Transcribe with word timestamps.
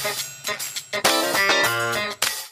Thank 0.00 0.16
you. 0.32 0.37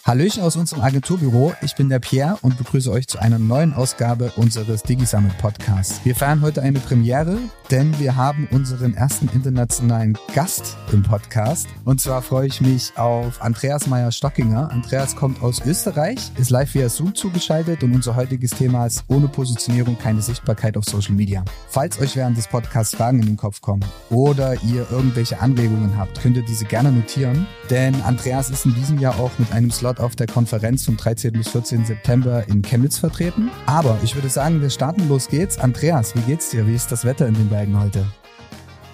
Hallöchen 0.06 0.44
aus 0.44 0.54
unserem 0.54 0.82
Agenturbüro. 0.84 1.52
Ich 1.62 1.74
bin 1.74 1.88
der 1.88 1.98
Pierre 1.98 2.38
und 2.42 2.56
begrüße 2.56 2.92
euch 2.92 3.08
zu 3.08 3.18
einer 3.18 3.40
neuen 3.40 3.74
Ausgabe 3.74 4.30
unseres 4.36 4.84
DigiSummit 4.84 5.36
Podcasts. 5.38 6.00
Wir 6.04 6.14
feiern 6.14 6.42
heute 6.42 6.62
eine 6.62 6.78
Premiere, 6.78 7.40
denn 7.72 7.98
wir 7.98 8.14
haben 8.14 8.46
unseren 8.52 8.94
ersten 8.94 9.28
internationalen 9.34 10.16
Gast 10.32 10.76
im 10.92 11.02
Podcast. 11.02 11.66
Und 11.84 12.00
zwar 12.00 12.22
freue 12.22 12.46
ich 12.46 12.60
mich 12.60 12.92
auf 12.96 13.42
Andreas 13.42 13.88
Meyer-Stockinger. 13.88 14.70
Andreas 14.70 15.16
kommt 15.16 15.42
aus 15.42 15.60
Österreich, 15.66 16.30
ist 16.36 16.50
live 16.50 16.72
via 16.72 16.88
Zoom 16.88 17.12
zugeschaltet 17.16 17.82
und 17.82 17.92
unser 17.92 18.14
heutiges 18.14 18.50
Thema 18.50 18.86
ist 18.86 19.02
ohne 19.08 19.26
Positionierung 19.26 19.98
keine 19.98 20.22
Sichtbarkeit 20.22 20.76
auf 20.76 20.84
Social 20.84 21.16
Media. 21.16 21.44
Falls 21.68 22.00
euch 22.00 22.14
während 22.14 22.36
des 22.38 22.46
Podcasts 22.46 22.94
Fragen 22.94 23.18
in 23.18 23.26
den 23.26 23.36
Kopf 23.36 23.60
kommen 23.60 23.84
oder 24.10 24.54
ihr 24.62 24.86
irgendwelche 24.88 25.40
Anregungen 25.40 25.98
habt, 25.98 26.22
könnt 26.22 26.36
ihr 26.36 26.44
diese 26.44 26.64
gerne 26.64 26.92
notieren, 26.92 27.48
denn 27.70 28.00
Andreas 28.02 28.50
ist 28.50 28.66
in 28.66 28.74
diesem 28.76 29.00
Jahr 29.00 29.18
auch 29.18 29.36
mit 29.40 29.50
einem 29.50 29.72
Slot 29.72 29.95
auf 29.98 30.16
der 30.16 30.26
Konferenz 30.26 30.84
vom 30.84 30.96
13. 30.96 31.32
bis 31.32 31.48
14. 31.48 31.84
September 31.84 32.44
in 32.48 32.62
Chemnitz 32.62 32.98
vertreten. 32.98 33.50
Aber 33.66 33.98
ich 34.02 34.14
würde 34.14 34.28
sagen, 34.28 34.60
wir 34.60 34.70
starten, 34.70 35.08
los 35.08 35.28
geht's. 35.28 35.58
Andreas, 35.58 36.14
wie 36.14 36.20
geht's 36.20 36.50
dir? 36.50 36.66
Wie 36.66 36.74
ist 36.74 36.92
das 36.92 37.04
Wetter 37.04 37.26
in 37.26 37.34
den 37.34 37.48
Bergen 37.48 37.80
heute? 37.80 38.06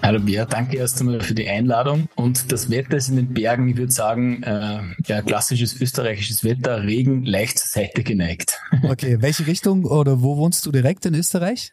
Hallo 0.03 0.19
Bea, 0.19 0.43
danke 0.43 0.75
erst 0.75 0.99
einmal 0.99 1.21
für 1.21 1.33
die 1.33 1.47
Einladung. 1.47 2.09
Und 2.15 2.51
das 2.51 2.69
Wetter 2.69 2.97
ist 2.97 3.07
in 3.07 3.15
den 3.15 3.33
Bergen, 3.33 3.69
ich 3.69 3.77
würde 3.77 3.93
sagen, 3.93 4.43
äh, 4.43 4.81
ja, 5.05 5.21
klassisches 5.21 5.79
österreichisches 5.79 6.43
Wetter, 6.43 6.83
Regen 6.83 7.23
leicht 7.23 7.57
zur 7.59 7.69
Seite 7.69 8.03
geneigt. 8.03 8.59
Okay, 8.83 9.21
welche 9.21 9.47
Richtung 9.47 9.85
oder 9.85 10.21
wo 10.21 10.35
wohnst 10.35 10.65
du 10.65 10.71
direkt 10.73 11.05
in 11.05 11.15
Österreich? 11.15 11.71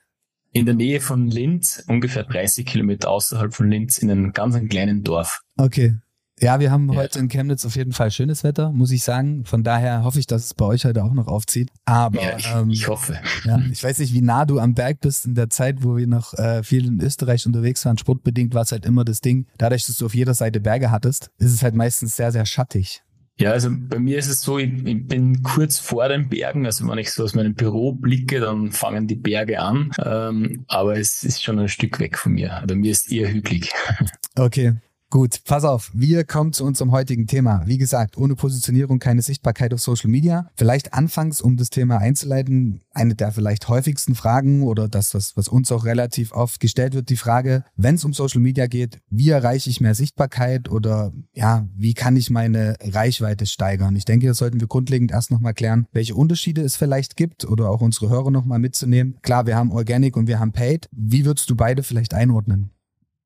In 0.53 0.65
der 0.65 0.75
Nähe 0.75 1.01
von 1.01 1.27
Linz, 1.27 1.83
ungefähr 1.89 2.23
30 2.23 2.65
Kilometer 2.67 3.11
außerhalb 3.11 3.53
von 3.53 3.69
Linz, 3.69 3.99
in 3.99 4.13
einem 4.13 4.33
ganz 4.33 4.57
kleinen 4.69 5.03
Dorf. 5.03 5.41
Okay, 5.57 5.97
ja, 6.41 6.61
wir 6.61 6.71
haben 6.71 6.91
ja. 6.93 6.99
heute 6.99 7.19
in 7.19 7.29
Chemnitz 7.29 7.65
auf 7.67 7.77
jeden 7.77 7.93
Fall 7.93 8.11
schönes 8.11 8.45
Wetter, 8.45 8.73
muss 8.73 8.91
ich 8.91 9.03
sagen. 9.03 9.45
Von 9.45 9.63
daher 9.63 10.05
hoffe 10.05 10.19
ich, 10.19 10.27
dass 10.27 10.45
es 10.45 10.55
bei 10.55 10.65
euch 10.65 10.85
heute 10.85 11.05
auch 11.05 11.13
noch 11.13 11.27
aufzieht. 11.27 11.71
Aber 11.85 12.23
ja, 12.23 12.37
ich, 12.39 12.49
ähm, 12.55 12.71
ich 12.71 12.89
hoffe. 12.89 13.19
Ja, 13.45 13.61
ich 13.73 13.83
weiß 13.83 13.99
nicht, 13.99 14.15
wie 14.15 14.23
nah 14.23 14.45
du 14.45 14.59
am 14.59 14.75
Berg 14.75 15.01
bist 15.01 15.27
in 15.27 15.35
der 15.35 15.51
Zeit, 15.51 15.83
wo 15.83 15.97
wir 15.97 16.07
noch 16.07 16.35
äh, 16.35 16.63
viel 16.63 16.87
in 16.87 17.01
Österreich 17.01 17.47
unterwegs 17.47 17.85
waren. 17.85 17.99
Sportbedingt 17.99 18.55
war 18.55 18.63
es 18.63 18.73
halt 18.73 18.87
immer 18.87 19.05
das 19.05 19.21
Ding. 19.21 19.47
Dadurch, 19.59 19.87
dass 19.87 19.97
du 19.97 20.07
auf 20.07 20.15
jeder 20.15 20.35
Seite 20.35 20.61
Berge 20.61 20.91
hattest, 20.91 21.31
ist 21.39 21.53
es 21.53 21.63
halt 21.63 21.75
meistens 21.75 22.17
sehr, 22.17 22.33
sehr 22.33 22.47
schattig. 22.47 23.03
Ja, 23.41 23.53
also 23.53 23.71
bei 23.73 23.99
mir 23.99 24.19
ist 24.19 24.29
es 24.29 24.43
so, 24.43 24.59
ich, 24.59 24.71
ich, 24.85 25.07
bin 25.07 25.43
kurz 25.43 25.79
vor 25.79 26.07
den 26.09 26.29
Bergen. 26.29 26.67
Also 26.67 26.87
wenn 26.87 26.99
ich 26.99 27.11
so 27.11 27.25
aus 27.25 27.35
meinem 27.35 27.55
Büro 27.55 27.93
blicke, 27.93 28.39
dann 28.39 28.71
fangen 28.71 29.07
die 29.07 29.17
Berge 29.17 29.61
an. 29.61 29.91
Ähm, 30.05 30.65
aber 30.69 30.99
es 30.99 31.23
ist 31.23 31.43
schon 31.43 31.59
ein 31.59 31.69
Stück 31.69 32.01
weg 32.01 32.19
von 32.19 32.33
mir. 32.33 32.63
Bei 32.67 32.75
mir 32.75 32.91
ist 32.91 33.11
eher 33.11 33.33
hügelig. 33.33 33.73
Okay. 34.37 34.75
Gut, 35.13 35.41
pass 35.45 35.65
auf, 35.65 35.91
wir 35.93 36.23
kommen 36.23 36.53
zu 36.53 36.65
unserem 36.65 36.93
heutigen 36.93 37.27
Thema. 37.27 37.63
Wie 37.67 37.79
gesagt, 37.79 38.17
ohne 38.17 38.37
Positionierung 38.37 39.01
keine 39.01 39.23
Sichtbarkeit 39.23 39.75
auf 39.75 39.81
Social 39.81 40.09
Media. 40.09 40.49
Vielleicht 40.55 40.95
anfangs, 40.95 41.41
um 41.41 41.57
das 41.57 41.69
Thema 41.69 41.99
einzuleiten, 41.99 42.83
eine 42.93 43.17
der 43.17 43.33
vielleicht 43.33 43.67
häufigsten 43.67 44.15
Fragen 44.15 44.63
oder 44.63 44.87
das, 44.87 45.13
was, 45.13 45.37
was 45.37 45.49
uns 45.49 45.73
auch 45.73 45.85
relativ 45.85 46.31
oft 46.31 46.61
gestellt 46.61 46.95
wird, 46.95 47.09
die 47.09 47.17
Frage, 47.17 47.65
wenn 47.75 47.97
es 47.97 48.05
um 48.05 48.13
Social 48.13 48.41
Media 48.41 48.69
geht, 48.69 49.01
wie 49.11 49.31
erreiche 49.31 49.69
ich 49.69 49.81
mehr 49.81 49.97
Sichtbarkeit 49.97 50.71
oder 50.71 51.11
ja, 51.33 51.67
wie 51.75 51.95
kann 51.95 52.15
ich 52.15 52.31
meine 52.31 52.77
Reichweite 52.81 53.47
steigern? 53.47 53.97
Ich 53.97 54.05
denke, 54.05 54.29
das 54.29 54.39
sollten 54.39 54.61
wir 54.61 54.69
grundlegend 54.69 55.11
erst 55.11 55.33
nochmal 55.33 55.55
klären, 55.55 55.89
welche 55.91 56.15
Unterschiede 56.15 56.63
es 56.63 56.77
vielleicht 56.77 57.17
gibt 57.17 57.45
oder 57.45 57.71
auch 57.71 57.81
unsere 57.81 58.11
Hörer 58.11 58.31
nochmal 58.31 58.61
mitzunehmen. 58.61 59.19
Klar, 59.23 59.49
wir 59.49 59.57
haben 59.57 59.73
Organic 59.73 60.17
und 60.17 60.29
wir 60.29 60.39
haben 60.39 60.53
Paid. 60.53 60.89
Wie 60.93 61.25
würdest 61.25 61.51
du 61.51 61.57
beide 61.57 61.83
vielleicht 61.83 62.15
einordnen? 62.15 62.71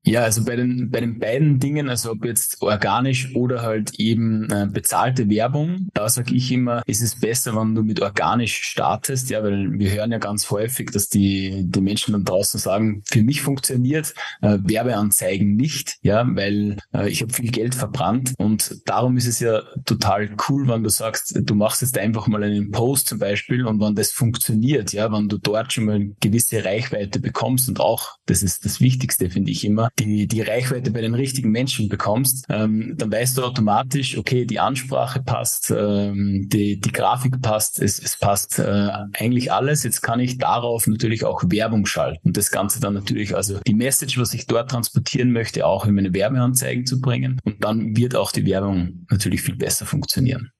Ja, 0.07 0.21
also 0.21 0.45
bei 0.45 0.55
den, 0.55 0.91
bei 0.91 0.99
den 0.99 1.17
beiden 1.17 1.59
Dingen, 1.59 1.89
also 1.89 2.11
ob 2.11 2.25
jetzt 2.25 2.61
organisch 2.61 3.35
oder 3.35 3.63
halt 3.63 3.99
eben 3.99 4.47
äh, 4.51 4.67
bezahlte 4.71 5.27
Werbung, 5.31 5.89
da 5.95 6.07
sage 6.09 6.35
ich 6.35 6.51
immer, 6.51 6.83
ist 6.85 7.01
es 7.01 7.19
besser, 7.19 7.55
wenn 7.55 7.73
du 7.73 7.81
mit 7.81 8.01
organisch 8.01 8.61
startest, 8.61 9.31
ja, 9.31 9.43
weil 9.43 9.79
wir 9.79 9.91
hören 9.91 10.11
ja 10.11 10.19
ganz 10.19 10.51
häufig, 10.51 10.91
dass 10.91 11.09
die, 11.09 11.63
die 11.65 11.81
Menschen 11.81 12.11
dann 12.11 12.23
draußen 12.23 12.59
sagen, 12.59 13.01
für 13.05 13.23
mich 13.23 13.41
funktioniert 13.41 14.13
äh, 14.43 14.59
Werbeanzeigen 14.61 15.55
nicht, 15.55 15.97
ja, 16.03 16.23
weil 16.35 16.77
äh, 16.93 17.09
ich 17.09 17.23
habe 17.23 17.33
viel 17.33 17.49
Geld 17.49 17.73
verbrannt. 17.73 18.33
Und 18.37 18.87
darum 18.87 19.17
ist 19.17 19.27
es 19.27 19.39
ja 19.39 19.63
total 19.85 20.29
cool, 20.47 20.67
wenn 20.67 20.83
du 20.83 20.89
sagst, 20.89 21.35
du 21.35 21.55
machst 21.55 21.81
jetzt 21.81 21.97
einfach 21.97 22.27
mal 22.27 22.43
einen 22.43 22.69
Post 22.69 23.07
zum 23.07 23.17
Beispiel 23.17 23.65
und 23.65 23.81
wenn 23.81 23.95
das 23.95 24.11
funktioniert, 24.11 24.93
ja, 24.93 25.11
wenn 25.11 25.29
du 25.29 25.39
dort 25.39 25.73
schon 25.73 25.85
mal 25.85 25.95
eine 25.95 26.15
gewisse 26.19 26.63
Reichweite 26.63 27.19
bekommst 27.19 27.67
und 27.69 27.79
auch, 27.79 28.17
das 28.27 28.43
ist 28.43 28.65
das 28.65 28.79
Wichtigste, 28.81 29.31
finde 29.31 29.49
ich 29.49 29.65
immer, 29.65 29.89
die, 29.99 30.27
die 30.27 30.41
Reichweite 30.41 30.91
bei 30.91 31.01
den 31.01 31.15
richtigen 31.15 31.51
Menschen 31.51 31.89
bekommst, 31.89 32.45
ähm, 32.49 32.95
dann 32.97 33.11
weißt 33.11 33.37
du 33.37 33.43
automatisch, 33.43 34.17
okay, 34.17 34.45
die 34.45 34.59
Ansprache 34.59 35.21
passt, 35.21 35.71
ähm, 35.71 36.47
die, 36.49 36.79
die 36.79 36.91
Grafik 36.91 37.41
passt, 37.41 37.79
es, 37.79 37.99
es 37.99 38.17
passt 38.17 38.59
äh, 38.59 38.89
eigentlich 39.13 39.51
alles. 39.51 39.83
Jetzt 39.83 40.01
kann 40.01 40.19
ich 40.19 40.37
darauf 40.37 40.87
natürlich 40.87 41.23
auch 41.23 41.43
Werbung 41.47 41.85
schalten 41.85 42.27
und 42.27 42.37
das 42.37 42.51
Ganze 42.51 42.79
dann 42.79 42.93
natürlich, 42.93 43.35
also 43.35 43.59
die 43.65 43.73
Message, 43.73 44.19
was 44.19 44.33
ich 44.33 44.47
dort 44.47 44.69
transportieren 44.71 45.31
möchte, 45.31 45.65
auch 45.65 45.85
in 45.85 45.95
meine 45.95 46.13
Werbeanzeigen 46.13 46.85
zu 46.85 46.99
bringen. 46.99 47.39
Und 47.43 47.63
dann 47.63 47.95
wird 47.95 48.15
auch 48.15 48.31
die 48.31 48.45
Werbung 48.45 49.05
natürlich 49.09 49.41
viel 49.41 49.55
besser 49.55 49.85
funktionieren. 49.85 50.51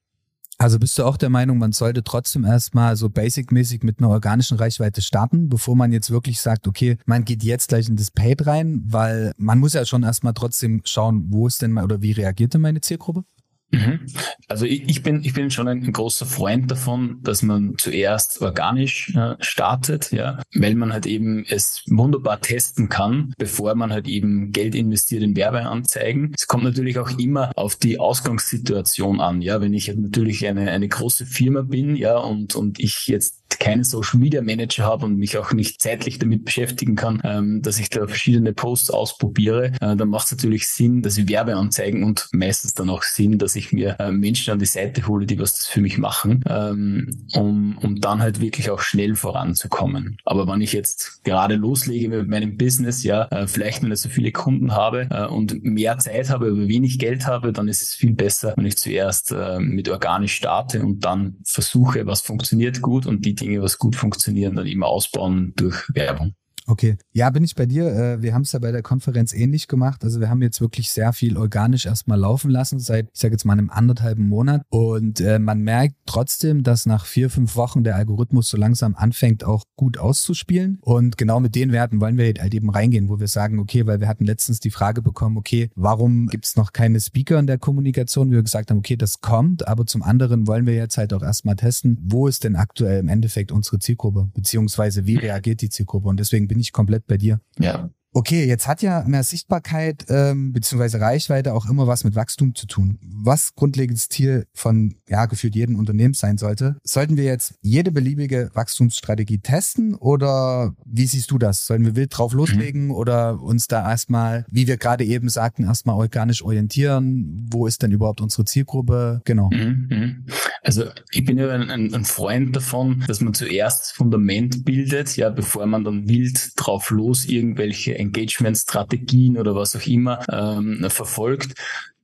Also 0.58 0.78
bist 0.78 0.98
du 0.98 1.04
auch 1.04 1.18
der 1.18 1.28
Meinung, 1.28 1.58
man 1.58 1.72
sollte 1.72 2.02
trotzdem 2.02 2.44
erstmal 2.44 2.96
so 2.96 3.10
basic-mäßig 3.10 3.82
mit 3.82 3.98
einer 3.98 4.08
organischen 4.08 4.56
Reichweite 4.56 5.02
starten, 5.02 5.50
bevor 5.50 5.76
man 5.76 5.92
jetzt 5.92 6.10
wirklich 6.10 6.40
sagt, 6.40 6.66
okay, 6.66 6.96
man 7.04 7.26
geht 7.26 7.42
jetzt 7.42 7.68
gleich 7.68 7.88
in 7.88 7.96
das 7.96 8.10
Paid 8.10 8.46
rein, 8.46 8.82
weil 8.86 9.32
man 9.36 9.58
muss 9.58 9.74
ja 9.74 9.84
schon 9.84 10.02
erstmal 10.02 10.32
trotzdem 10.32 10.80
schauen, 10.84 11.26
wo 11.28 11.46
ist 11.46 11.60
denn 11.60 11.72
mal 11.72 11.84
oder 11.84 12.00
wie 12.00 12.12
reagiert 12.12 12.54
denn 12.54 12.62
meine 12.62 12.80
Zielgruppe? 12.80 13.24
Mhm. 13.70 14.06
Also 14.48 14.64
ich, 14.64 14.88
ich, 14.88 15.02
bin 15.02 15.22
ich 15.24 15.34
bin 15.34 15.50
schon 15.50 15.66
ein, 15.66 15.92
großer 15.92 16.24
Freund 16.24 16.70
davon, 16.70 17.18
dass 17.22 17.42
man 17.42 17.74
zuerst 17.78 18.40
organisch 18.40 19.14
äh, 19.16 19.34
startet, 19.40 20.12
ja, 20.12 20.40
weil 20.54 20.74
man 20.76 20.92
halt 20.92 21.06
eben 21.06 21.44
es 21.48 21.82
wunderbar 21.88 22.40
testen 22.40 22.88
kann, 22.88 23.34
bevor 23.38 23.74
man 23.74 23.92
halt 23.92 24.06
eben 24.06 24.52
Geld 24.52 24.74
investiert 24.74 25.22
in 25.22 25.34
Werbeanzeigen. 25.34 26.32
Es 26.36 26.46
kommt 26.46 26.64
natürlich 26.64 26.98
auch 26.98 27.18
immer 27.18 27.50
auf 27.56 27.76
die 27.76 27.98
Ausgangssituation 27.98 29.20
an, 29.20 29.42
ja, 29.42 29.60
wenn 29.60 29.74
ich 29.74 29.92
natürlich 29.94 30.46
eine 30.46 30.70
eine 30.70 30.88
große 30.88 31.26
Firma 31.26 31.62
bin, 31.62 31.96
ja, 31.96 32.16
und 32.18 32.54
und 32.54 32.78
ich 32.78 33.06
jetzt 33.06 33.45
keinen 33.58 33.84
Social 33.84 34.18
Media 34.20 34.42
Manager 34.42 34.84
habe 34.84 35.06
und 35.06 35.16
mich 35.18 35.38
auch 35.38 35.52
nicht 35.52 35.80
zeitlich 35.80 36.18
damit 36.18 36.44
beschäftigen 36.44 36.96
kann, 36.96 37.20
ähm, 37.24 37.62
dass 37.62 37.78
ich 37.78 37.90
da 37.90 38.06
verschiedene 38.06 38.52
Posts 38.52 38.90
ausprobiere, 38.90 39.72
äh, 39.80 39.96
dann 39.96 40.08
macht 40.08 40.26
es 40.26 40.32
natürlich 40.32 40.68
Sinn, 40.68 41.02
dass 41.02 41.18
ich 41.18 41.28
Werbeanzeigen 41.28 42.04
und 42.04 42.28
meistens 42.32 42.74
dann 42.74 42.90
auch 42.90 43.02
Sinn, 43.02 43.38
dass 43.38 43.56
ich 43.56 43.72
mir 43.72 43.96
äh, 43.98 44.12
Menschen 44.12 44.52
an 44.52 44.58
die 44.58 44.66
Seite 44.66 45.06
hole, 45.06 45.26
die 45.26 45.38
was 45.38 45.66
für 45.66 45.80
mich 45.80 45.98
machen, 45.98 46.42
ähm, 46.48 47.26
um, 47.34 47.78
um 47.78 48.00
dann 48.00 48.20
halt 48.20 48.40
wirklich 48.40 48.70
auch 48.70 48.80
schnell 48.80 49.14
voranzukommen. 49.14 50.18
Aber 50.24 50.46
wenn 50.46 50.60
ich 50.60 50.72
jetzt 50.72 51.22
gerade 51.24 51.56
loslege 51.56 52.08
mit 52.08 52.28
meinem 52.28 52.56
Business, 52.56 53.02
ja, 53.02 53.24
äh, 53.26 53.46
vielleicht 53.46 53.82
nicht 53.82 53.98
so 53.98 54.08
viele 54.08 54.32
Kunden 54.32 54.72
habe 54.72 55.08
äh, 55.10 55.26
und 55.26 55.62
mehr 55.64 55.98
Zeit 55.98 56.30
habe, 56.30 56.46
aber 56.46 56.68
wenig 56.68 56.98
Geld 56.98 57.26
habe, 57.26 57.52
dann 57.52 57.68
ist 57.68 57.82
es 57.82 57.94
viel 57.94 58.12
besser, 58.12 58.54
wenn 58.56 58.66
ich 58.66 58.76
zuerst 58.76 59.32
äh, 59.32 59.58
mit 59.58 59.88
organisch 59.88 60.34
starte 60.34 60.82
und 60.82 61.04
dann 61.04 61.36
versuche, 61.44 62.06
was 62.06 62.20
funktioniert 62.20 62.80
gut 62.82 63.06
und 63.06 63.24
die 63.24 63.34
Dinge, 63.46 63.62
was 63.62 63.78
gut 63.78 63.96
funktionieren, 63.96 64.56
dann 64.56 64.66
eben 64.66 64.82
ausbauen 64.82 65.52
durch 65.56 65.84
Werbung. 65.94 66.34
Okay. 66.68 66.96
Ja, 67.12 67.30
bin 67.30 67.44
ich 67.44 67.54
bei 67.54 67.64
dir. 67.64 67.86
Äh, 67.86 68.22
wir 68.22 68.34
haben 68.34 68.42
es 68.42 68.52
ja 68.52 68.58
bei 68.58 68.72
der 68.72 68.82
Konferenz 68.82 69.32
ähnlich 69.32 69.68
gemacht. 69.68 70.02
Also 70.02 70.20
wir 70.20 70.28
haben 70.28 70.42
jetzt 70.42 70.60
wirklich 70.60 70.90
sehr 70.90 71.12
viel 71.12 71.36
organisch 71.36 71.86
erstmal 71.86 72.18
laufen 72.18 72.50
lassen, 72.50 72.80
seit, 72.80 73.08
ich 73.12 73.20
sage 73.20 73.34
jetzt 73.34 73.44
mal, 73.44 73.52
einem 73.52 73.70
anderthalben 73.70 74.28
Monat. 74.28 74.62
Und 74.68 75.20
äh, 75.20 75.38
man 75.38 75.60
merkt 75.60 75.94
trotzdem, 76.06 76.64
dass 76.64 76.84
nach 76.86 77.06
vier, 77.06 77.30
fünf 77.30 77.54
Wochen 77.54 77.84
der 77.84 77.94
Algorithmus 77.94 78.48
so 78.48 78.56
langsam 78.56 78.96
anfängt, 78.96 79.44
auch 79.44 79.62
gut 79.76 79.98
auszuspielen. 79.98 80.78
Und 80.80 81.16
genau 81.16 81.38
mit 81.38 81.54
den 81.54 81.70
Werten 81.70 82.00
wollen 82.00 82.18
wir 82.18 82.34
halt 82.38 82.54
eben 82.54 82.70
reingehen, 82.70 83.08
wo 83.08 83.20
wir 83.20 83.28
sagen, 83.28 83.60
okay, 83.60 83.86
weil 83.86 84.00
wir 84.00 84.08
hatten 84.08 84.24
letztens 84.24 84.58
die 84.58 84.70
Frage 84.70 85.02
bekommen, 85.02 85.36
okay, 85.36 85.70
warum 85.76 86.26
gibt 86.26 86.46
es 86.46 86.56
noch 86.56 86.72
keine 86.72 86.98
Speaker 87.00 87.38
in 87.38 87.46
der 87.46 87.58
Kommunikation? 87.58 88.32
Wir 88.32 88.42
gesagt 88.42 88.70
haben, 88.70 88.78
okay, 88.78 88.96
das 88.96 89.20
kommt, 89.20 89.68
aber 89.68 89.86
zum 89.86 90.02
anderen 90.02 90.48
wollen 90.48 90.66
wir 90.66 90.74
jetzt 90.74 90.98
halt 90.98 91.12
auch 91.12 91.22
erstmal 91.22 91.54
testen, 91.54 91.98
wo 92.02 92.26
ist 92.26 92.42
denn 92.42 92.56
aktuell 92.56 92.98
im 92.98 93.08
Endeffekt 93.08 93.52
unsere 93.52 93.78
Zielgruppe, 93.78 94.30
beziehungsweise 94.34 95.06
wie 95.06 95.16
reagiert 95.16 95.60
die 95.60 95.68
Zielgruppe? 95.68 96.08
Und 96.08 96.18
deswegen 96.18 96.48
bin 96.48 96.55
bin 96.56 96.62
ich 96.62 96.72
komplett 96.72 97.06
bei 97.06 97.18
dir. 97.18 97.38
Ja. 97.58 97.90
Okay, 98.16 98.46
jetzt 98.46 98.66
hat 98.66 98.80
ja 98.80 99.04
mehr 99.06 99.22
Sichtbarkeit 99.22 100.06
ähm, 100.08 100.54
bzw. 100.54 100.96
Reichweite 100.96 101.52
auch 101.52 101.68
immer 101.68 101.86
was 101.86 102.02
mit 102.02 102.14
Wachstum 102.14 102.54
zu 102.54 102.66
tun. 102.66 102.98
Was 103.02 103.54
grundlegendes 103.54 104.08
Ziel 104.08 104.46
von 104.54 104.94
ja 105.06 105.26
gefühlt 105.26 105.54
jedem 105.54 105.76
Unternehmen 105.76 106.14
sein 106.14 106.38
sollte. 106.38 106.76
Sollten 106.82 107.18
wir 107.18 107.24
jetzt 107.24 107.56
jede 107.60 107.92
beliebige 107.92 108.48
Wachstumsstrategie 108.54 109.40
testen 109.40 109.94
oder 109.94 110.74
wie 110.86 111.06
siehst 111.06 111.30
du 111.30 111.36
das? 111.36 111.66
Sollen 111.66 111.84
wir 111.84 111.94
wild 111.94 112.16
drauf 112.16 112.32
loslegen 112.32 112.86
mhm. 112.86 112.92
oder 112.92 113.42
uns 113.42 113.68
da 113.68 113.86
erstmal, 113.86 114.46
wie 114.50 114.66
wir 114.66 114.78
gerade 114.78 115.04
eben 115.04 115.28
sagten, 115.28 115.64
erstmal 115.64 115.96
organisch 115.96 116.42
orientieren? 116.42 117.46
Wo 117.50 117.66
ist 117.66 117.82
denn 117.82 117.92
überhaupt 117.92 118.22
unsere 118.22 118.46
Zielgruppe? 118.46 119.20
Genau. 119.26 119.50
Mhm. 119.52 119.88
mhm. 119.90 120.24
Also 120.62 120.86
ich 121.12 121.24
bin 121.24 121.38
ja 121.38 121.48
ein, 121.48 121.94
ein, 121.94 122.04
Freund 122.04 122.56
davon, 122.56 123.04
dass 123.06 123.20
man 123.20 123.34
zuerst 123.34 123.82
das 123.82 123.90
Fundament 123.92 124.64
bildet, 124.64 125.16
ja, 125.16 125.30
bevor 125.30 125.64
man 125.66 125.84
dann 125.84 126.08
wild 126.08 126.54
drauf 126.56 126.90
los 126.90 127.24
irgendwelche 127.24 127.96
Engagement-Strategien 128.06 129.38
oder 129.38 129.54
was 129.54 129.76
auch 129.76 129.86
immer 129.86 130.20
ähm, 130.30 130.86
verfolgt 130.88 131.54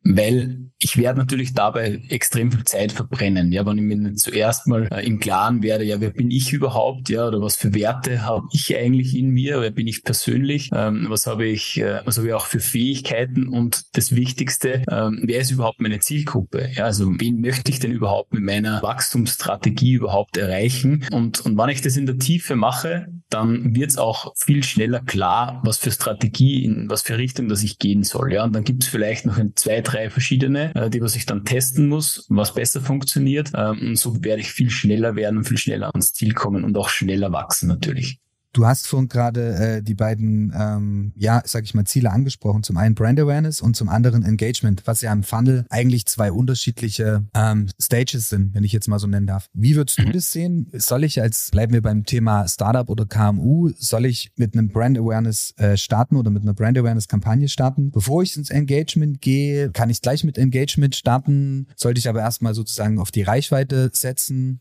weil 0.04 0.70
ich 0.78 0.96
werde 0.96 1.20
natürlich 1.20 1.54
dabei 1.54 2.02
extrem 2.08 2.50
viel 2.50 2.64
Zeit 2.64 2.93
verbrennen. 2.93 3.52
Ja, 3.52 3.64
wenn 3.64 3.78
ich 3.78 3.84
mir 3.84 4.14
zuerst 4.14 4.66
mal 4.66 4.88
äh, 4.90 5.06
im 5.06 5.20
Klaren 5.20 5.62
werde, 5.62 5.84
ja, 5.84 6.00
wer 6.00 6.10
bin 6.10 6.31
ich 6.31 6.52
überhaupt, 6.52 7.08
ja, 7.08 7.26
oder 7.26 7.40
was 7.40 7.56
für 7.56 7.72
Werte 7.75 8.22
habe 8.22 8.46
ich 8.52 8.76
eigentlich 8.76 9.16
in 9.16 9.31
mir, 9.31 9.60
wer 9.60 9.70
bin 9.70 9.87
ich 9.87 10.02
persönlich, 10.02 10.70
ähm, 10.75 11.06
was 11.08 11.26
habe 11.26 11.46
ich, 11.46 11.81
äh, 11.81 12.00
was 12.05 12.19
habe 12.19 12.28
ich 12.28 12.34
auch 12.34 12.46
für 12.46 12.60
Fähigkeiten 12.60 13.48
und 13.48 13.96
das 13.96 14.14
Wichtigste, 14.14 14.82
ähm, 14.90 15.22
wer 15.25 15.40
ist 15.40 15.52
überhaupt 15.52 15.81
meine 15.81 16.00
Zielgruppe? 16.00 16.69
Ja, 16.75 16.84
also 16.84 17.08
wen 17.19 17.40
möchte 17.40 17.70
ich 17.70 17.78
denn 17.78 17.93
überhaupt 17.93 18.34
mit 18.34 18.43
meiner 18.43 18.82
Wachstumsstrategie 18.82 19.93
überhaupt 19.93 20.37
erreichen? 20.37 21.06
Und, 21.12 21.40
und 21.40 21.56
wenn 21.56 21.69
ich 21.69 21.81
das 21.81 21.96
in 21.96 22.06
der 22.06 22.19
Tiefe 22.19 22.56
mache, 22.56 23.06
dann 23.32 23.75
wird 23.75 23.90
es 23.90 23.99
auch 23.99 24.34
viel 24.37 24.62
schneller 24.62 25.00
klar, 25.00 25.61
was 25.64 25.79
für 25.79 25.90
Strategie, 25.90 26.64
in 26.64 26.88
was 26.90 27.02
für 27.02 27.19
Richtung 27.19 27.49
dass 27.49 27.62
ich 27.62 27.79
gehen 27.79 28.05
soll. 28.05 28.32
Ja, 28.32 28.44
und 28.44 28.55
dann 28.55 28.64
gibt 28.64 28.84
es 28.84 28.88
vielleicht 28.88 29.26
noch 29.26 29.38
zwei, 29.55 29.81
drei 29.81 30.11
verschiedene, 30.11 30.75
äh, 30.75 30.90
die 30.90 31.00
was 31.00 31.17
ich 31.17 31.26
dann 31.26 31.44
testen 31.44 31.88
muss, 31.88 32.26
was 32.29 32.55
besser 32.55 32.81
funktioniert. 32.81 33.50
Ähm, 33.55 33.79
und 33.81 33.96
so 33.96 34.23
werde 34.25 34.40
ich 34.40 34.52
viel 34.52 34.70
schneller 34.70 35.17
werden 35.17 35.38
und 35.38 35.44
viel 35.44 35.58
schneller 35.58 35.90
ans 35.93 36.12
Ziel 36.12 36.34
kommen 36.34 36.64
und 36.64 36.76
auch 36.76 36.88
schneller 36.88 37.32
wachsen 37.32 37.69
natürlich. 37.69 38.21
Du 38.52 38.66
hast 38.66 38.87
vorhin 38.87 39.08
gerade 39.08 39.54
äh, 39.54 39.82
die 39.82 39.94
beiden, 39.94 40.52
ähm, 40.54 41.12
ja, 41.16 41.43
sag 41.46 41.64
ich 41.64 41.72
mal, 41.72 41.87
Ziele 41.87 42.10
angesprochen. 42.10 42.62
Zum 42.62 42.76
einen 42.76 42.94
Brand 42.94 43.19
Awareness 43.19 43.62
und 43.62 43.76
zum 43.76 43.88
anderen 43.88 44.25
Engagement, 44.25 44.82
was 44.84 45.00
ja 45.00 45.10
im 45.12 45.22
Funnel 45.22 45.64
eigentlich 45.70 46.04
zwei 46.04 46.31
unterschiedliche 46.31 47.25
ähm, 47.34 47.69
Stages 47.81 48.28
sind, 48.28 48.54
wenn 48.54 48.62
ich 48.64 48.72
jetzt 48.72 48.88
mal 48.88 48.99
so 48.99 49.06
nennen 49.06 49.26
darf. 49.26 49.49
Wie 49.54 49.75
würdest 49.75 49.99
du 49.99 50.02
mhm. 50.02 50.12
das 50.12 50.31
sehen? 50.31 50.69
Soll 50.72 51.04
ich 51.04 51.20
als, 51.22 51.50
bleiben 51.50 51.72
wir 51.72 51.81
beim 51.81 52.04
Thema 52.04 52.46
Startup 52.46 52.88
oder 52.90 53.06
KMU, 53.06 53.70
soll 53.78 54.04
ich 54.04 54.31
mit 54.37 54.55
einem 54.55 54.69
Brand 54.69 54.98
Awareness 54.98 55.55
äh, 55.56 55.78
starten 55.78 56.16
oder 56.16 56.31
mit 56.31 56.43
einer 56.43 56.55
Brand 56.55 56.76
Awareness 56.76 57.08
Kampagne 57.08 57.48
starten? 57.48 57.90
Bevor 57.90 58.22
ich 58.22 58.37
ins 58.37 58.50
Engagement 58.50 59.22
gehe, 59.22 59.70
kann 59.70 59.88
ich 59.88 60.02
gleich 60.02 60.25
mit 60.25 60.37
Engagement 60.37 60.94
starten? 60.94 61.69
Sollte 61.75 61.98
ich 61.98 62.08
aber 62.08 62.20
erstmal 62.20 62.55
sozusagen 62.55 62.98
auf 62.98 63.10
die 63.10 63.22
Reichweite 63.22 63.90
setzen? 63.94 64.60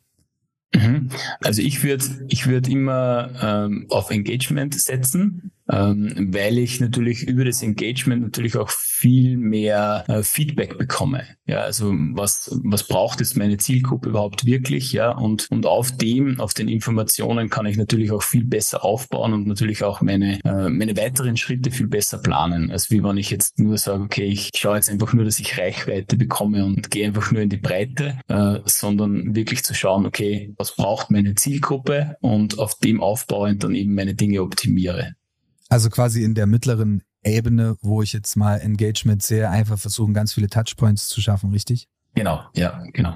Mhm. 0.73 1.09
Also 1.41 1.61
ich 1.61 1.83
würde 1.83 2.05
ich 2.29 2.47
würd 2.47 2.67
immer 2.67 3.31
ähm, 3.41 3.87
auf 3.89 4.09
Engagement 4.09 4.73
setzen 4.79 5.51
ähm, 5.71 6.29
weil 6.33 6.57
ich 6.57 6.79
natürlich 6.79 7.23
über 7.27 7.45
das 7.45 7.63
Engagement 7.63 8.21
natürlich 8.21 8.57
auch 8.57 8.69
viel 8.69 9.37
mehr 9.37 10.03
äh, 10.07 10.21
Feedback 10.21 10.77
bekomme. 10.77 11.23
Ja, 11.47 11.61
also 11.61 11.93
was, 12.13 12.51
was 12.63 12.87
braucht 12.87 13.19
jetzt 13.19 13.37
meine 13.37 13.57
Zielgruppe 13.57 14.09
überhaupt 14.09 14.45
wirklich? 14.45 14.91
Ja, 14.91 15.11
und, 15.11 15.47
und 15.49 15.65
auf 15.65 15.95
dem, 15.95 16.39
auf 16.39 16.53
den 16.53 16.67
Informationen 16.67 17.49
kann 17.49 17.65
ich 17.65 17.77
natürlich 17.77 18.11
auch 18.11 18.21
viel 18.21 18.43
besser 18.43 18.83
aufbauen 18.83 19.33
und 19.33 19.47
natürlich 19.47 19.83
auch 19.83 20.01
meine, 20.01 20.39
äh, 20.43 20.69
meine 20.69 20.97
weiteren 20.97 21.37
Schritte 21.37 21.71
viel 21.71 21.87
besser 21.87 22.17
planen, 22.17 22.69
als 22.69 22.91
wie 22.91 23.03
wenn 23.03 23.17
ich 23.17 23.29
jetzt 23.31 23.57
nur 23.57 23.77
sage, 23.77 24.03
okay, 24.03 24.25
ich 24.25 24.49
schaue 24.55 24.75
jetzt 24.75 24.89
einfach 24.89 25.13
nur, 25.13 25.23
dass 25.23 25.39
ich 25.39 25.57
Reichweite 25.57 26.17
bekomme 26.17 26.65
und 26.65 26.91
gehe 26.91 27.07
einfach 27.07 27.31
nur 27.31 27.41
in 27.41 27.49
die 27.49 27.57
Breite, 27.57 28.19
äh, 28.27 28.59
sondern 28.65 29.35
wirklich 29.35 29.63
zu 29.63 29.73
schauen, 29.73 30.05
okay, 30.05 30.53
was 30.57 30.75
braucht 30.75 31.11
meine 31.11 31.35
Zielgruppe 31.35 32.17
und 32.19 32.59
auf 32.59 32.75
dem 32.79 33.01
aufbauend 33.01 33.63
dann 33.63 33.73
eben 33.73 33.95
meine 33.95 34.15
Dinge 34.15 34.41
optimiere. 34.41 35.15
Also 35.71 35.89
quasi 35.89 36.23
in 36.25 36.35
der 36.35 36.47
mittleren 36.47 37.01
Ebene, 37.23 37.77
wo 37.81 38.01
ich 38.01 38.11
jetzt 38.11 38.35
mal 38.35 38.57
Engagement 38.57 39.23
sehe, 39.23 39.49
einfach 39.49 39.79
versuchen, 39.79 40.13
ganz 40.13 40.33
viele 40.33 40.49
Touchpoints 40.49 41.07
zu 41.07 41.21
schaffen, 41.21 41.51
richtig? 41.51 41.87
Genau, 42.13 42.43
ja, 42.53 42.83
genau. 42.91 43.15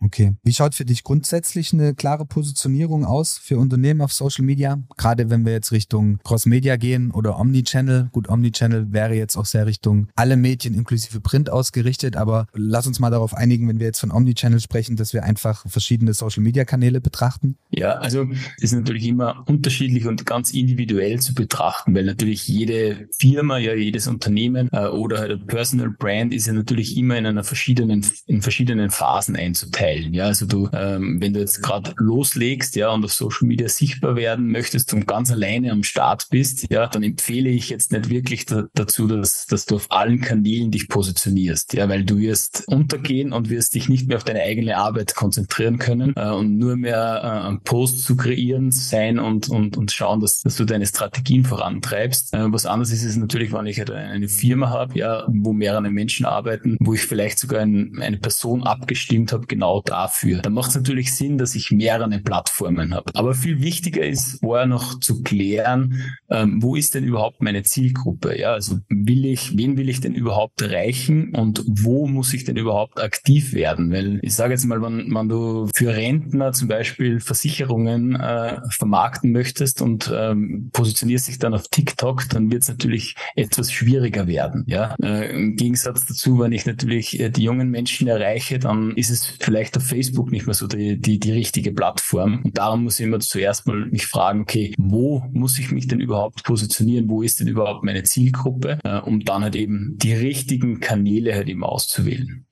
Okay. 0.00 0.34
Wie 0.42 0.52
schaut 0.52 0.74
für 0.74 0.84
dich 0.84 1.04
grundsätzlich 1.04 1.72
eine 1.72 1.94
klare 1.94 2.26
Positionierung 2.26 3.04
aus 3.04 3.38
für 3.38 3.58
Unternehmen 3.58 4.00
auf 4.00 4.12
Social 4.12 4.44
Media? 4.44 4.78
Gerade 4.96 5.30
wenn 5.30 5.44
wir 5.44 5.52
jetzt 5.52 5.72
Richtung 5.72 6.18
Cross-Media 6.24 6.76
gehen 6.76 7.10
oder 7.10 7.38
Omnichannel. 7.38 8.10
Gut, 8.12 8.28
Omnichannel 8.28 8.92
wäre 8.92 9.14
jetzt 9.14 9.36
auch 9.36 9.46
sehr 9.46 9.66
Richtung 9.66 10.08
alle 10.14 10.36
Medien 10.36 10.74
inklusive 10.74 11.20
Print 11.20 11.50
ausgerichtet, 11.50 12.16
aber 12.16 12.46
lass 12.52 12.86
uns 12.86 13.00
mal 13.00 13.10
darauf 13.10 13.34
einigen, 13.34 13.68
wenn 13.68 13.78
wir 13.78 13.86
jetzt 13.86 14.00
von 14.00 14.12
Omnichannel 14.12 14.60
sprechen, 14.60 14.96
dass 14.96 15.12
wir 15.12 15.24
einfach 15.24 15.64
verschiedene 15.68 16.14
Social-Media-Kanäle 16.14 17.00
betrachten. 17.00 17.56
Ja, 17.70 17.94
also 17.94 18.26
ist 18.58 18.72
natürlich 18.72 19.06
immer 19.06 19.44
unterschiedlich 19.46 20.06
und 20.06 20.26
ganz 20.26 20.52
individuell 20.52 21.20
zu 21.20 21.34
betrachten, 21.34 21.94
weil 21.94 22.04
natürlich 22.04 22.46
jede 22.46 23.08
Firma, 23.18 23.58
ja 23.58 23.74
jedes 23.74 24.06
Unternehmen 24.06 24.68
äh, 24.72 24.88
oder 24.88 25.18
halt 25.18 25.46
Personal 25.46 25.90
Brand 25.90 26.34
ist 26.34 26.46
ja 26.46 26.52
natürlich 26.52 26.96
immer 26.96 27.16
in 27.16 27.26
einer 27.26 27.44
verschiedenen, 27.44 28.06
in 28.26 28.42
verschiedenen 28.42 28.90
Phasen 28.90 29.36
einzuteilen 29.36 29.85
teilen. 29.86 30.14
Ja, 30.14 30.24
also 30.24 30.46
du, 30.46 30.68
ähm, 30.72 31.20
wenn 31.20 31.32
du 31.32 31.40
jetzt 31.40 31.62
gerade 31.62 31.92
loslegst, 31.96 32.76
ja, 32.76 32.90
und 32.90 33.04
auf 33.04 33.12
Social 33.12 33.46
Media 33.46 33.68
sichtbar 33.68 34.16
werden 34.16 34.50
möchtest 34.50 34.92
und 34.92 35.06
ganz 35.06 35.30
alleine 35.30 35.70
am 35.72 35.82
Start 35.82 36.26
bist, 36.30 36.70
ja, 36.70 36.86
dann 36.86 37.02
empfehle 37.02 37.50
ich 37.50 37.70
jetzt 37.70 37.92
nicht 37.92 38.08
wirklich 38.08 38.46
da, 38.46 38.64
dazu, 38.74 39.06
dass, 39.06 39.46
dass 39.46 39.66
du 39.66 39.76
auf 39.76 39.86
allen 39.90 40.20
Kanälen 40.20 40.70
dich 40.70 40.88
positionierst, 40.88 41.74
ja, 41.74 41.88
weil 41.88 42.04
du 42.04 42.18
wirst 42.18 42.64
untergehen 42.66 43.32
und 43.32 43.50
wirst 43.50 43.74
dich 43.74 43.88
nicht 43.88 44.08
mehr 44.08 44.16
auf 44.16 44.24
deine 44.24 44.42
eigene 44.42 44.76
Arbeit 44.76 45.14
konzentrieren 45.14 45.78
können 45.78 46.14
äh, 46.16 46.30
und 46.30 46.58
nur 46.58 46.76
mehr 46.76 47.50
äh, 47.52 47.64
Post 47.64 48.04
zu 48.04 48.16
kreieren 48.16 48.72
sein 48.72 49.18
und, 49.18 49.48
und, 49.48 49.76
und 49.76 49.92
schauen, 49.92 50.20
dass, 50.20 50.40
dass 50.40 50.56
du 50.56 50.64
deine 50.64 50.86
Strategien 50.86 51.44
vorantreibst. 51.44 52.34
Äh, 52.34 52.52
was 52.52 52.66
anderes 52.66 52.92
ist 52.92 53.04
es 53.04 53.16
natürlich, 53.16 53.52
wenn 53.52 53.66
ich 53.66 53.78
halt 53.78 53.90
eine 53.90 54.28
Firma 54.28 54.70
habe, 54.70 54.98
ja, 54.98 55.24
wo 55.28 55.52
mehrere 55.52 55.90
Menschen 55.90 56.26
arbeiten, 56.26 56.76
wo 56.80 56.94
ich 56.94 57.02
vielleicht 57.02 57.38
sogar 57.38 57.60
ein, 57.60 57.98
eine 58.00 58.18
Person 58.18 58.64
abgestimmt 58.64 59.32
habe, 59.32 59.46
genau 59.46 59.75
genau 59.84 59.96
dafür. 59.96 60.42
Da 60.42 60.50
macht 60.50 60.70
es 60.70 60.76
natürlich 60.76 61.14
Sinn, 61.14 61.38
dass 61.38 61.54
ich 61.54 61.70
mehrere 61.70 62.18
Plattformen 62.18 62.94
habe. 62.94 63.10
Aber 63.14 63.34
viel 63.34 63.62
wichtiger 63.62 64.06
ist 64.06 64.40
vorher 64.40 64.66
noch 64.66 65.00
zu 65.00 65.22
klären, 65.22 66.02
ähm, 66.30 66.62
wo 66.62 66.76
ist 66.76 66.94
denn 66.94 67.04
überhaupt 67.04 67.42
meine 67.42 67.62
Zielgruppe? 67.62 68.38
Ja, 68.38 68.52
also 68.52 68.78
will 68.88 69.26
ich, 69.26 69.56
wen 69.56 69.76
will 69.76 69.88
ich 69.88 70.00
denn 70.00 70.14
überhaupt 70.14 70.62
erreichen 70.62 71.34
und 71.34 71.64
wo 71.66 72.06
muss 72.06 72.32
ich 72.34 72.44
denn 72.44 72.56
überhaupt 72.56 73.00
aktiv 73.00 73.52
werden? 73.54 73.90
Weil 73.92 74.18
ich 74.22 74.34
sage 74.34 74.52
jetzt 74.52 74.64
mal, 74.64 74.82
wenn, 74.82 75.14
wenn 75.14 75.28
du 75.28 75.68
für 75.74 75.94
Rentner 75.94 76.52
zum 76.52 76.68
Beispiel 76.68 77.20
Versicherungen 77.20 78.16
äh, 78.16 78.60
vermarkten 78.70 79.32
möchtest 79.32 79.82
und 79.82 80.12
ähm, 80.14 80.70
positionierst 80.72 81.28
dich 81.28 81.38
dann 81.38 81.54
auf 81.54 81.68
TikTok, 81.68 82.28
dann 82.28 82.50
wird 82.50 82.62
es 82.62 82.68
natürlich 82.68 83.16
etwas 83.34 83.72
schwieriger 83.72 84.26
werden. 84.26 84.64
Ja, 84.66 84.94
äh, 85.02 85.34
im 85.34 85.56
Gegensatz 85.56 86.06
dazu, 86.06 86.38
wenn 86.38 86.52
ich 86.52 86.66
natürlich 86.66 87.18
äh, 87.20 87.30
die 87.30 87.42
jungen 87.42 87.70
Menschen 87.70 88.08
erreiche, 88.08 88.58
dann 88.58 88.92
ist 88.96 89.10
es 89.10 89.26
vielleicht 89.40 89.65
vielleicht 89.66 89.76
auf 89.76 89.84
Facebook 89.84 90.30
nicht 90.30 90.46
mehr 90.46 90.54
so 90.54 90.66
die, 90.66 90.98
die, 90.98 91.18
die 91.18 91.32
richtige 91.32 91.72
Plattform. 91.72 92.42
Und 92.44 92.58
darum 92.58 92.84
muss 92.84 93.00
ich 93.00 93.06
immer 93.06 93.20
zuerst 93.20 93.66
mal 93.66 93.86
mich 93.86 94.06
fragen, 94.06 94.42
okay, 94.42 94.74
wo 94.78 95.24
muss 95.32 95.58
ich 95.58 95.70
mich 95.72 95.88
denn 95.88 96.00
überhaupt 96.00 96.44
positionieren? 96.44 97.08
Wo 97.08 97.22
ist 97.22 97.40
denn 97.40 97.48
überhaupt 97.48 97.84
meine 97.84 98.02
Zielgruppe? 98.02 98.78
Äh, 98.84 98.98
um 99.00 99.20
dann 99.20 99.42
halt 99.42 99.56
eben 99.56 99.96
die 99.98 100.12
richtigen 100.12 100.80
Kanäle 100.80 101.34
halt 101.34 101.48
eben 101.48 101.64
auszuwählen. 101.64 102.46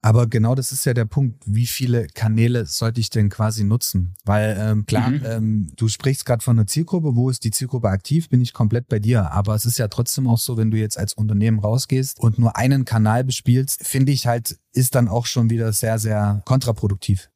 Aber 0.00 0.28
genau 0.28 0.54
das 0.54 0.70
ist 0.70 0.86
ja 0.86 0.94
der 0.94 1.06
Punkt. 1.06 1.42
Wie 1.44 1.66
viele 1.66 2.06
Kanäle 2.06 2.66
sollte 2.66 3.00
ich 3.00 3.10
denn 3.10 3.28
quasi 3.28 3.64
nutzen? 3.64 4.14
Weil 4.24 4.56
ähm, 4.58 4.86
klar, 4.86 5.10
mhm. 5.10 5.22
ähm, 5.24 5.72
du 5.76 5.88
sprichst 5.88 6.24
gerade 6.24 6.42
von 6.42 6.56
einer 6.56 6.66
Zielgruppe. 6.66 7.16
Wo 7.16 7.30
ist 7.30 7.42
die 7.44 7.50
Zielgruppe 7.50 7.88
aktiv? 7.88 8.28
Bin 8.28 8.40
ich 8.40 8.52
komplett 8.52 8.88
bei 8.88 9.00
dir. 9.00 9.32
Aber 9.32 9.54
es 9.54 9.66
ist 9.66 9.78
ja 9.78 9.88
trotzdem 9.88 10.28
auch 10.28 10.38
so, 10.38 10.56
wenn 10.56 10.70
du 10.70 10.76
jetzt 10.76 10.98
als 10.98 11.14
Unternehmen 11.14 11.58
rausgehst 11.58 12.20
und 12.20 12.38
nur 12.38 12.56
einen 12.56 12.84
Kanal 12.84 13.24
bespielst, 13.24 13.86
finde 13.86 14.12
ich 14.12 14.26
halt, 14.26 14.58
ist 14.72 14.94
dann 14.94 15.08
auch 15.08 15.26
schon 15.26 15.50
wieder 15.50 15.72
sehr, 15.72 15.98
sehr 15.98 16.42
kontraproduktiv. 16.44 17.30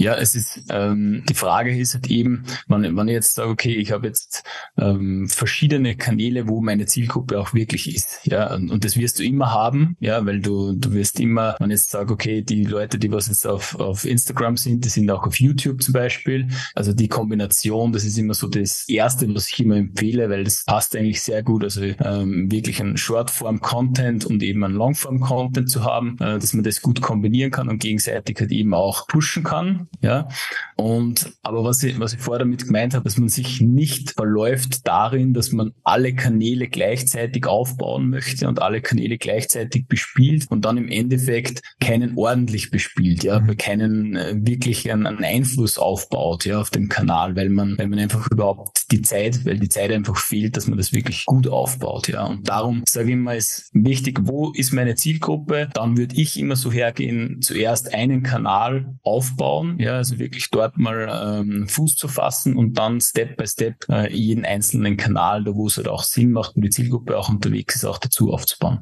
Ja, 0.00 0.14
es 0.14 0.34
ist 0.34 0.62
ähm, 0.70 1.24
die 1.28 1.34
Frage 1.34 1.76
ist 1.76 1.92
halt 1.92 2.06
eben, 2.06 2.44
wenn, 2.68 2.96
wenn 2.96 3.08
ich 3.08 3.12
jetzt 3.12 3.34
sage, 3.34 3.50
okay, 3.50 3.74
ich 3.74 3.92
habe 3.92 4.06
jetzt 4.06 4.44
ähm, 4.78 5.28
verschiedene 5.28 5.94
Kanäle, 5.94 6.48
wo 6.48 6.62
meine 6.62 6.86
Zielgruppe 6.86 7.38
auch 7.38 7.52
wirklich 7.52 7.94
ist, 7.94 8.20
ja, 8.24 8.54
und, 8.54 8.70
und 8.70 8.82
das 8.82 8.96
wirst 8.96 9.18
du 9.18 9.24
immer 9.24 9.52
haben, 9.52 9.98
ja, 10.00 10.24
weil 10.24 10.40
du 10.40 10.72
du 10.72 10.94
wirst 10.94 11.20
immer, 11.20 11.54
wenn 11.58 11.68
ich 11.70 11.80
jetzt 11.80 11.90
sage, 11.90 12.14
okay, 12.14 12.40
die 12.40 12.64
Leute, 12.64 12.98
die 12.98 13.12
was 13.12 13.28
jetzt 13.28 13.46
auf 13.46 13.78
auf 13.78 14.06
Instagram 14.06 14.56
sind, 14.56 14.86
die 14.86 14.88
sind 14.88 15.10
auch 15.10 15.26
auf 15.26 15.38
YouTube 15.38 15.82
zum 15.82 15.92
Beispiel, 15.92 16.48
also 16.74 16.94
die 16.94 17.08
Kombination, 17.08 17.92
das 17.92 18.04
ist 18.04 18.16
immer 18.16 18.32
so 18.32 18.48
das 18.48 18.88
erste, 18.88 19.28
was 19.34 19.50
ich 19.50 19.60
immer 19.60 19.76
empfehle, 19.76 20.30
weil 20.30 20.44
das 20.44 20.64
passt 20.64 20.96
eigentlich 20.96 21.20
sehr 21.20 21.42
gut, 21.42 21.62
also 21.62 21.82
ähm, 21.82 22.50
wirklich 22.50 22.80
ein 22.80 22.96
Shortform-Content 22.96 24.24
und 24.24 24.42
eben 24.42 24.64
ein 24.64 24.72
Longform-Content 24.72 25.68
zu 25.68 25.84
haben, 25.84 26.16
äh, 26.20 26.38
dass 26.38 26.54
man 26.54 26.64
das 26.64 26.80
gut 26.80 27.02
kombinieren 27.02 27.50
kann 27.50 27.68
und 27.68 27.80
gegenseitig 27.80 28.40
halt 28.40 28.50
eben 28.50 28.72
auch 28.72 29.06
pushen 29.06 29.42
kann 29.42 29.89
ja. 30.00 30.28
Und 30.76 31.32
aber 31.42 31.64
was 31.64 31.82
ich, 31.82 31.98
was 31.98 32.14
ich 32.14 32.20
vorher 32.20 32.38
damit 32.40 32.64
gemeint 32.64 32.94
habe, 32.94 33.04
dass 33.04 33.18
man 33.18 33.28
sich 33.28 33.60
nicht 33.60 34.12
verläuft 34.12 34.86
darin, 34.86 35.34
dass 35.34 35.52
man 35.52 35.72
alle 35.84 36.14
Kanäle 36.14 36.68
gleichzeitig 36.68 37.46
aufbauen 37.46 38.08
möchte 38.08 38.48
und 38.48 38.62
alle 38.62 38.80
Kanäle 38.80 39.18
gleichzeitig 39.18 39.86
bespielt 39.88 40.46
und 40.48 40.64
dann 40.64 40.78
im 40.78 40.88
Endeffekt 40.88 41.62
keinen 41.80 42.16
ordentlich 42.16 42.70
bespielt, 42.70 43.24
ja, 43.24 43.40
mhm. 43.40 43.56
keinen 43.56 44.16
äh, 44.16 44.34
wirklich 44.36 44.90
einen, 44.90 45.06
einen 45.06 45.24
Einfluss 45.24 45.76
aufbaut, 45.76 46.46
ja, 46.46 46.60
auf 46.60 46.70
dem 46.70 46.88
Kanal, 46.88 47.36
weil 47.36 47.50
man, 47.50 47.76
weil 47.76 47.88
man 47.88 47.98
einfach 47.98 48.30
überhaupt 48.30 48.79
die 48.90 49.02
Zeit, 49.02 49.44
weil 49.44 49.58
die 49.58 49.68
Zeit 49.68 49.90
einfach 49.90 50.16
fehlt, 50.16 50.56
dass 50.56 50.66
man 50.66 50.78
das 50.78 50.92
wirklich 50.92 51.24
gut 51.26 51.48
aufbaut, 51.48 52.08
ja. 52.08 52.26
Und 52.26 52.48
darum 52.48 52.82
sage 52.88 53.08
ich 53.08 53.14
immer, 53.14 53.34
ist 53.34 53.70
wichtig, 53.72 54.20
wo 54.22 54.52
ist 54.52 54.72
meine 54.72 54.94
Zielgruppe? 54.94 55.68
Dann 55.74 55.96
würde 55.96 56.16
ich 56.16 56.38
immer 56.38 56.56
so 56.56 56.72
hergehen, 56.72 57.40
zuerst 57.42 57.94
einen 57.94 58.22
Kanal 58.22 58.96
aufbauen, 59.02 59.78
ja, 59.78 59.96
also 59.96 60.18
wirklich 60.18 60.50
dort 60.50 60.78
mal 60.78 61.40
ähm, 61.40 61.68
Fuß 61.68 61.96
zu 61.96 62.08
fassen 62.08 62.56
und 62.56 62.78
dann 62.78 63.00
Step 63.00 63.36
by 63.36 63.46
Step 63.46 63.86
äh, 63.88 64.12
jeden 64.14 64.44
einzelnen 64.44 64.96
Kanal, 64.96 65.44
da 65.44 65.54
wo 65.54 65.66
es 65.66 65.76
halt 65.76 65.88
auch 65.88 66.02
Sinn 66.02 66.32
macht, 66.32 66.56
wo 66.56 66.60
die 66.60 66.70
Zielgruppe 66.70 67.16
auch 67.16 67.28
unterwegs 67.28 67.76
ist, 67.76 67.84
auch 67.84 67.98
dazu 67.98 68.32
aufzubauen. 68.32 68.80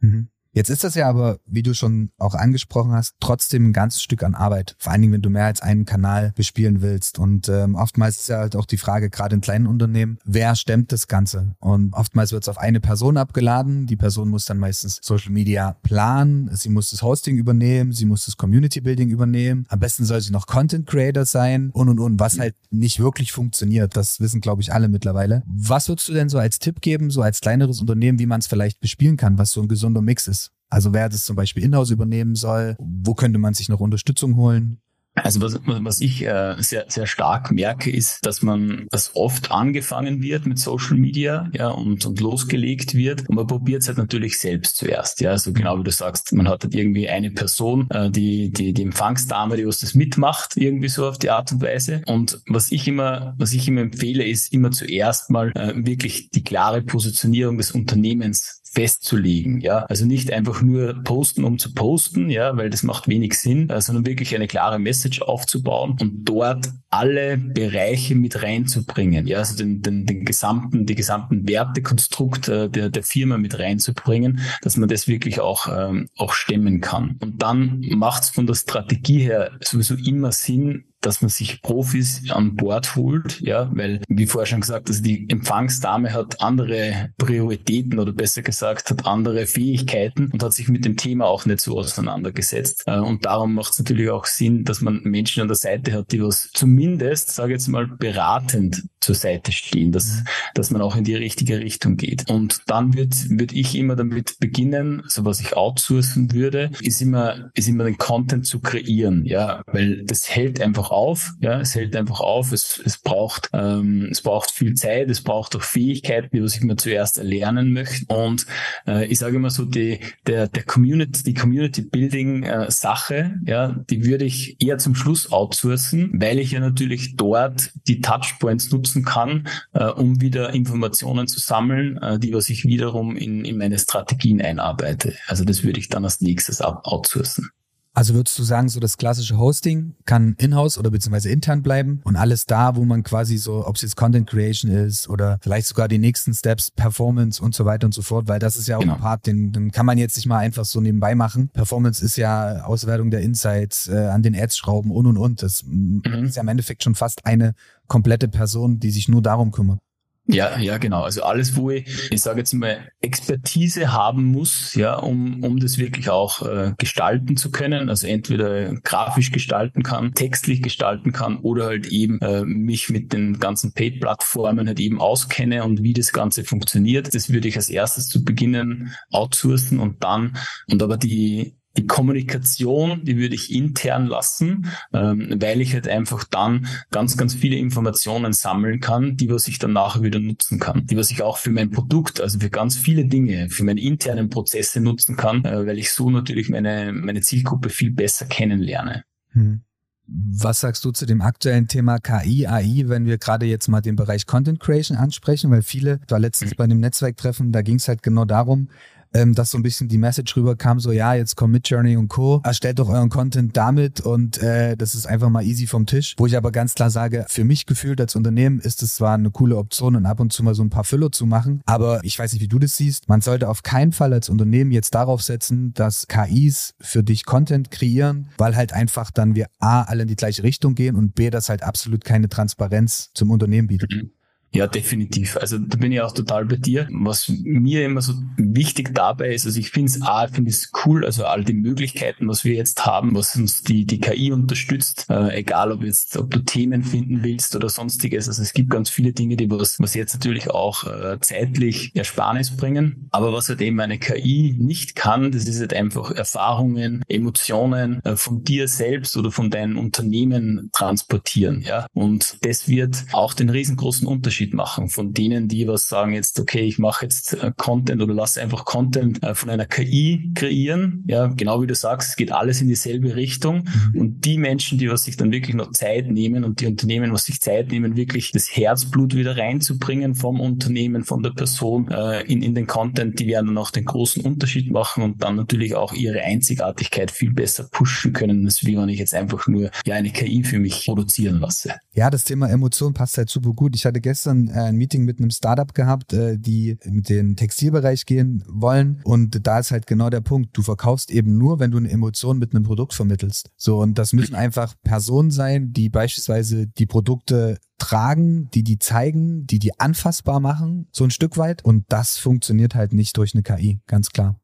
Mhm. 0.00 0.28
Jetzt 0.56 0.70
ist 0.70 0.84
das 0.84 0.94
ja 0.94 1.06
aber, 1.06 1.38
wie 1.44 1.62
du 1.62 1.74
schon 1.74 2.08
auch 2.16 2.34
angesprochen 2.34 2.92
hast, 2.92 3.14
trotzdem 3.20 3.68
ein 3.68 3.72
ganzes 3.74 4.02
Stück 4.02 4.22
an 4.22 4.34
Arbeit. 4.34 4.74
Vor 4.78 4.90
allen 4.90 5.02
Dingen, 5.02 5.12
wenn 5.12 5.20
du 5.20 5.28
mehr 5.28 5.44
als 5.44 5.60
einen 5.60 5.84
Kanal 5.84 6.32
bespielen 6.34 6.80
willst. 6.80 7.18
Und 7.18 7.50
ähm, 7.50 7.74
oftmals 7.74 8.16
ist 8.20 8.28
ja 8.30 8.38
halt 8.38 8.56
auch 8.56 8.64
die 8.64 8.78
Frage, 8.78 9.10
gerade 9.10 9.34
in 9.34 9.42
kleinen 9.42 9.66
Unternehmen, 9.66 10.16
wer 10.24 10.56
stemmt 10.56 10.92
das 10.92 11.08
Ganze? 11.08 11.54
Und 11.60 11.92
oftmals 11.92 12.32
wird 12.32 12.44
es 12.44 12.48
auf 12.48 12.56
eine 12.56 12.80
Person 12.80 13.18
abgeladen. 13.18 13.86
Die 13.86 13.96
Person 13.96 14.30
muss 14.30 14.46
dann 14.46 14.56
meistens 14.56 14.98
Social 15.02 15.30
Media 15.30 15.76
planen, 15.82 16.48
sie 16.54 16.70
muss 16.70 16.90
das 16.90 17.02
Hosting 17.02 17.36
übernehmen, 17.36 17.92
sie 17.92 18.06
muss 18.06 18.24
das 18.24 18.38
Community 18.38 18.80
Building 18.80 19.10
übernehmen. 19.10 19.66
Am 19.68 19.78
besten 19.78 20.06
soll 20.06 20.22
sie 20.22 20.32
noch 20.32 20.46
Content 20.46 20.86
Creator 20.86 21.26
sein 21.26 21.68
und 21.74 21.90
und 21.90 22.00
und, 22.00 22.18
was 22.18 22.38
halt 22.38 22.54
nicht 22.70 22.98
wirklich 22.98 23.30
funktioniert. 23.30 23.94
Das 23.94 24.20
wissen, 24.20 24.40
glaube 24.40 24.62
ich, 24.62 24.72
alle 24.72 24.88
mittlerweile. 24.88 25.42
Was 25.44 25.90
würdest 25.90 26.08
du 26.08 26.14
denn 26.14 26.30
so 26.30 26.38
als 26.38 26.58
Tipp 26.60 26.80
geben, 26.80 27.10
so 27.10 27.20
als 27.20 27.42
kleineres 27.42 27.82
Unternehmen, 27.82 28.18
wie 28.18 28.24
man 28.24 28.40
es 28.40 28.46
vielleicht 28.46 28.80
bespielen 28.80 29.18
kann, 29.18 29.36
was 29.36 29.50
so 29.50 29.60
ein 29.60 29.68
gesunder 29.68 30.00
Mix 30.00 30.28
ist? 30.28 30.45
Also 30.68 30.92
wer 30.92 31.08
das 31.08 31.24
zum 31.24 31.36
Beispiel 31.36 31.62
in-house 31.64 31.90
übernehmen 31.90 32.34
soll, 32.34 32.76
wo 32.78 33.14
könnte 33.14 33.38
man 33.38 33.54
sich 33.54 33.68
noch 33.68 33.80
Unterstützung 33.80 34.36
holen? 34.36 34.80
Also 35.22 35.40
was, 35.40 35.58
was 35.64 36.00
ich 36.02 36.26
äh, 36.26 36.56
sehr, 36.58 36.84
sehr 36.88 37.06
stark 37.06 37.50
merke, 37.50 37.90
ist, 37.90 38.24
dass 38.26 38.42
man, 38.42 38.86
dass 38.90 39.16
oft 39.16 39.50
angefangen 39.50 40.22
wird 40.22 40.44
mit 40.44 40.58
Social 40.58 40.98
Media, 40.98 41.48
ja, 41.54 41.68
und, 41.68 42.04
und 42.04 42.20
losgelegt 42.20 42.94
wird. 42.94 43.26
Und 43.28 43.36
man 43.36 43.46
probiert 43.46 43.80
es 43.80 43.88
halt 43.88 43.96
natürlich 43.96 44.38
selbst 44.38 44.76
zuerst, 44.76 45.22
ja. 45.22 45.30
Also 45.30 45.54
genau 45.54 45.78
wie 45.78 45.84
du 45.84 45.90
sagst, 45.90 46.34
man 46.34 46.48
hat 46.48 46.64
halt 46.64 46.74
irgendwie 46.74 47.08
eine 47.08 47.30
Person, 47.30 47.88
äh, 47.90 48.10
die, 48.10 48.50
die, 48.50 48.74
die 48.74 48.82
Empfangsdame, 48.82 49.56
die 49.56 49.66
was 49.66 49.78
das 49.78 49.94
mitmacht, 49.94 50.56
irgendwie 50.56 50.88
so 50.88 51.08
auf 51.08 51.18
die 51.18 51.30
Art 51.30 51.50
und 51.50 51.62
Weise. 51.62 52.02
Und 52.06 52.42
was 52.46 52.70
ich 52.70 52.86
immer, 52.86 53.34
was 53.38 53.54
ich 53.54 53.66
immer 53.68 53.80
empfehle, 53.80 54.22
ist 54.22 54.52
immer 54.52 54.70
zuerst 54.70 55.30
mal 55.30 55.50
äh, 55.54 55.72
wirklich 55.76 56.28
die 56.28 56.44
klare 56.44 56.82
Positionierung 56.82 57.56
des 57.56 57.72
Unternehmens 57.72 58.60
festzulegen, 58.76 59.62
ja. 59.62 59.86
Also 59.86 60.04
nicht 60.04 60.30
einfach 60.30 60.60
nur 60.60 61.02
posten, 61.02 61.44
um 61.44 61.58
zu 61.58 61.72
posten, 61.72 62.28
ja, 62.28 62.54
weil 62.58 62.68
das 62.68 62.82
macht 62.82 63.08
wenig 63.08 63.32
Sinn, 63.32 63.70
äh, 63.70 63.80
sondern 63.80 64.04
wirklich 64.04 64.34
eine 64.34 64.46
klare 64.46 64.78
Message 64.78 65.22
aufzubauen 65.22 65.96
und 65.98 66.26
dort 66.28 66.68
alle 66.90 67.38
Bereiche 67.38 68.14
mit 68.14 68.42
reinzubringen, 68.42 69.26
ja, 69.26 69.38
also 69.38 69.56
den, 69.56 69.80
den, 69.80 70.04
den 70.04 70.26
gesamten, 70.26 70.84
die 70.84 70.94
gesamten 70.94 71.48
Wertekonstrukt 71.48 72.48
äh, 72.48 72.68
der, 72.68 72.90
der 72.90 73.02
Firma 73.02 73.38
mit 73.38 73.58
reinzubringen, 73.58 74.40
dass 74.60 74.76
man 74.76 74.90
das 74.90 75.08
wirklich 75.08 75.40
auch, 75.40 75.68
ähm, 75.74 76.10
auch 76.18 76.34
stemmen 76.34 76.82
kann. 76.82 77.16
Und 77.20 77.42
dann 77.42 77.80
macht 77.94 78.24
es 78.24 78.28
von 78.28 78.46
der 78.46 78.54
Strategie 78.54 79.20
her 79.20 79.52
sowieso 79.62 79.94
immer 79.94 80.32
Sinn, 80.32 80.84
dass 81.00 81.22
man 81.22 81.28
sich 81.28 81.62
Profis 81.62 82.30
an 82.30 82.56
Bord 82.56 82.96
holt, 82.96 83.40
ja, 83.40 83.70
weil, 83.72 84.00
wie 84.08 84.26
vorher 84.26 84.46
schon 84.46 84.60
gesagt, 84.60 84.88
also 84.88 85.02
die 85.02 85.28
Empfangsdame 85.28 86.12
hat 86.12 86.40
andere 86.40 87.10
Prioritäten 87.18 87.98
oder 87.98 88.12
besser 88.12 88.42
gesagt, 88.42 88.90
hat 88.90 89.06
andere 89.06 89.46
Fähigkeiten 89.46 90.30
und 90.32 90.42
hat 90.42 90.52
sich 90.52 90.68
mit 90.68 90.84
dem 90.84 90.96
Thema 90.96 91.26
auch 91.26 91.46
nicht 91.46 91.60
so 91.60 91.78
auseinandergesetzt. 91.78 92.84
Äh, 92.86 92.98
und 92.98 93.24
darum 93.24 93.54
macht 93.54 93.72
es 93.72 93.78
natürlich 93.78 94.10
auch 94.10 94.26
Sinn, 94.26 94.64
dass 94.64 94.80
man 94.80 95.00
Menschen 95.04 95.42
an 95.42 95.48
der 95.48 95.56
Seite 95.56 95.92
hat, 95.92 96.12
die 96.12 96.22
was 96.22 96.50
zumindest, 96.52 97.30
sage 97.30 97.52
ich 97.52 97.58
jetzt 97.58 97.68
mal, 97.68 97.86
beratend 97.86 98.82
zur 99.06 99.14
Seite 99.14 99.52
stehen, 99.52 99.92
dass, 99.92 100.16
mhm. 100.16 100.24
dass 100.54 100.70
man 100.70 100.82
auch 100.82 100.96
in 100.96 101.04
die 101.04 101.14
richtige 101.14 101.60
Richtung 101.60 101.96
geht. 101.96 102.28
Und 102.28 102.62
dann 102.66 102.94
wird, 102.94 103.30
würde 103.30 103.54
ich 103.54 103.76
immer 103.76 103.94
damit 103.94 104.38
beginnen, 104.40 105.02
so 105.06 105.24
was 105.24 105.40
ich 105.40 105.56
outsourcen 105.56 106.32
würde, 106.32 106.70
ist 106.80 107.00
immer, 107.00 107.50
ist 107.54 107.68
immer 107.68 107.84
den 107.84 107.98
Content 107.98 108.46
zu 108.46 108.60
kreieren, 108.60 109.24
ja, 109.24 109.62
weil 109.68 110.04
das 110.04 110.28
hält 110.28 110.60
einfach 110.60 110.90
auf, 110.90 111.34
ja, 111.40 111.60
es 111.60 111.74
hält 111.76 111.94
einfach 111.94 112.20
auf, 112.20 112.50
es, 112.50 112.82
es 112.84 112.98
braucht, 112.98 113.48
ähm, 113.52 114.08
es 114.10 114.22
braucht 114.22 114.50
viel 114.50 114.74
Zeit, 114.74 115.08
es 115.08 115.22
braucht 115.22 115.54
auch 115.54 115.62
Fähigkeiten, 115.62 116.28
die 116.32 116.42
was 116.42 116.56
ich 116.56 116.62
mir 116.62 116.76
zuerst 116.76 117.18
erlernen 117.18 117.72
möchte. 117.72 118.12
Und 118.12 118.46
äh, 118.88 119.06
ich 119.06 119.20
sage 119.20 119.36
immer 119.36 119.50
so, 119.50 119.64
die, 119.64 120.00
der, 120.26 120.48
der 120.48 120.64
Community, 120.64 121.22
die 121.22 121.34
Community 121.34 121.82
Building 121.82 122.42
äh, 122.42 122.70
Sache, 122.72 123.36
ja, 123.44 123.76
die 123.88 124.04
würde 124.04 124.24
ich 124.24 124.60
eher 124.60 124.78
zum 124.78 124.96
Schluss 124.96 125.30
outsourcen, 125.30 126.10
weil 126.14 126.40
ich 126.40 126.50
ja 126.50 126.60
natürlich 126.60 127.14
dort 127.16 127.70
die 127.86 128.00
Touchpoints 128.00 128.72
nutzen 128.72 128.95
kann, 129.04 129.48
äh, 129.72 129.84
um 129.84 130.20
wieder 130.20 130.54
Informationen 130.54 131.28
zu 131.28 131.40
sammeln, 131.40 131.98
äh, 131.98 132.18
die 132.18 132.32
was 132.32 132.48
ich 132.48 132.64
wiederum 132.64 133.16
in, 133.16 133.44
in 133.44 133.58
meine 133.58 133.78
Strategien 133.78 134.40
einarbeite. 134.40 135.14
Also 135.26 135.44
das 135.44 135.62
würde 135.62 135.80
ich 135.80 135.88
dann 135.88 136.04
als 136.04 136.20
nächstes 136.20 136.60
outsourcen. 136.60 137.50
Also 137.96 138.12
würdest 138.12 138.38
du 138.38 138.42
sagen, 138.42 138.68
so 138.68 138.78
das 138.78 138.98
klassische 138.98 139.38
Hosting 139.38 139.94
kann 140.04 140.34
in-house 140.36 140.76
oder 140.76 140.90
beziehungsweise 140.90 141.30
intern 141.30 141.62
bleiben 141.62 142.02
und 142.04 142.14
alles 142.14 142.44
da, 142.44 142.76
wo 142.76 142.84
man 142.84 143.02
quasi 143.02 143.38
so, 143.38 143.66
ob 143.66 143.76
es 143.76 143.82
jetzt 143.82 143.96
Content 143.96 144.28
Creation 144.28 144.70
ist 144.70 145.08
oder 145.08 145.38
vielleicht 145.40 145.66
sogar 145.66 145.88
die 145.88 145.96
nächsten 145.96 146.34
Steps, 146.34 146.70
Performance 146.70 147.42
und 147.42 147.54
so 147.54 147.64
weiter 147.64 147.86
und 147.86 147.92
so 147.92 148.02
fort, 148.02 148.28
weil 148.28 148.38
das 148.38 148.56
ist 148.56 148.68
ja 148.68 148.76
auch 148.76 148.82
genau. 148.82 148.96
ein 148.96 149.00
Part, 149.00 149.26
den, 149.26 149.50
den 149.50 149.70
kann 149.70 149.86
man 149.86 149.96
jetzt 149.96 150.14
nicht 150.16 150.26
mal 150.26 150.36
einfach 150.36 150.66
so 150.66 150.82
nebenbei 150.82 151.14
machen. 151.14 151.48
Performance 151.54 152.04
ist 152.04 152.16
ja 152.16 152.64
Auswertung 152.64 153.10
der 153.10 153.22
Insights, 153.22 153.88
äh, 153.88 153.96
an 153.96 154.22
den 154.22 154.36
Ads 154.36 154.58
schrauben 154.58 154.90
und 154.90 155.06
und 155.06 155.16
und. 155.16 155.42
Das 155.42 155.64
mhm. 155.66 156.02
ist 156.26 156.36
ja 156.36 156.42
im 156.42 156.48
Endeffekt 156.48 156.82
schon 156.82 156.96
fast 156.96 157.24
eine 157.24 157.54
komplette 157.86 158.28
Person, 158.28 158.78
die 158.78 158.90
sich 158.90 159.08
nur 159.08 159.22
darum 159.22 159.52
kümmert. 159.52 159.78
Ja, 160.28 160.58
ja, 160.58 160.78
genau. 160.78 161.02
Also 161.02 161.22
alles, 161.22 161.54
wo 161.56 161.70
ich, 161.70 161.86
ich 162.10 162.20
sage 162.20 162.40
jetzt 162.40 162.52
mal, 162.52 162.88
Expertise 163.00 163.92
haben 163.92 164.24
muss, 164.24 164.74
ja, 164.74 164.94
um, 164.94 165.44
um 165.44 165.60
das 165.60 165.78
wirklich 165.78 166.10
auch 166.10 166.42
äh, 166.42 166.72
gestalten 166.78 167.36
zu 167.36 167.52
können. 167.52 167.88
Also 167.88 168.08
entweder 168.08 168.74
grafisch 168.80 169.30
gestalten 169.30 169.84
kann, 169.84 170.14
textlich 170.14 170.62
gestalten 170.62 171.12
kann 171.12 171.38
oder 171.38 171.66
halt 171.66 171.86
eben 171.86 172.20
äh, 172.20 172.44
mich 172.44 172.88
mit 172.90 173.12
den 173.12 173.38
ganzen 173.38 173.72
Paid-Plattformen 173.72 174.66
halt 174.66 174.80
eben 174.80 175.00
auskenne 175.00 175.62
und 175.62 175.84
wie 175.84 175.92
das 175.92 176.12
Ganze 176.12 176.42
funktioniert. 176.42 177.14
Das 177.14 177.30
würde 177.30 177.46
ich 177.46 177.56
als 177.56 177.70
erstes 177.70 178.08
zu 178.08 178.24
beginnen 178.24 178.94
outsourcen 179.12 179.78
und 179.78 180.02
dann 180.02 180.36
und 180.68 180.82
aber 180.82 180.96
die 180.96 181.56
die 181.76 181.86
Kommunikation, 181.86 183.04
die 183.04 183.16
würde 183.16 183.34
ich 183.34 183.52
intern 183.52 184.06
lassen, 184.06 184.66
ähm, 184.92 185.36
weil 185.40 185.60
ich 185.60 185.74
halt 185.74 185.88
einfach 185.88 186.24
dann 186.24 186.66
ganz, 186.90 187.16
ganz 187.16 187.34
viele 187.34 187.56
Informationen 187.56 188.32
sammeln 188.32 188.80
kann, 188.80 189.16
die 189.16 189.30
was 189.30 189.48
ich 189.48 189.58
dann 189.58 189.72
nachher 189.72 190.02
wieder 190.02 190.18
nutzen 190.18 190.58
kann, 190.58 190.86
die 190.86 190.96
was 190.96 191.10
ich 191.10 191.22
auch 191.22 191.38
für 191.38 191.50
mein 191.50 191.70
Produkt, 191.70 192.20
also 192.20 192.38
für 192.38 192.50
ganz 192.50 192.76
viele 192.76 193.06
Dinge, 193.06 193.48
für 193.50 193.64
meine 193.64 193.80
internen 193.80 194.30
Prozesse 194.30 194.80
nutzen 194.80 195.16
kann, 195.16 195.44
äh, 195.44 195.66
weil 195.66 195.78
ich 195.78 195.92
so 195.92 196.10
natürlich 196.10 196.48
meine, 196.48 196.92
meine 196.92 197.20
Zielgruppe 197.20 197.68
viel 197.68 197.90
besser 197.90 198.26
kennenlerne. 198.26 199.04
Hm. 199.32 199.62
Was 200.08 200.60
sagst 200.60 200.84
du 200.84 200.92
zu 200.92 201.04
dem 201.04 201.20
aktuellen 201.20 201.66
Thema 201.66 201.98
KI, 201.98 202.46
AI, 202.46 202.84
wenn 202.86 203.06
wir 203.06 203.18
gerade 203.18 203.44
jetzt 203.44 203.66
mal 203.66 203.80
den 203.80 203.96
Bereich 203.96 204.24
Content 204.24 204.60
Creation 204.60 204.96
ansprechen? 204.96 205.50
Weil 205.50 205.62
viele, 205.62 205.98
da 206.06 206.16
letztens 206.16 206.54
bei 206.54 206.68
dem 206.68 206.78
Netzwerktreffen, 206.78 207.50
da 207.50 207.62
ging 207.62 207.76
es 207.76 207.88
halt 207.88 208.04
genau 208.04 208.24
darum, 208.24 208.68
ähm, 209.14 209.34
dass 209.34 209.50
so 209.50 209.58
ein 209.58 209.62
bisschen 209.62 209.88
die 209.88 209.98
Message 209.98 210.36
rüberkam, 210.36 210.80
so 210.80 210.92
ja, 210.92 211.14
jetzt 211.14 211.36
kommt 211.36 211.52
Midjourney 211.52 211.96
und 211.96 212.08
Co. 212.08 212.40
Erstellt 212.44 212.78
doch 212.78 212.88
euren 212.88 213.08
Content 213.08 213.56
damit 213.56 214.00
und 214.00 214.42
äh, 214.42 214.76
das 214.76 214.94
ist 214.94 215.06
einfach 215.06 215.28
mal 215.28 215.44
easy 215.44 215.66
vom 215.66 215.86
Tisch. 215.86 216.14
Wo 216.18 216.26
ich 216.26 216.36
aber 216.36 216.52
ganz 216.52 216.74
klar 216.74 216.90
sage, 216.90 217.24
für 217.28 217.44
mich 217.44 217.66
gefühlt 217.66 218.00
als 218.00 218.16
Unternehmen 218.16 218.60
ist 218.60 218.82
es 218.82 218.96
zwar 218.96 219.14
eine 219.14 219.30
coole 219.30 219.56
Option 219.56 219.96
und 219.96 220.06
ab 220.06 220.20
und 220.20 220.32
zu 220.32 220.42
mal 220.42 220.54
so 220.54 220.62
ein 220.62 220.70
paar 220.70 220.84
Füller 220.84 221.10
zu 221.12 221.26
machen, 221.26 221.60
aber 221.66 222.00
ich 222.04 222.18
weiß 222.18 222.32
nicht, 222.32 222.42
wie 222.42 222.48
du 222.48 222.58
das 222.58 222.76
siehst. 222.76 223.08
Man 223.08 223.20
sollte 223.20 223.48
auf 223.48 223.62
keinen 223.62 223.92
Fall 223.92 224.12
als 224.12 224.28
Unternehmen 224.28 224.70
jetzt 224.70 224.94
darauf 224.94 225.22
setzen, 225.22 225.72
dass 225.74 226.06
KIs 226.06 226.74
für 226.80 227.02
dich 227.02 227.24
Content 227.24 227.70
kreieren, 227.70 228.28
weil 228.38 228.56
halt 228.56 228.72
einfach 228.72 229.10
dann 229.10 229.34
wir 229.34 229.46
A, 229.58 229.82
alle 229.82 230.02
in 230.02 230.08
die 230.08 230.16
gleiche 230.16 230.42
Richtung 230.42 230.74
gehen 230.74 230.96
und 230.96 231.14
B, 231.14 231.30
das 231.30 231.48
halt 231.48 231.62
absolut 231.62 232.04
keine 232.04 232.28
Transparenz 232.28 233.10
zum 233.14 233.30
Unternehmen 233.30 233.68
bietet. 233.68 233.90
Mhm. 233.92 234.10
Ja, 234.52 234.66
definitiv. 234.66 235.36
Also 235.36 235.58
da 235.58 235.76
bin 235.76 235.92
ich 235.92 236.00
auch 236.00 236.12
total 236.12 236.46
bei 236.46 236.56
dir. 236.56 236.88
Was 236.90 237.28
mir 237.28 237.84
immer 237.84 238.00
so 238.00 238.14
wichtig 238.38 238.94
dabei 238.94 239.34
ist, 239.34 239.44
also 239.44 239.60
ich 239.60 239.70
finde 239.70 239.90
es 239.90 240.02
A, 240.02 240.26
finde 240.28 240.50
es 240.50 240.70
cool, 240.84 241.04
also 241.04 241.26
all 241.26 241.44
die 241.44 241.52
Möglichkeiten, 241.52 242.26
was 242.26 242.44
wir 242.44 242.54
jetzt 242.54 242.86
haben, 242.86 243.14
was 243.14 243.36
uns 243.36 243.62
die, 243.62 243.84
die 243.84 244.00
KI 244.00 244.32
unterstützt, 244.32 245.06
äh, 245.10 245.36
egal 245.36 245.72
ob 245.72 245.82
jetzt, 245.82 246.16
ob 246.16 246.30
du 246.30 246.38
Themen 246.38 246.82
finden 246.84 247.22
willst 247.22 247.54
oder 247.54 247.68
sonstiges. 247.68 248.28
Also 248.28 248.40
es 248.40 248.54
gibt 248.54 248.70
ganz 248.70 248.88
viele 248.88 249.12
Dinge, 249.12 249.36
die 249.36 249.50
was, 249.50 249.78
was 249.78 249.92
jetzt 249.92 250.14
natürlich 250.14 250.50
auch 250.50 250.84
äh, 250.84 251.18
zeitlich 251.20 251.90
Ersparnis 251.94 252.56
bringen. 252.56 253.08
Aber 253.10 253.34
was 253.34 253.50
halt 253.50 253.60
eben 253.60 253.78
eine 253.80 253.98
KI 253.98 254.56
nicht 254.58 254.96
kann, 254.96 255.32
das 255.32 255.44
ist 255.44 255.60
halt 255.60 255.74
einfach 255.74 256.12
Erfahrungen, 256.12 257.02
Emotionen 257.08 258.02
äh, 258.04 258.16
von 258.16 258.42
dir 258.42 258.68
selbst 258.68 259.18
oder 259.18 259.30
von 259.30 259.50
deinem 259.50 259.76
Unternehmen 259.76 260.70
transportieren. 260.72 261.60
Ja, 261.60 261.86
und 261.92 262.38
das 262.46 262.68
wird 262.68 263.04
auch 263.12 263.34
den 263.34 263.50
riesengroßen 263.50 264.06
Unterschied 264.06 264.45
Unterschied 264.46 264.54
machen 264.54 264.88
von 264.88 265.12
denen, 265.12 265.48
die 265.48 265.66
was 265.66 265.88
sagen 265.88 266.12
jetzt, 266.12 266.38
okay, 266.40 266.60
ich 266.60 266.78
mache 266.78 267.06
jetzt 267.06 267.34
äh, 267.34 267.52
Content 267.56 268.02
oder 268.02 268.14
lasse 268.14 268.40
einfach 268.40 268.64
Content 268.64 269.22
äh, 269.22 269.34
von 269.34 269.50
einer 269.50 269.66
KI 269.66 270.30
kreieren. 270.34 271.04
Ja, 271.06 271.26
genau 271.26 271.62
wie 271.62 271.66
du 271.66 271.74
sagst, 271.74 272.10
es 272.10 272.16
geht 272.16 272.32
alles 272.32 272.60
in 272.60 272.68
dieselbe 272.68 273.16
Richtung. 273.16 273.68
Mhm. 273.92 274.00
Und 274.00 274.24
die 274.24 274.38
Menschen, 274.38 274.78
die 274.78 274.88
was 274.88 275.04
sich 275.04 275.16
dann 275.16 275.32
wirklich 275.32 275.54
noch 275.54 275.72
Zeit 275.72 276.08
nehmen 276.08 276.44
und 276.44 276.60
die 276.60 276.66
Unternehmen, 276.66 277.12
was 277.12 277.24
sich 277.24 277.40
Zeit 277.40 277.70
nehmen, 277.70 277.96
wirklich 277.96 278.32
das 278.32 278.48
Herzblut 278.54 279.14
wieder 279.14 279.36
reinzubringen 279.36 280.14
vom 280.14 280.40
Unternehmen, 280.40 281.04
von 281.04 281.22
der 281.22 281.30
Person 281.30 281.88
äh, 281.90 282.22
in, 282.22 282.42
in 282.42 282.54
den 282.54 282.66
Content, 282.66 283.18
die 283.18 283.26
werden 283.26 283.46
dann 283.46 283.58
auch 283.58 283.70
den 283.70 283.84
großen 283.84 284.24
Unterschied 284.24 284.70
machen 284.70 285.02
und 285.02 285.22
dann 285.22 285.36
natürlich 285.36 285.74
auch 285.74 285.92
ihre 285.92 286.22
Einzigartigkeit 286.22 287.10
viel 287.10 287.32
besser 287.32 287.68
pushen 287.70 288.12
können, 288.12 288.44
als 288.44 288.64
wie 288.64 288.76
wenn 288.76 288.88
ich 288.88 288.98
jetzt 288.98 289.14
einfach 289.14 289.46
nur 289.46 289.70
ja 289.84 289.94
eine 289.94 290.10
KI 290.10 290.44
für 290.44 290.58
mich 290.58 290.86
produzieren 290.86 291.40
lasse. 291.40 291.74
Ja, 291.96 292.10
das 292.10 292.24
Thema 292.24 292.50
Emotion 292.50 292.92
passt 292.92 293.16
halt 293.16 293.30
super 293.30 293.54
gut. 293.54 293.74
Ich 293.74 293.86
hatte 293.86 294.02
gestern 294.02 294.48
äh, 294.48 294.64
ein 294.64 294.76
Meeting 294.76 295.06
mit 295.06 295.18
einem 295.18 295.30
Startup 295.30 295.72
gehabt, 295.72 296.12
äh, 296.12 296.36
die 296.38 296.76
mit 296.84 297.08
den 297.08 297.36
Textilbereich 297.36 298.04
gehen 298.04 298.44
wollen. 298.46 299.00
Und 299.04 299.46
da 299.46 299.58
ist 299.58 299.70
halt 299.70 299.86
genau 299.86 300.10
der 300.10 300.20
Punkt. 300.20 300.54
Du 300.54 300.60
verkaufst 300.60 301.10
eben 301.10 301.38
nur, 301.38 301.58
wenn 301.58 301.70
du 301.70 301.78
eine 301.78 301.90
Emotion 301.90 302.38
mit 302.38 302.54
einem 302.54 302.64
Produkt 302.64 302.92
vermittelst. 302.92 303.50
So, 303.56 303.80
und 303.80 303.96
das 303.96 304.12
müssen 304.12 304.34
einfach 304.34 304.74
Personen 304.84 305.30
sein, 305.30 305.72
die 305.72 305.88
beispielsweise 305.88 306.66
die 306.66 306.84
Produkte 306.84 307.58
tragen, 307.78 308.50
die 308.50 308.62
die 308.62 308.78
zeigen, 308.78 309.46
die 309.46 309.58
die 309.58 309.80
anfassbar 309.80 310.38
machen, 310.38 310.88
so 310.92 311.04
ein 311.04 311.10
Stück 311.10 311.38
weit. 311.38 311.64
Und 311.64 311.86
das 311.88 312.18
funktioniert 312.18 312.74
halt 312.74 312.92
nicht 312.92 313.16
durch 313.16 313.32
eine 313.32 313.42
KI, 313.42 313.80
ganz 313.86 314.10
klar. 314.10 314.38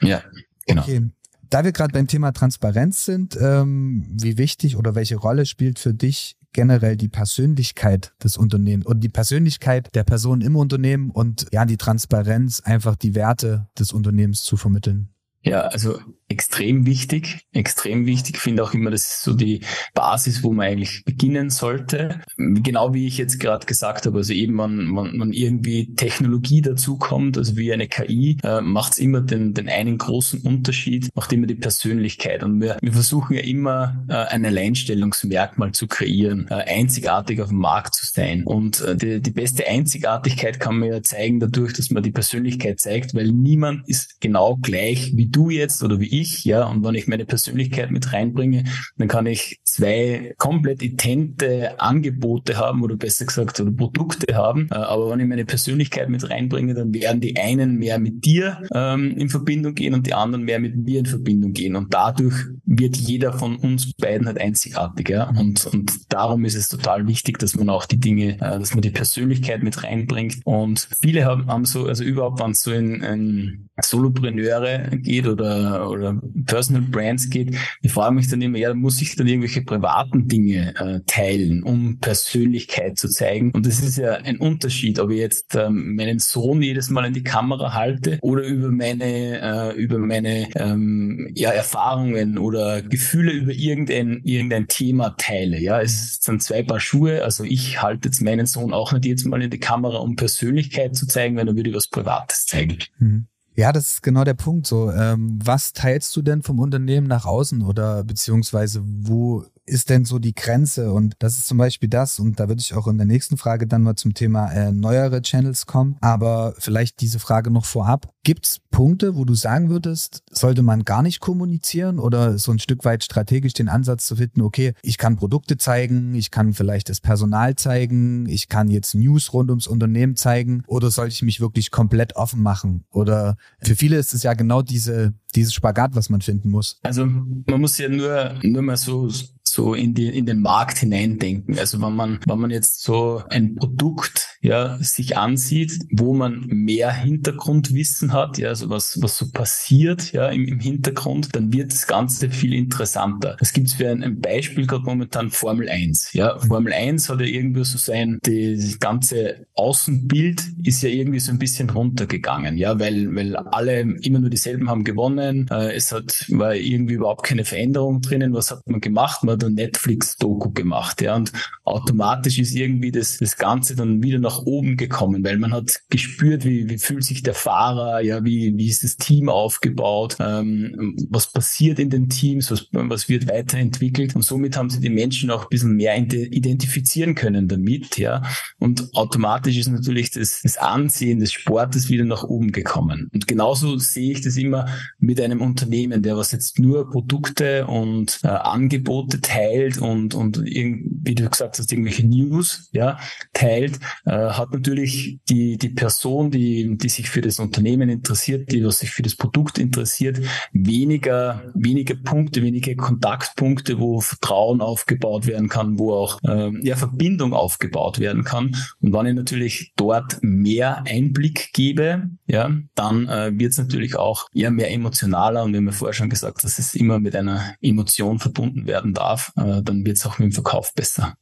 Ja, 0.00 0.22
genau. 0.68 0.82
Okay. 0.82 1.10
Da 1.50 1.64
wir 1.64 1.72
gerade 1.72 1.92
beim 1.92 2.06
Thema 2.06 2.30
Transparenz 2.30 3.04
sind, 3.04 3.36
ähm, 3.40 4.06
wie 4.08 4.38
wichtig 4.38 4.76
oder 4.76 4.94
welche 4.94 5.16
Rolle 5.16 5.46
spielt 5.46 5.80
für 5.80 5.92
dich 5.92 6.36
generell 6.52 6.96
die 6.96 7.08
Persönlichkeit 7.08 8.12
des 8.22 8.36
Unternehmens 8.36 8.86
und 8.86 9.00
die 9.00 9.08
Persönlichkeit 9.08 9.94
der 9.94 10.04
Person 10.04 10.40
im 10.40 10.56
Unternehmen 10.56 11.10
und 11.10 11.46
ja, 11.52 11.64
die 11.64 11.76
Transparenz, 11.76 12.60
einfach 12.60 12.96
die 12.96 13.14
Werte 13.14 13.68
des 13.78 13.92
Unternehmens 13.92 14.42
zu 14.42 14.56
vermitteln. 14.56 15.08
Ja, 15.42 15.62
also 15.62 15.98
extrem 16.32 16.86
wichtig, 16.86 17.46
extrem 17.52 18.06
wichtig. 18.06 18.36
Ich 18.36 18.40
finde 18.40 18.64
auch 18.64 18.72
immer, 18.72 18.90
das 18.90 19.02
ist 19.04 19.22
so 19.22 19.34
die 19.34 19.60
Basis, 19.94 20.42
wo 20.42 20.52
man 20.52 20.66
eigentlich 20.66 21.04
beginnen 21.04 21.50
sollte. 21.50 22.20
Genau 22.38 22.94
wie 22.94 23.06
ich 23.06 23.18
jetzt 23.18 23.38
gerade 23.38 23.66
gesagt 23.66 24.06
habe, 24.06 24.18
also 24.18 24.32
eben 24.32 24.54
man, 24.54 24.86
man, 24.86 25.16
man 25.16 25.32
irgendwie 25.32 25.94
Technologie 25.94 26.62
dazukommt, 26.62 27.36
also 27.36 27.56
wie 27.56 27.72
eine 27.72 27.86
KI, 27.86 28.38
äh, 28.42 28.62
macht 28.62 28.92
es 28.92 28.98
immer 28.98 29.20
den, 29.20 29.52
den 29.52 29.68
einen 29.68 29.98
großen 29.98 30.40
Unterschied, 30.40 31.10
macht 31.14 31.32
immer 31.32 31.46
die 31.46 31.54
Persönlichkeit. 31.54 32.42
Und 32.42 32.60
wir, 32.60 32.78
wir 32.80 32.92
versuchen 32.92 33.34
ja 33.34 33.42
immer 33.42 34.02
äh, 34.08 34.14
ein 34.14 34.46
Alleinstellungsmerkmal 34.46 35.72
zu 35.72 35.86
kreieren, 35.86 36.46
äh, 36.48 36.54
einzigartig 36.54 37.42
auf 37.42 37.48
dem 37.48 37.58
Markt 37.58 37.94
zu 37.94 38.06
sein. 38.06 38.44
Und 38.44 38.80
äh, 38.80 38.96
die, 38.96 39.20
die 39.20 39.30
beste 39.30 39.66
Einzigartigkeit 39.66 40.60
kann 40.60 40.78
man 40.78 40.88
ja 40.88 41.02
zeigen 41.02 41.40
dadurch, 41.40 41.74
dass 41.74 41.90
man 41.90 42.02
die 42.02 42.10
Persönlichkeit 42.10 42.80
zeigt, 42.80 43.14
weil 43.14 43.30
niemand 43.30 43.86
ist 43.86 44.18
genau 44.20 44.56
gleich 44.56 45.12
wie 45.14 45.26
du 45.26 45.50
jetzt 45.50 45.82
oder 45.82 46.00
wie 46.00 46.21
ich, 46.22 46.44
ja. 46.44 46.64
Und 46.64 46.84
wenn 46.84 46.94
ich 46.94 47.06
meine 47.06 47.24
Persönlichkeit 47.24 47.90
mit 47.90 48.12
reinbringe, 48.12 48.64
dann 48.96 49.08
kann 49.08 49.26
ich 49.26 49.60
zwei 49.64 50.34
komplett 50.38 50.82
idente 50.82 51.80
Angebote 51.80 52.56
haben 52.56 52.82
oder 52.82 52.96
besser 52.96 53.26
gesagt 53.26 53.60
oder 53.60 53.72
Produkte 53.72 54.34
haben. 54.34 54.68
Äh, 54.70 54.76
aber 54.76 55.10
wenn 55.10 55.20
ich 55.20 55.26
meine 55.26 55.44
Persönlichkeit 55.44 56.08
mit 56.08 56.28
reinbringe, 56.28 56.74
dann 56.74 56.92
werden 56.94 57.20
die 57.20 57.36
einen 57.36 57.76
mehr 57.76 57.98
mit 57.98 58.24
dir 58.24 58.62
ähm, 58.74 59.16
in 59.16 59.28
Verbindung 59.28 59.74
gehen 59.74 59.94
und 59.94 60.06
die 60.06 60.14
anderen 60.14 60.44
mehr 60.44 60.58
mit 60.58 60.76
mir 60.76 61.00
in 61.00 61.06
Verbindung 61.06 61.52
gehen. 61.52 61.76
Und 61.76 61.92
dadurch 61.92 62.34
wird 62.64 62.96
jeder 62.96 63.32
von 63.32 63.56
uns 63.56 63.92
beiden 63.94 64.26
halt 64.26 64.40
einzigartig, 64.40 65.08
ja. 65.08 65.30
Und, 65.30 65.66
und 65.66 66.12
darum 66.12 66.44
ist 66.44 66.54
es 66.54 66.68
total 66.68 67.06
wichtig, 67.06 67.38
dass 67.38 67.54
man 67.56 67.68
auch 67.68 67.86
die 67.86 68.00
Dinge, 68.00 68.34
äh, 68.36 68.58
dass 68.58 68.74
man 68.74 68.82
die 68.82 68.90
Persönlichkeit 68.90 69.62
mit 69.62 69.82
reinbringt. 69.82 70.36
Und 70.44 70.88
viele 71.00 71.24
haben, 71.24 71.46
haben 71.46 71.64
so, 71.64 71.86
also 71.86 72.04
überhaupt, 72.04 72.40
wenn 72.40 72.52
es 72.52 72.62
so 72.62 72.72
in, 72.72 73.02
in 73.02 73.68
Solopreneure 73.80 74.90
geht 74.96 75.26
oder, 75.26 75.90
oder 75.90 76.01
Personal 76.46 76.82
Brands 76.82 77.30
geht, 77.30 77.56
die 77.82 77.88
fragen 77.88 78.16
mich 78.16 78.28
dann 78.28 78.42
immer, 78.42 78.58
ja, 78.58 78.74
muss 78.74 79.00
ich 79.00 79.16
dann 79.16 79.26
irgendwelche 79.26 79.62
privaten 79.62 80.28
Dinge 80.28 80.74
äh, 80.76 81.00
teilen, 81.06 81.62
um 81.62 81.98
Persönlichkeit 81.98 82.98
zu 82.98 83.08
zeigen? 83.08 83.50
Und 83.52 83.66
das 83.66 83.80
ist 83.82 83.98
ja 83.98 84.12
ein 84.12 84.38
Unterschied, 84.38 84.98
ob 84.98 85.10
ich 85.10 85.18
jetzt 85.18 85.54
ähm, 85.54 85.94
meinen 85.96 86.18
Sohn 86.18 86.62
jedes 86.62 86.90
Mal 86.90 87.06
in 87.06 87.14
die 87.14 87.22
Kamera 87.22 87.74
halte 87.74 88.18
oder 88.22 88.42
über 88.42 88.70
meine, 88.70 89.74
äh, 89.74 89.76
über 89.76 89.98
meine 89.98 90.48
ähm, 90.56 91.30
ja, 91.34 91.50
Erfahrungen 91.50 92.38
oder 92.38 92.82
Gefühle 92.82 93.32
über 93.32 93.52
irgendein, 93.52 94.20
irgendein 94.24 94.68
Thema 94.68 95.10
teile. 95.18 95.58
Ja, 95.58 95.80
es 95.80 96.18
sind 96.20 96.42
zwei 96.42 96.62
Paar 96.62 96.80
Schuhe. 96.80 97.24
Also 97.24 97.44
ich 97.44 97.82
halte 97.82 98.08
jetzt 98.08 98.20
meinen 98.22 98.46
Sohn 98.46 98.72
auch 98.72 98.92
nicht 98.92 99.04
jedes 99.04 99.24
Mal 99.24 99.42
in 99.42 99.50
die 99.50 99.60
Kamera, 99.60 99.98
um 99.98 100.16
Persönlichkeit 100.16 100.96
zu 100.96 101.06
zeigen, 101.06 101.36
wenn 101.36 101.48
er 101.48 101.56
würde 101.56 101.74
was 101.74 101.88
Privates 101.88 102.46
zeigen. 102.46 102.78
Mhm. 102.98 103.26
Ja, 103.54 103.70
das 103.72 103.94
ist 103.94 104.02
genau 104.02 104.24
der 104.24 104.34
Punkt. 104.34 104.66
So, 104.66 104.90
ähm, 104.90 105.38
was 105.42 105.72
teilst 105.72 106.16
du 106.16 106.22
denn 106.22 106.42
vom 106.42 106.58
Unternehmen 106.58 107.06
nach 107.06 107.26
außen 107.26 107.62
oder 107.62 108.02
beziehungsweise 108.02 108.82
wo 108.84 109.44
ist 109.64 109.90
denn 109.90 110.04
so 110.04 110.18
die 110.18 110.34
Grenze? 110.34 110.92
Und 110.92 111.14
das 111.18 111.38
ist 111.38 111.46
zum 111.46 111.58
Beispiel 111.58 111.88
das, 111.88 112.18
und 112.18 112.40
da 112.40 112.48
würde 112.48 112.60
ich 112.60 112.74
auch 112.74 112.86
in 112.88 112.98
der 112.98 113.06
nächsten 113.06 113.36
Frage 113.36 113.66
dann 113.66 113.82
mal 113.82 113.96
zum 113.96 114.14
Thema 114.14 114.50
äh, 114.50 114.72
neuere 114.72 115.22
Channels 115.22 115.66
kommen. 115.66 115.96
Aber 116.00 116.54
vielleicht 116.58 117.00
diese 117.00 117.18
Frage 117.18 117.50
noch 117.50 117.64
vorab. 117.64 118.12
Gibt 118.24 118.46
es 118.46 118.60
Punkte, 118.70 119.16
wo 119.16 119.24
du 119.24 119.34
sagen 119.34 119.68
würdest, 119.68 120.22
sollte 120.30 120.62
man 120.62 120.84
gar 120.84 121.02
nicht 121.02 121.20
kommunizieren 121.20 121.98
oder 121.98 122.38
so 122.38 122.52
ein 122.52 122.58
Stück 122.58 122.84
weit 122.84 123.04
strategisch 123.04 123.52
den 123.52 123.68
Ansatz 123.68 124.06
zu 124.06 124.16
finden, 124.16 124.42
okay, 124.42 124.74
ich 124.82 124.98
kann 124.98 125.16
Produkte 125.16 125.56
zeigen, 125.58 126.14
ich 126.14 126.30
kann 126.30 126.54
vielleicht 126.54 126.88
das 126.88 127.00
Personal 127.00 127.56
zeigen, 127.56 128.26
ich 128.28 128.48
kann 128.48 128.68
jetzt 128.68 128.94
News 128.94 129.32
rund 129.32 129.50
ums 129.50 129.66
Unternehmen 129.66 130.16
zeigen 130.16 130.62
oder 130.66 130.90
sollte 130.90 131.14
ich 131.14 131.22
mich 131.22 131.40
wirklich 131.40 131.70
komplett 131.70 132.16
offen 132.16 132.42
machen? 132.42 132.84
Oder 132.90 133.36
für 133.60 133.74
viele 133.74 133.96
ist 133.96 134.14
es 134.14 134.22
ja 134.22 134.34
genau 134.34 134.62
diese, 134.62 135.14
dieses 135.34 135.52
Spagat, 135.52 135.94
was 135.94 136.08
man 136.08 136.20
finden 136.20 136.50
muss. 136.50 136.78
Also 136.82 137.04
man 137.04 137.60
muss 137.60 137.78
ja 137.78 137.88
nur, 137.88 138.34
nur 138.42 138.62
mal 138.62 138.76
so 138.76 139.08
so 139.52 139.74
in, 139.74 139.94
die, 139.94 140.08
in 140.08 140.26
den 140.26 140.40
Markt 140.40 140.78
hineindenken. 140.78 141.58
Also 141.58 141.80
wenn 141.80 141.94
man, 141.94 142.20
wenn 142.26 142.38
man 142.38 142.50
jetzt 142.50 142.82
so 142.82 143.22
ein 143.28 143.54
Produkt 143.54 144.38
ja, 144.40 144.78
sich 144.78 145.16
ansieht, 145.16 145.78
wo 145.92 146.14
man 146.14 146.46
mehr 146.46 146.92
Hintergrundwissen 146.92 148.12
hat, 148.12 148.38
ja, 148.38 148.48
also 148.48 148.70
was, 148.70 148.98
was 149.00 149.16
so 149.16 149.30
passiert 149.30 150.12
ja, 150.12 150.28
im, 150.28 150.46
im 150.46 150.58
Hintergrund, 150.58 151.34
dann 151.36 151.52
wird 151.52 151.72
das 151.72 151.86
Ganze 151.86 152.30
viel 152.30 152.54
interessanter. 152.54 153.36
Es 153.40 153.52
gibt 153.52 153.70
für 153.70 153.90
ein, 153.90 154.02
ein 154.02 154.20
Beispiel 154.20 154.66
gerade 154.66 154.84
momentan 154.84 155.30
Formel 155.30 155.68
1. 155.68 156.12
Ja, 156.12 156.38
Formel 156.38 156.72
1 156.72 157.08
hat 157.08 157.20
ja 157.20 157.26
irgendwie 157.26 157.64
so 157.64 157.78
sein, 157.78 158.18
das 158.22 158.78
ganze 158.78 159.46
Außenbild 159.54 160.42
ist 160.64 160.82
ja 160.82 160.88
irgendwie 160.88 161.20
so 161.20 161.30
ein 161.30 161.38
bisschen 161.38 161.70
runtergegangen, 161.70 162.56
ja, 162.56 162.80
weil, 162.80 163.14
weil 163.14 163.36
alle 163.36 163.80
immer 163.80 164.18
nur 164.18 164.30
dieselben 164.30 164.68
haben 164.70 164.84
gewonnen. 164.84 165.48
Äh, 165.50 165.74
es 165.74 165.92
hat, 165.92 166.26
war 166.30 166.54
irgendwie 166.54 166.94
überhaupt 166.94 167.24
keine 167.24 167.44
Veränderung 167.44 168.00
drinnen. 168.00 168.32
Was 168.32 168.50
hat 168.50 168.66
man 168.66 168.80
gemacht? 168.80 169.22
Man 169.22 169.38
eine 169.46 169.54
Netflix-Doku 169.54 170.50
gemacht, 170.52 171.02
ja, 171.02 171.16
und 171.16 171.32
automatisch 171.64 172.38
ist 172.38 172.54
irgendwie 172.54 172.90
das, 172.90 173.18
das 173.18 173.36
Ganze 173.36 173.76
dann 173.76 174.02
wieder 174.02 174.18
nach 174.18 174.42
oben 174.42 174.76
gekommen, 174.76 175.24
weil 175.24 175.38
man 175.38 175.52
hat 175.52 175.80
gespürt, 175.90 176.44
wie, 176.44 176.68
wie 176.68 176.78
fühlt 176.78 177.04
sich 177.04 177.22
der 177.22 177.34
Fahrer, 177.34 178.00
ja, 178.00 178.24
wie, 178.24 178.56
wie 178.56 178.66
ist 178.66 178.82
das 178.82 178.96
Team 178.96 179.28
aufgebaut, 179.28 180.16
ähm, 180.18 180.96
was 181.08 181.32
passiert 181.32 181.78
in 181.78 181.90
den 181.90 182.08
Teams, 182.08 182.50
was, 182.50 182.66
was 182.72 183.08
wird 183.08 183.28
weiterentwickelt 183.28 184.16
und 184.16 184.22
somit 184.22 184.56
haben 184.56 184.70
sie 184.70 184.80
die 184.80 184.90
Menschen 184.90 185.30
auch 185.30 185.44
ein 185.44 185.50
bisschen 185.50 185.76
mehr 185.76 185.96
identifizieren 185.96 187.14
können 187.14 187.46
damit, 187.46 187.96
ja, 187.96 188.22
und 188.58 188.92
automatisch 188.94 189.56
ist 189.56 189.68
natürlich 189.68 190.10
das, 190.10 190.40
das 190.42 190.56
Ansehen 190.56 191.20
des 191.20 191.32
Sportes 191.32 191.88
wieder 191.88 192.04
nach 192.04 192.24
oben 192.24 192.50
gekommen. 192.52 193.08
Und 193.12 193.28
genauso 193.28 193.78
sehe 193.78 194.12
ich 194.12 194.20
das 194.20 194.36
immer 194.36 194.66
mit 194.98 195.20
einem 195.20 195.40
Unternehmen, 195.40 196.02
der 196.02 196.16
was 196.16 196.32
jetzt 196.32 196.58
nur 196.58 196.90
Produkte 196.90 197.66
und 197.66 198.20
äh, 198.24 198.28
Angebote 198.28 199.20
teilt 199.20 199.78
und, 199.78 200.14
und 200.14 200.42
wie 200.42 201.14
du 201.14 201.28
gesagt 201.28 201.51
hast, 201.58 201.72
irgendwelche 201.72 202.06
News, 202.06 202.68
ja, 202.72 202.98
teilt, 203.32 203.78
äh, 204.04 204.10
hat 204.10 204.52
natürlich 204.52 205.20
die, 205.28 205.56
die 205.58 205.68
Person, 205.68 206.30
die, 206.30 206.76
die 206.76 206.88
sich 206.88 207.08
für 207.08 207.20
das 207.20 207.38
Unternehmen 207.38 207.88
interessiert, 207.88 208.50
die 208.50 208.64
was 208.64 208.78
sich 208.78 208.90
für 208.90 209.02
das 209.02 209.14
Produkt 209.14 209.58
interessiert, 209.58 210.20
weniger, 210.52 211.42
weniger 211.54 211.94
Punkte, 211.94 212.42
weniger 212.42 212.74
Kontaktpunkte, 212.74 213.78
wo 213.78 214.00
Vertrauen 214.00 214.60
aufgebaut 214.60 215.26
werden 215.26 215.48
kann, 215.48 215.78
wo 215.78 215.94
auch 215.94 216.18
äh, 216.24 216.50
ja, 216.62 216.76
Verbindung 216.76 217.34
aufgebaut 217.34 217.98
werden 217.98 218.24
kann. 218.24 218.56
Und 218.80 218.92
wenn 218.92 219.06
ich 219.06 219.14
natürlich 219.14 219.72
dort 219.76 220.18
mehr 220.22 220.84
Einblick 220.86 221.52
gebe, 221.52 222.10
ja, 222.26 222.50
dann 222.74 223.08
äh, 223.08 223.32
wird 223.38 223.52
es 223.52 223.58
natürlich 223.58 223.96
auch 223.96 224.26
eher 224.34 224.50
mehr 224.50 224.70
emotionaler 224.72 225.44
und 225.44 225.52
wir 225.52 225.58
haben 225.58 225.66
ja 225.66 225.72
vorher 225.72 225.94
schon 225.94 226.10
gesagt, 226.10 226.44
dass 226.44 226.58
es 226.58 226.74
immer 226.74 226.98
mit 226.98 227.14
einer 227.14 227.54
Emotion 227.60 228.18
verbunden 228.18 228.66
werden 228.66 228.94
darf 228.94 229.02
darf, 229.02 229.32
äh, 229.36 229.62
dann 229.62 229.84
wird 229.84 229.96
es 229.96 230.06
auch 230.06 230.18
mit 230.18 230.26
dem 230.26 230.32
Verkauf 230.32 230.74
besser. 230.74 231.16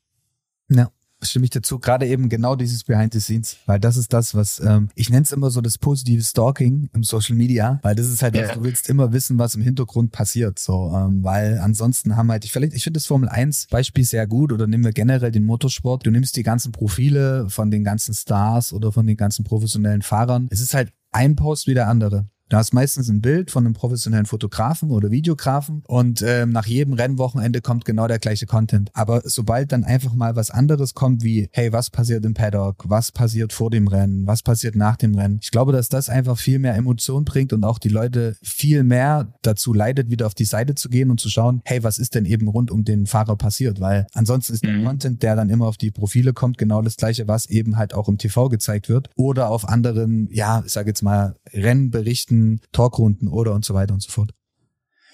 Ja 0.71 0.91
stimme 1.23 1.45
ich 1.45 1.51
dazu. 1.51 1.79
Gerade 1.79 2.07
eben 2.07 2.29
genau 2.29 2.57
dieses 2.57 2.85
Behind 2.85 3.13
the 3.13 3.21
Scenes, 3.21 3.57
weil 3.67 3.81
das 3.81 3.97
ist 3.97 4.13
das, 4.13 4.35
was 4.35 4.61
ähm, 4.61 4.89
ich 4.95 5.11
nenne 5.11 5.23
es 5.23 5.33
immer 5.33 5.51
so 5.51 5.61
das 5.61 5.79
positive 5.79 6.23
Stalking 6.23 6.89
im 6.93 7.03
Social 7.03 7.37
Media, 7.37 7.79
weil 7.83 7.95
das 7.95 8.07
ist 8.07 8.23
halt, 8.23 8.37
ja. 8.37 8.55
du 8.55 8.63
willst 8.63 8.89
immer 8.89 9.13
wissen, 9.13 9.39
was 9.39 9.55
im 9.55 9.63
Hintergrund 9.63 10.13
passiert, 10.13 10.59
so, 10.59 10.93
ähm, 10.95 11.23
weil 11.23 11.59
ansonsten 11.59 12.17
haben 12.17 12.31
halt, 12.31 12.45
ich 12.45 12.53
vielleicht, 12.53 12.75
ich 12.75 12.85
finde 12.85 12.99
das 12.99 13.07
Formel 13.07 13.29
1 13.29 13.67
Beispiel 13.71 14.05
sehr 14.05 14.27
gut 14.27 14.53
oder 14.53 14.67
nehmen 14.67 14.85
wir 14.85 14.93
generell 14.93 15.31
den 15.31 15.45
Motorsport. 15.45 16.07
Du 16.07 16.11
nimmst 16.11 16.37
die 16.37 16.43
ganzen 16.43 16.73
Profile 16.73 17.49
von 17.49 17.71
den 17.71 17.85
ganzen 17.85 18.15
Stars 18.15 18.73
oder 18.73 18.93
von 18.93 19.07
den 19.07 19.17
ganzen 19.17 19.45
professionellen 19.45 20.03
Fahrern. 20.03 20.49
Es 20.51 20.61
ist 20.61 20.75
halt 20.75 20.93
ein 21.13 21.37
Post 21.37 21.67
wie 21.67 21.75
der 21.75 21.89
andere. 21.89 22.27
Da 22.51 22.59
hast 22.59 22.75
meistens 22.75 23.09
ein 23.09 23.21
Bild 23.21 23.53
von 23.53 23.65
einem 23.65 23.75
professionellen 23.75 24.27
Fotografen 24.27 24.91
oder 24.91 25.13
Videografen 25.13 25.85
und 25.87 26.21
ähm, 26.27 26.51
nach 26.51 26.67
jedem 26.67 26.95
Rennwochenende 26.95 27.61
kommt 27.61 27.85
genau 27.85 28.09
der 28.09 28.19
gleiche 28.19 28.47
Content. 28.47 28.91
Aber 28.93 29.23
sobald 29.25 29.71
dann 29.71 29.85
einfach 29.85 30.15
mal 30.15 30.35
was 30.35 30.51
anderes 30.51 30.95
kommt, 30.95 31.23
wie, 31.23 31.49
hey, 31.53 31.73
was 31.73 31.91
passiert 31.91 32.25
im 32.25 32.35
Paddock, 32.35 32.87
was 32.89 33.13
passiert 33.13 33.53
vor 33.53 33.71
dem 33.71 33.87
Rennen, 33.87 34.27
was 34.27 34.43
passiert 34.43 34.75
nach 34.75 34.97
dem 34.97 35.15
Rennen, 35.15 35.39
ich 35.41 35.53
glaube, 35.53 35.71
dass 35.71 35.89
das 35.89 36.09
einfach 36.09 36.37
viel 36.37 36.59
mehr 36.59 36.75
Emotion 36.75 37.25
bringt 37.25 37.53
und 37.53 37.63
auch 37.63 37.79
die 37.79 37.89
Leute 37.89 38.37
viel 38.43 38.83
mehr 38.83 39.33
dazu 39.43 39.73
leitet, 39.73 40.11
wieder 40.11 40.27
auf 40.27 40.35
die 40.35 40.45
Seite 40.45 40.75
zu 40.75 40.89
gehen 40.89 41.13
und 41.13 41.21
zu 41.21 41.29
schauen, 41.29 41.63
hey, 41.65 41.85
was 41.85 41.99
ist 41.99 42.17
denn 42.17 42.25
eben 42.25 42.49
rund 42.49 42.73
um 42.73 42.85
den 42.85 43.07
Fahrer 43.07 43.37
passiert? 43.37 43.81
Weil 43.81 44.09
ansonsten 44.13 44.55
ist 44.55 44.65
der 44.65 44.73
mhm. 44.73 44.87
Content, 44.87 45.23
der 45.23 45.37
dann 45.37 45.51
immer 45.51 45.69
auf 45.69 45.77
die 45.77 45.93
Profile 45.93 46.33
kommt, 46.33 46.59
genau 46.59 46.83
das 46.83 46.97
gleiche, 46.97 47.29
was 47.29 47.47
eben 47.49 47.77
halt 47.77 47.95
auch 47.95 48.09
im 48.09 48.19
TV 48.19 48.49
gezeigt 48.49 48.89
wird 48.89 49.09
oder 49.15 49.51
auf 49.51 49.69
anderen, 49.69 50.29
ja, 50.33 50.65
ich 50.67 50.73
sage 50.73 50.89
jetzt 50.89 51.03
mal, 51.03 51.37
Rennberichten, 51.53 52.40
Talkrunden 52.73 53.29
oder 53.29 53.55
und 53.55 53.65
so 53.65 53.75
weiter 53.75 53.95
und 53.95 54.03
so 54.03 54.11
fort. 54.11 54.33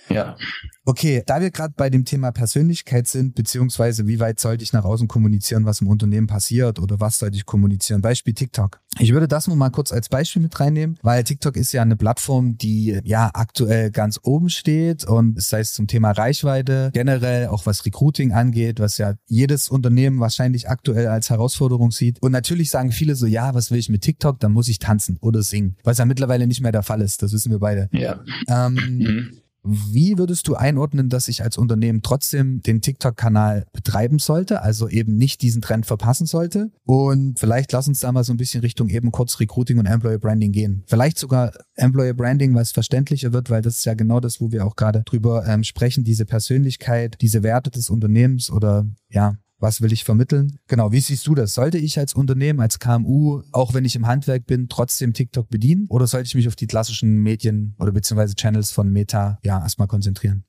Ja. 0.09 0.37
Okay, 0.85 1.23
da 1.27 1.41
wir 1.41 1.51
gerade 1.51 1.75
bei 1.77 1.91
dem 1.91 2.05
Thema 2.05 2.31
Persönlichkeit 2.31 3.09
sind, 3.09 3.35
beziehungsweise 3.35 4.07
wie 4.07 4.21
weit 4.21 4.39
sollte 4.39 4.63
ich 4.63 4.73
nach 4.73 4.85
außen 4.85 5.09
kommunizieren, 5.09 5.65
was 5.65 5.81
im 5.81 5.89
Unternehmen 5.89 6.29
passiert 6.29 6.79
oder 6.79 7.01
was 7.01 7.19
sollte 7.19 7.37
ich 7.37 7.45
kommunizieren? 7.45 8.03
Beispiel 8.03 8.35
TikTok. 8.35 8.81
Ich 9.01 9.13
würde 9.13 9.27
das 9.27 9.49
nur 9.49 9.57
mal 9.57 9.71
kurz 9.71 9.91
als 9.93 10.09
Beispiel 10.09 10.43
mit 10.43 10.59
reinnehmen, 10.61 10.97
weil 11.03 11.25
TikTok 11.25 11.57
ist 11.57 11.73
ja 11.73 11.83
eine 11.83 11.97
Plattform, 11.97 12.57
die 12.57 13.01
ja 13.03 13.31
aktuell 13.35 13.91
ganz 13.91 14.21
oben 14.23 14.49
steht 14.49 15.05
und 15.05 15.35
das 15.35 15.53
heißt 15.53 15.75
zum 15.75 15.89
Thema 15.89 16.13
Reichweite, 16.13 16.91
generell 16.95 17.49
auch 17.49 17.67
was 17.67 17.85
Recruiting 17.85 18.33
angeht, 18.33 18.79
was 18.79 18.97
ja 18.99 19.15
jedes 19.27 19.69
Unternehmen 19.69 20.21
wahrscheinlich 20.21 20.69
aktuell 20.69 21.09
als 21.09 21.31
Herausforderung 21.31 21.91
sieht. 21.91 22.23
Und 22.23 22.31
natürlich 22.31 22.71
sagen 22.71 22.93
viele 22.93 23.17
so, 23.17 23.27
ja, 23.27 23.55
was 23.55 23.73
will 23.73 23.79
ich 23.79 23.89
mit 23.89 24.03
TikTok? 24.03 24.39
Dann 24.39 24.53
muss 24.53 24.69
ich 24.69 24.79
tanzen 24.79 25.19
oder 25.21 25.43
singen, 25.43 25.77
was 25.83 25.99
ja 25.99 26.05
mittlerweile 26.05 26.47
nicht 26.47 26.61
mehr 26.61 26.73
der 26.73 26.85
Fall 26.85 27.01
ist. 27.01 27.25
Das 27.25 27.33
wissen 27.33 27.51
wir 27.51 27.59
beide. 27.59 27.89
Ja. 27.93 28.21
Ähm, 28.49 28.75
mhm. 28.75 29.31
Wie 29.67 30.19
würdest 30.19 30.49
du 30.49 30.55
einordnen, 30.55 31.09
dass 31.09 31.29
ich 31.29 31.43
als 31.43 31.59
Unternehmen 31.59 32.03
trotzdem 32.03 32.63
den 32.63 32.81
TikTok-Kanal 32.81 33.67
betreiben 33.73 34.19
sollte, 34.19 34.63
also 34.63 34.89
eben 34.89 35.17
nicht 35.17 35.43
diesen 35.43 35.61
Trend 35.63 35.87
verpassen 35.87 36.27
sollte? 36.27 36.71
Und 36.85 37.39
vielleicht 37.39 37.73
lass 37.73 37.89
uns 37.89 38.01
da 38.01 38.13
mal 38.13 38.25
so 38.25 38.33
ein 38.33 38.37
bisschen 38.37 38.61
Richtung 38.61 38.89
eben 38.89 39.11
kurz 39.13 39.41
Recruiting 39.41 39.79
und 39.79 39.87
Employer 39.87 40.19
Branding 40.19 40.53
gehen. 40.53 40.85
Vielleicht 40.87 41.19
sogar 41.19 41.53
Employer 41.75 42.15
Branding, 42.15 42.55
weil 42.55 42.63
es 42.63 42.73
verständlicher 42.73 43.33
wird, 43.33 43.51
weil 43.51 43.63
das 43.63 43.79
ist 43.79 43.85
ja 43.85 43.95
genau 43.95 44.21
das, 44.21 44.41
wo 44.41 44.53
wir 44.53 44.65
auch 44.65 44.77
gerade 44.77 45.03
drüber 45.05 45.47
ähm, 45.47 45.65
sprechen, 45.65 46.05
diese 46.05 46.25
Persönlichkeit, 46.25 47.17
diese 47.21 47.43
Werte 47.43 47.71
des 47.71 47.91
Unternehmens 47.91 48.51
oder 48.51 48.87
ja, 49.11 49.37
was 49.59 49.81
will 49.81 49.93
ich 49.93 50.05
vermitteln? 50.05 50.59
Genau, 50.69 50.93
wie 50.93 51.01
siehst 51.01 51.27
du 51.27 51.35
das? 51.35 51.55
Sollte 51.55 51.79
ich 51.79 51.99
als 51.99 52.15
Unternehmen, 52.15 52.61
als 52.61 52.79
KMU, 52.79 53.43
auch 53.53 53.75
wenn 53.75 53.85
ich 53.85 53.97
im 53.97 54.07
Handwerk 54.07 54.47
bin, 54.47 54.69
trotzdem 54.69 55.13
TikTok 55.13 55.49
bedienen? 55.49 55.87
Oder 55.89 56.07
sollte 56.07 56.27
ich 56.27 56.35
mich 56.35 56.49
auf 56.49 56.57
die 56.57 56.67
klassischen 56.67 57.23
Medien 57.23 57.75
oder 57.79 57.93
beziehungsweise 57.93 58.35
Channels 58.35 58.71
von 58.71 58.91
Meta 58.91 59.39
ja 59.43 59.61
erstmal 59.61 59.89
konzentrieren? 59.89 60.45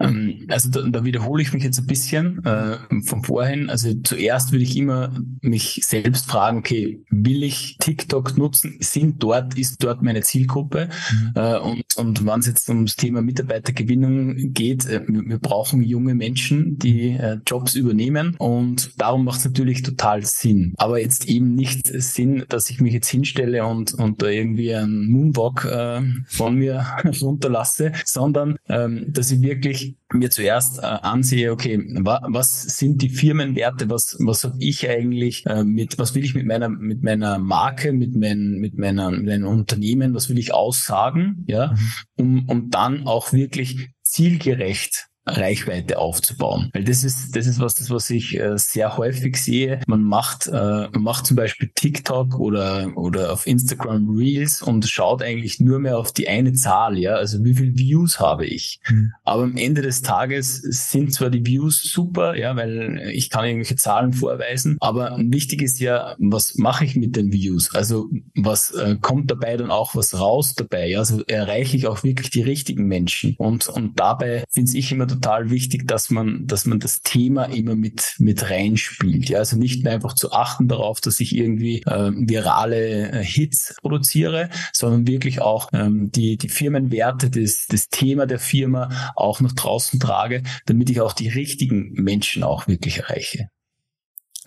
Ähm, 0.00 0.46
also 0.48 0.70
da, 0.70 0.82
da 0.82 1.04
wiederhole 1.04 1.42
ich 1.42 1.52
mich 1.52 1.62
jetzt 1.62 1.78
ein 1.78 1.86
bisschen 1.86 2.44
äh, 2.44 2.78
von 3.04 3.22
vorhin. 3.24 3.70
Also 3.70 3.92
zuerst 4.02 4.52
würde 4.52 4.64
ich 4.64 4.76
immer 4.76 5.12
mich 5.40 5.80
selbst 5.84 6.26
fragen, 6.26 6.58
okay, 6.58 7.02
will 7.10 7.42
ich 7.42 7.76
TikTok 7.80 8.36
nutzen? 8.36 8.76
Sind 8.80 9.22
dort, 9.22 9.58
ist 9.58 9.82
dort 9.82 10.02
meine 10.02 10.22
Zielgruppe? 10.22 10.88
Mhm. 11.12 11.32
Äh, 11.34 11.58
und 11.58 11.84
und 11.98 12.24
wenn 12.24 12.40
es 12.40 12.46
jetzt 12.46 12.68
ums 12.68 12.96
Thema 12.96 13.22
Mitarbeitergewinnung 13.22 14.52
geht, 14.52 14.86
äh, 14.86 15.02
wir 15.06 15.38
brauchen 15.38 15.82
junge 15.82 16.14
Menschen, 16.14 16.78
die 16.78 17.10
äh, 17.10 17.38
Jobs 17.46 17.74
übernehmen. 17.74 18.36
Und 18.38 18.92
darum 18.98 19.24
macht 19.24 19.40
es 19.40 19.44
natürlich 19.44 19.82
total 19.82 20.24
Sinn. 20.24 20.74
Aber 20.76 21.00
jetzt 21.00 21.28
eben 21.28 21.54
nicht 21.54 21.88
Sinn, 21.88 22.44
dass 22.48 22.70
ich 22.70 22.80
mich 22.80 22.92
jetzt 22.92 23.08
hinstelle 23.08 23.66
und, 23.66 23.94
und 23.94 24.22
da 24.22 24.28
irgendwie 24.28 24.74
einen 24.74 25.10
Moonwalk 25.10 25.64
äh, 25.64 26.02
von 26.28 26.54
mir 26.54 26.86
runterlasse, 27.20 27.92
sondern 28.04 28.58
ähm, 28.68 29.06
dass 29.08 29.30
ich 29.32 29.42
wirklich 29.42 29.87
mir 30.12 30.30
zuerst 30.30 30.78
äh, 30.78 30.82
ansehe, 30.82 31.52
okay, 31.52 31.78
wa 32.00 32.20
was 32.28 32.62
sind 32.62 33.02
die 33.02 33.08
Firmenwerte, 33.08 33.90
was, 33.90 34.16
was 34.20 34.44
habe 34.44 34.56
ich 34.58 34.88
eigentlich 34.88 35.44
äh, 35.46 35.64
mit, 35.64 35.98
was 35.98 36.14
will 36.14 36.24
ich 36.24 36.34
mit 36.34 36.46
meiner, 36.46 36.68
mit 36.68 37.02
meiner 37.02 37.38
Marke, 37.38 37.92
mit, 37.92 38.14
mein, 38.14 38.58
mit, 38.58 38.78
meiner, 38.78 39.10
mit 39.10 39.26
meinem 39.26 39.46
Unternehmen, 39.46 40.14
was 40.14 40.28
will 40.28 40.38
ich 40.38 40.54
aussagen, 40.54 41.44
ja, 41.46 41.72
mhm. 41.72 41.92
um, 42.16 42.48
um 42.48 42.70
dann 42.70 43.06
auch 43.06 43.32
wirklich 43.32 43.90
zielgerecht 44.02 45.07
Reichweite 45.28 45.98
aufzubauen. 45.98 46.70
Weil 46.72 46.84
das 46.84 47.04
ist, 47.04 47.36
das 47.36 47.46
ist 47.46 47.60
was, 47.60 47.74
das, 47.74 47.90
was 47.90 48.10
ich 48.10 48.38
äh, 48.38 48.56
sehr 48.56 48.96
häufig 48.96 49.36
sehe. 49.36 49.80
Man 49.86 50.02
macht, 50.02 50.46
äh, 50.46 50.50
man 50.52 51.02
macht 51.02 51.26
zum 51.26 51.36
Beispiel 51.36 51.70
TikTok 51.74 52.38
oder, 52.38 52.90
oder 52.96 53.32
auf 53.32 53.46
Instagram 53.46 54.08
Reels 54.10 54.62
und 54.62 54.88
schaut 54.88 55.22
eigentlich 55.22 55.60
nur 55.60 55.78
mehr 55.78 55.98
auf 55.98 56.12
die 56.12 56.28
eine 56.28 56.52
Zahl, 56.52 56.98
ja. 56.98 57.14
Also 57.14 57.44
wie 57.44 57.54
viel 57.54 57.76
Views 57.76 58.20
habe 58.20 58.46
ich? 58.46 58.80
Mhm. 58.88 59.12
Aber 59.24 59.42
am 59.44 59.56
Ende 59.56 59.82
des 59.82 60.02
Tages 60.02 60.56
sind 60.56 61.12
zwar 61.12 61.30
die 61.30 61.44
Views 61.44 61.82
super, 61.82 62.36
ja, 62.36 62.56
weil 62.56 63.10
ich 63.12 63.30
kann 63.30 63.44
irgendwelche 63.44 63.76
Zahlen 63.76 64.12
vorweisen, 64.12 64.76
aber 64.80 65.18
wichtig 65.18 65.62
ist 65.62 65.80
ja, 65.80 66.16
was 66.18 66.56
mache 66.56 66.84
ich 66.84 66.96
mit 66.96 67.16
den 67.16 67.32
Views? 67.32 67.74
Also 67.74 68.08
was 68.34 68.70
äh, 68.72 68.96
kommt 69.00 69.30
dabei 69.30 69.56
dann 69.56 69.70
auch 69.70 69.94
was 69.94 70.18
raus 70.18 70.54
dabei? 70.54 70.88
Ja? 70.88 71.00
Also 71.00 71.22
erreiche 71.26 71.76
ich 71.76 71.86
auch 71.86 72.04
wirklich 72.04 72.30
die 72.30 72.42
richtigen 72.42 72.86
Menschen? 72.86 73.34
Und, 73.38 73.68
und 73.68 73.98
dabei 73.98 74.44
finde 74.50 74.76
ich 74.76 74.92
immer 74.92 75.06
total 75.20 75.50
wichtig, 75.50 75.86
dass 75.86 76.10
man, 76.10 76.46
dass 76.46 76.66
man 76.66 76.80
das 76.80 77.02
Thema 77.02 77.44
immer 77.44 77.74
mit, 77.74 78.14
mit 78.18 78.50
reinspielt. 78.50 79.28
Ja, 79.28 79.38
also 79.38 79.56
nicht 79.56 79.84
nur 79.84 79.92
einfach 79.92 80.14
zu 80.14 80.32
achten 80.32 80.68
darauf, 80.68 81.00
dass 81.00 81.20
ich 81.20 81.34
irgendwie 81.34 81.82
äh, 81.82 82.12
virale 82.14 83.10
äh, 83.10 83.24
Hits 83.24 83.74
produziere, 83.80 84.50
sondern 84.72 85.06
wirklich 85.06 85.40
auch 85.40 85.68
ähm, 85.72 86.10
die, 86.12 86.36
die 86.36 86.48
Firmenwerte, 86.48 87.30
das, 87.30 87.66
das 87.68 87.88
Thema 87.88 88.26
der 88.26 88.38
Firma 88.38 89.12
auch 89.16 89.40
nach 89.40 89.52
draußen 89.52 90.00
trage, 90.00 90.42
damit 90.66 90.90
ich 90.90 91.00
auch 91.00 91.12
die 91.12 91.28
richtigen 91.28 91.92
Menschen 91.92 92.42
auch 92.42 92.68
wirklich 92.68 92.98
erreiche. 92.98 93.48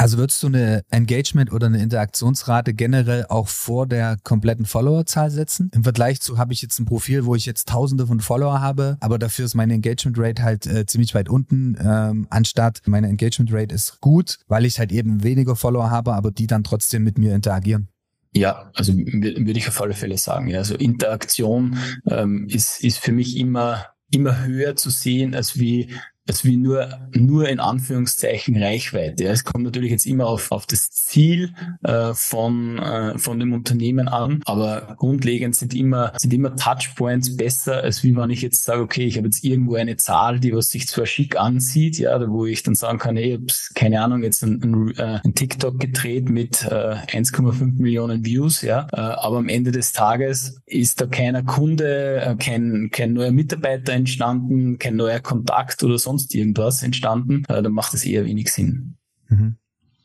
Also 0.02 0.18
würdest 0.18 0.42
du 0.42 0.48
eine 0.48 0.84
Engagement 0.90 1.52
oder 1.52 1.68
eine 1.68 1.80
Interaktionsrate 1.80 2.74
generell 2.74 3.28
auch 3.30 3.48
vor 3.48 3.86
der 3.86 4.18
kompletten 4.24 4.66
Followerzahl 4.66 5.30
setzen? 5.30 5.70
Im 5.76 5.84
Vergleich 5.84 6.22
zu 6.22 6.40
habe 6.40 6.54
ich 6.54 6.64
jetzt 6.64 6.80
ein 6.80 6.86
Profil, 6.86 7.28
wo 7.28 7.36
ich 7.36 7.46
jetzt 7.46 7.68
tausende 7.68 8.08
von 8.08 8.20
Follower 8.20 8.62
habe, 8.62 8.98
aber 9.00 9.20
dafür 9.20 9.46
ist 9.46 9.54
meine 9.54 9.76
Engagement 9.76 10.18
Rate 10.18 10.42
halt 10.42 10.66
äh, 10.66 10.88
ziemlich 10.88 11.14
weit 11.14 11.30
unten, 11.30 11.78
ähm, 11.80 12.26
anstatt 12.32 12.82
meine 12.88 13.10
Engagement 13.10 13.54
Rate 13.54 13.76
ist 13.76 14.02
gut, 14.02 14.40
weil 14.48 14.66
ich 14.66 14.80
halt 14.80 14.92
eben 14.92 15.22
weniger 15.22 15.56
Follower 15.56 15.92
habe, 15.92 16.16
aber 16.16 16.32
die 16.32 16.48
dann 16.48 16.64
trotzdem 16.64 17.04
mit 17.04 17.20
mir 17.20 17.36
interagieren. 17.36 17.88
Ja, 18.34 18.72
also 18.74 18.96
würde 18.96 19.60
ich 19.60 19.68
auf 19.68 19.80
alle 19.80 19.94
Fälle 19.94 20.18
sagen. 20.18 20.48
Ja. 20.48 20.58
Also 20.58 20.74
Interaktion 20.74 21.78
ähm, 22.08 22.48
ist, 22.50 22.84
ist 22.84 22.98
für 22.98 23.12
mich 23.12 23.38
immer 23.38 23.86
immer 24.12 24.44
höher 24.46 24.76
zu 24.76 24.90
sehen, 24.90 25.34
als 25.36 25.58
wie 25.58 25.90
als 26.28 26.46
wie 26.46 26.56
nur, 26.56 26.88
nur 27.14 27.50
in 27.50 27.60
Anführungszeichen 27.60 28.62
Reichweite. 28.62 29.26
Es 29.26 29.44
kommt 29.44 29.64
natürlich 29.66 29.92
jetzt 29.92 30.06
immer 30.06 30.28
auf, 30.28 30.52
auf 30.52 30.66
das 30.66 30.92
Ziel 30.92 31.54
äh, 31.84 32.14
von, 32.14 32.78
äh, 32.78 33.18
von 33.18 33.40
dem 33.40 33.54
Unternehmen 33.54 34.08
an, 34.08 34.42
aber 34.46 34.96
grundlegend 34.98 35.56
sind 35.56 35.74
immer, 35.74 36.14
sind 36.18 36.34
immer 36.34 36.56
Touchpoints 36.56 37.36
besser, 37.38 37.82
als 37.82 38.04
wie 38.04 38.16
wenn 38.16 38.30
ich 38.30 38.42
jetzt 38.42 38.64
sage, 38.64 38.82
okay, 38.82 39.06
ich 39.06 39.18
habe 39.18 39.28
jetzt 39.28 39.44
irgendwo 39.44 39.76
eine 39.76 39.98
Zahl, 39.98 40.40
die 40.40 40.54
was 40.54 40.70
sich 40.70 40.88
zwar 40.88 41.06
schick 41.06 41.38
ansieht, 41.38 41.98
ja, 41.98 42.30
wo 42.30 42.46
ich 42.46 42.64
dann 42.64 42.76
sagen 42.76 43.00
kann, 43.00 43.18
hey, 43.18 43.40
ich 43.46 43.70
keine 43.74 44.02
Ahnung, 44.02 44.24
jetzt 44.24 44.44
ein, 44.44 44.62
ein, 44.64 44.96
äh, 44.98 45.20
ein 45.24 45.34
TikTok 45.34 45.80
gedreht 45.80 46.30
mit 46.30 46.64
äh, 46.64 46.96
1,5 47.08 47.82
Millionen 47.82 48.26
Views, 48.26 48.62
ja, 48.62 48.88
äh, 48.94 48.98
aber 48.98 49.38
am 49.38 49.50
Ende 49.50 49.72
des 49.72 49.92
Tages 49.92 50.62
ist 50.66 51.02
da 51.02 51.08
keiner 51.08 51.44
Kunde, 51.44 52.22
äh, 52.22 52.36
kein, 52.36 52.90
kein 52.92 53.14
neuer 53.14 53.32
Mitarbeiter 53.32 53.94
entstanden, 53.94 54.78
kein 54.78 54.96
neuer 54.96 55.20
Kontakt 55.20 55.84
oder 55.84 55.98
sonst 55.98 56.11
sonst 56.12 56.36
irgendwas 56.36 56.84
entstanden, 56.84 57.43
äh, 57.47 57.62
dann 57.62 57.71
macht 57.71 57.93
es 57.93 58.04
eher 58.04 58.26
wenig 58.26 58.52
Sinn. 58.52 58.97
Mhm. 59.30 59.56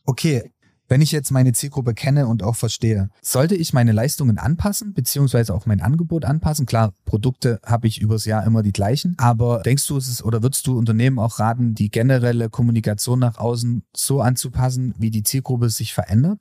Okay, 0.04 0.52
wenn 0.88 1.00
ich 1.00 1.10
jetzt 1.10 1.32
meine 1.32 1.52
Zielgruppe 1.52 1.94
kenne 1.94 2.28
und 2.28 2.44
auch 2.44 2.54
verstehe, 2.54 3.10
sollte 3.20 3.56
ich 3.56 3.72
meine 3.72 3.90
Leistungen 3.90 4.38
anpassen, 4.38 4.94
beziehungsweise 4.94 5.52
auch 5.52 5.66
mein 5.66 5.80
Angebot 5.80 6.24
anpassen? 6.24 6.64
Klar, 6.64 6.92
Produkte 7.04 7.58
habe 7.66 7.88
ich 7.88 8.00
übers 8.00 8.24
Jahr 8.24 8.46
immer 8.46 8.62
die 8.62 8.72
gleichen, 8.72 9.16
aber 9.18 9.62
denkst 9.62 9.84
du, 9.88 9.96
es 9.96 10.06
ist 10.08 10.22
oder 10.22 10.44
würdest 10.44 10.64
du 10.68 10.78
Unternehmen 10.78 11.18
auch 11.18 11.40
raten, 11.40 11.74
die 11.74 11.90
generelle 11.90 12.50
Kommunikation 12.50 13.18
nach 13.18 13.38
außen 13.38 13.82
so 13.96 14.20
anzupassen, 14.20 14.94
wie 14.96 15.10
die 15.10 15.24
Zielgruppe 15.24 15.70
sich 15.70 15.92
verändert? 15.92 16.38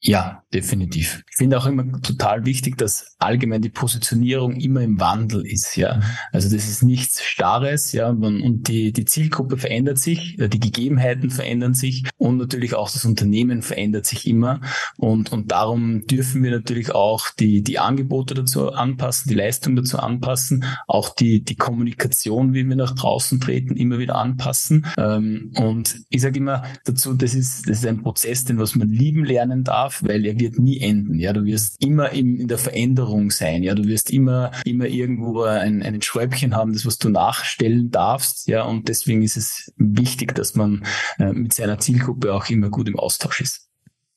Ja, 0.00 0.44
definitiv. 0.54 1.24
Ich 1.28 1.36
finde 1.36 1.58
auch 1.58 1.66
immer 1.66 2.00
total 2.02 2.46
wichtig, 2.46 2.78
dass 2.78 3.16
allgemein 3.18 3.62
die 3.62 3.68
Positionierung 3.68 4.54
immer 4.56 4.80
im 4.80 5.00
Wandel 5.00 5.44
ist, 5.44 5.76
ja. 5.76 5.96
Mhm. 5.96 6.02
Also 6.32 6.54
das 6.54 6.68
ist 6.68 6.84
nichts 6.84 7.24
Starres, 7.24 7.92
ja, 7.92 8.08
und 8.08 8.68
die, 8.68 8.92
die 8.92 9.04
Zielgruppe 9.04 9.56
verändert 9.56 9.98
sich, 9.98 10.38
äh, 10.38 10.48
die 10.48 10.60
Gegebenheiten 10.60 11.30
verändern 11.30 11.74
sich 11.74 12.04
und 12.16 12.36
natürlich 12.36 12.74
auch 12.74 12.90
das 12.90 13.04
Unternehmen 13.04 13.62
verändert 13.62 14.06
sich 14.06 14.26
immer 14.28 14.60
und, 14.98 15.32
und 15.32 15.50
darum 15.50 16.06
dürfen 16.06 16.44
wir 16.44 16.52
natürlich 16.52 16.92
auch 16.94 17.30
die, 17.38 17.62
die 17.62 17.80
Angebote 17.80 18.34
dazu 18.34 18.72
anpassen, 18.72 19.28
die 19.28 19.34
Leistung 19.34 19.74
dazu 19.74 19.98
anpassen, 19.98 20.64
auch 20.86 21.12
die, 21.14 21.42
die 21.42 21.56
Kommunikation, 21.56 22.54
wie 22.54 22.64
wir 22.64 22.76
nach 22.76 22.94
draußen 22.94 23.40
treten, 23.40 23.76
immer 23.76 23.98
wieder 23.98 24.16
anpassen. 24.16 24.86
Ähm, 24.96 25.52
und 25.56 25.96
ich 26.08 26.22
sage 26.22 26.38
immer 26.38 26.62
dazu, 26.84 27.14
das 27.14 27.34
ist, 27.34 27.68
das 27.68 27.78
ist 27.78 27.86
ein 27.86 28.02
Prozess, 28.02 28.44
den 28.44 28.58
was 28.58 28.76
man 28.76 28.88
lieben 28.88 29.24
lernen 29.24 29.64
darf, 29.64 29.87
darf, 29.88 30.02
weil 30.04 30.24
er 30.26 30.38
wird 30.38 30.58
nie 30.58 30.80
enden. 30.80 31.18
Ja, 31.18 31.32
du 31.32 31.44
wirst 31.44 31.82
immer 31.82 32.10
in, 32.10 32.36
in 32.36 32.48
der 32.48 32.58
Veränderung 32.58 33.30
sein. 33.30 33.62
Ja, 33.62 33.74
du 33.74 33.84
wirst 33.84 34.10
immer, 34.10 34.52
immer 34.64 34.86
irgendwo 34.86 35.42
ein, 35.42 35.82
ein 35.82 36.02
Schräubchen 36.02 36.54
haben, 36.54 36.72
das 36.72 36.86
was 36.86 36.98
du 36.98 37.08
nachstellen 37.08 37.90
darfst. 37.90 38.48
Ja, 38.48 38.62
und 38.64 38.88
deswegen 38.88 39.22
ist 39.22 39.36
es 39.36 39.72
wichtig, 39.76 40.34
dass 40.34 40.54
man 40.54 40.84
äh, 41.18 41.32
mit 41.32 41.54
seiner 41.54 41.78
Zielgruppe 41.78 42.34
auch 42.34 42.48
immer 42.48 42.70
gut 42.70 42.88
im 42.88 42.98
Austausch 42.98 43.40
ist 43.40 43.67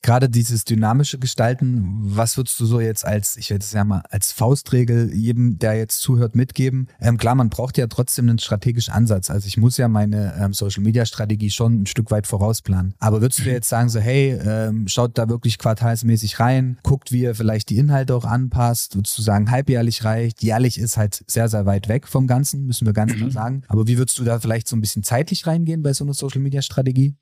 gerade 0.02 0.28
dieses 0.28 0.64
dynamische 0.64 1.18
Gestalten, 1.18 2.00
was 2.02 2.36
würdest 2.36 2.58
du 2.60 2.66
so 2.66 2.80
jetzt 2.80 3.06
als, 3.06 3.36
ich 3.36 3.50
werde 3.50 3.62
es 3.62 3.72
ja 3.72 3.84
mal 3.84 4.02
als 4.10 4.32
Faustregel 4.32 5.14
jedem, 5.14 5.58
der 5.58 5.74
jetzt 5.74 6.00
zuhört, 6.00 6.34
mitgeben? 6.34 6.88
Ähm, 7.00 7.16
klar, 7.16 7.34
man 7.34 7.48
braucht 7.48 7.78
ja 7.78 7.86
trotzdem 7.86 8.28
einen 8.28 8.38
strategischen 8.38 8.92
Ansatz. 8.92 9.30
Also 9.30 9.46
ich 9.46 9.56
muss 9.56 9.76
ja 9.76 9.88
meine 9.88 10.34
ähm, 10.40 10.52
Social 10.52 10.82
Media 10.82 11.06
Strategie 11.06 11.50
schon 11.50 11.82
ein 11.82 11.86
Stück 11.86 12.10
weit 12.10 12.26
vorausplanen. 12.26 12.94
Aber 12.98 13.20
würdest 13.20 13.40
du 13.40 13.50
jetzt 13.50 13.68
sagen 13.68 13.88
so, 13.88 14.00
hey, 14.00 14.38
ähm, 14.44 14.88
schaut 14.88 15.16
da 15.16 15.28
wirklich 15.28 15.58
quartalsmäßig 15.58 16.40
rein, 16.40 16.78
guckt, 16.82 17.12
wie 17.12 17.22
ihr 17.22 17.34
vielleicht 17.34 17.70
die 17.70 17.78
Inhalte 17.78 18.14
auch 18.14 18.24
anpasst, 18.24 18.96
würdest 18.96 19.16
du 19.16 19.22
sagen, 19.22 19.50
halbjährlich 19.50 20.04
reicht, 20.04 20.42
jährlich 20.42 20.78
ist 20.78 20.96
halt 20.96 21.22
sehr, 21.26 21.48
sehr 21.48 21.64
weit 21.64 21.88
weg 21.88 22.08
vom 22.08 22.26
Ganzen, 22.26 22.66
müssen 22.66 22.86
wir 22.86 22.92
ganz 22.92 23.14
klar 23.14 23.28
mhm. 23.28 23.32
sagen. 23.32 23.62
Aber 23.68 23.86
wie 23.86 23.98
würdest 23.98 24.18
du 24.18 24.24
da 24.24 24.40
vielleicht 24.40 24.68
so 24.68 24.76
ein 24.76 24.80
bisschen 24.80 25.04
zeitlich 25.04 25.46
reingehen 25.46 25.82
bei 25.82 25.92
so 25.92 26.04
einer 26.04 26.14
Social 26.14 26.40
Media 26.40 26.60
Strategie? 26.60 27.14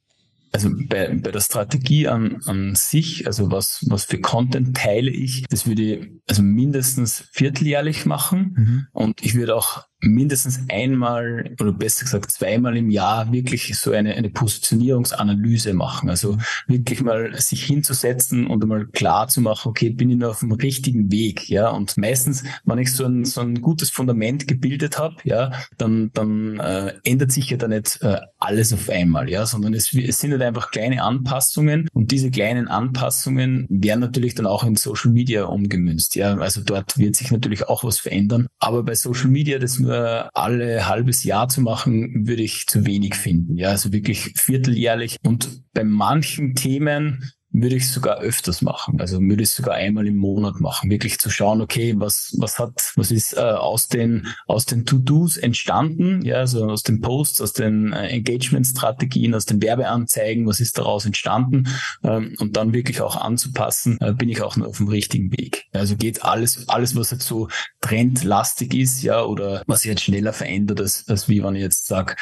Also 0.52 0.70
bei, 0.88 1.14
bei 1.14 1.30
der 1.30 1.40
Strategie 1.40 2.08
an, 2.08 2.40
an 2.46 2.74
sich, 2.74 3.26
also 3.26 3.50
was, 3.52 3.84
was 3.88 4.04
für 4.04 4.20
Content 4.20 4.76
teile 4.76 5.10
ich, 5.10 5.44
das 5.48 5.66
würde 5.66 5.82
ich 5.82 6.10
also 6.28 6.42
mindestens 6.42 7.28
vierteljährlich 7.32 8.04
machen 8.04 8.54
mhm. 8.56 8.86
und 8.92 9.24
ich 9.24 9.34
würde 9.34 9.54
auch 9.54 9.84
mindestens 10.02 10.60
einmal 10.68 11.54
oder 11.60 11.72
besser 11.72 12.04
gesagt 12.04 12.30
zweimal 12.30 12.76
im 12.76 12.90
Jahr 12.90 13.32
wirklich 13.32 13.78
so 13.78 13.92
eine, 13.92 14.14
eine 14.14 14.30
Positionierungsanalyse 14.30 15.74
machen. 15.74 16.08
Also 16.08 16.38
wirklich 16.66 17.02
mal 17.02 17.38
sich 17.40 17.64
hinzusetzen 17.64 18.46
und 18.46 18.62
einmal 18.62 18.86
klar 18.86 19.28
zu 19.28 19.40
machen, 19.40 19.68
okay, 19.68 19.90
bin 19.90 20.10
ich 20.10 20.16
noch 20.16 20.30
auf 20.30 20.40
dem 20.40 20.52
richtigen 20.52 21.10
Weg, 21.10 21.48
ja. 21.48 21.68
Und 21.68 21.96
meistens, 21.96 22.44
wenn 22.64 22.78
ich 22.78 22.92
so 22.94 23.04
ein, 23.04 23.24
so 23.24 23.40
ein 23.40 23.60
gutes 23.60 23.90
Fundament 23.90 24.48
gebildet 24.48 24.98
habe, 24.98 25.16
ja, 25.24 25.52
dann, 25.76 26.10
dann 26.14 26.58
äh, 26.58 26.94
ändert 27.04 27.32
sich 27.32 27.50
ja 27.50 27.56
da 27.56 27.68
nicht 27.68 27.98
äh, 28.02 28.20
alles 28.38 28.72
auf 28.72 28.88
einmal, 28.88 29.28
ja, 29.28 29.46
sondern 29.46 29.74
es, 29.74 29.92
es 29.94 30.20
sind 30.20 30.32
halt 30.32 30.42
einfach 30.42 30.70
kleine 30.70 31.02
Anpassungen 31.02 31.88
und 31.92 32.10
diese 32.10 32.30
kleinen 32.30 32.68
Anpassungen 32.68 33.66
werden 33.68 34.00
natürlich 34.00 34.34
dann 34.34 34.46
auch 34.46 34.64
in 34.64 34.76
Social 34.76 35.10
Media 35.10 35.44
umgemünzt, 35.44 36.16
ja. 36.16 36.36
Also 36.36 36.62
dort 36.64 36.96
wird 36.98 37.16
sich 37.16 37.30
natürlich 37.30 37.68
auch 37.68 37.84
was 37.84 37.98
verändern. 37.98 38.46
Aber 38.58 38.82
bei 38.82 38.94
Social 38.94 39.28
Media, 39.28 39.58
das 39.58 39.78
nur 39.78 39.89
alle 39.90 40.88
halbes 40.88 41.24
Jahr 41.24 41.48
zu 41.48 41.60
machen, 41.60 42.26
würde 42.26 42.42
ich 42.42 42.66
zu 42.66 42.86
wenig 42.86 43.14
finden. 43.14 43.56
Ja, 43.56 43.68
also 43.70 43.92
wirklich 43.92 44.32
vierteljährlich. 44.36 45.16
Und 45.24 45.62
bei 45.72 45.84
manchen 45.84 46.54
Themen 46.54 47.32
würde 47.52 47.76
ich 47.76 47.90
sogar 47.90 48.18
öfters 48.18 48.62
machen. 48.62 49.00
Also 49.00 49.20
würde 49.20 49.42
ich 49.42 49.50
sogar 49.50 49.74
einmal 49.74 50.06
im 50.06 50.16
Monat 50.16 50.60
machen, 50.60 50.90
wirklich 50.90 51.18
zu 51.18 51.30
schauen, 51.30 51.60
okay, 51.60 51.94
was 51.96 52.34
was 52.38 52.58
hat, 52.58 52.92
was 52.96 53.10
ist 53.10 53.36
äh, 53.36 53.40
aus 53.40 53.88
den 53.88 54.28
aus 54.46 54.66
den 54.66 54.86
To-Dos 54.86 55.36
entstanden, 55.36 56.24
ja, 56.24 56.36
also 56.36 56.66
aus 56.66 56.82
den 56.82 57.00
Posts, 57.00 57.40
aus 57.40 57.52
den 57.52 57.92
äh, 57.92 58.08
Engagement-Strategien, 58.08 59.34
aus 59.34 59.46
den 59.46 59.60
Werbeanzeigen, 59.62 60.46
was 60.46 60.60
ist 60.60 60.78
daraus 60.78 61.06
entstanden 61.06 61.68
ähm, 62.04 62.34
und 62.38 62.56
dann 62.56 62.72
wirklich 62.72 63.00
auch 63.00 63.16
anzupassen, 63.16 63.98
äh, 64.00 64.12
bin 64.12 64.28
ich 64.28 64.42
auch 64.42 64.56
noch 64.56 64.68
auf 64.68 64.76
dem 64.76 64.88
richtigen 64.88 65.32
Weg. 65.32 65.64
Also 65.72 65.96
geht 65.96 66.24
alles 66.24 66.68
alles, 66.68 66.94
was 66.94 67.10
jetzt 67.10 67.26
so 67.26 67.48
trendlastig 67.80 68.74
ist, 68.74 69.02
ja, 69.02 69.22
oder 69.24 69.62
was 69.66 69.82
sich 69.82 69.90
jetzt 69.90 70.04
schneller 70.04 70.32
verändert, 70.32 70.80
als, 70.80 71.04
als 71.08 71.28
wie 71.28 71.42
wenn 71.42 71.56
ich 71.56 71.62
jetzt 71.62 71.86
sage, 71.86 72.14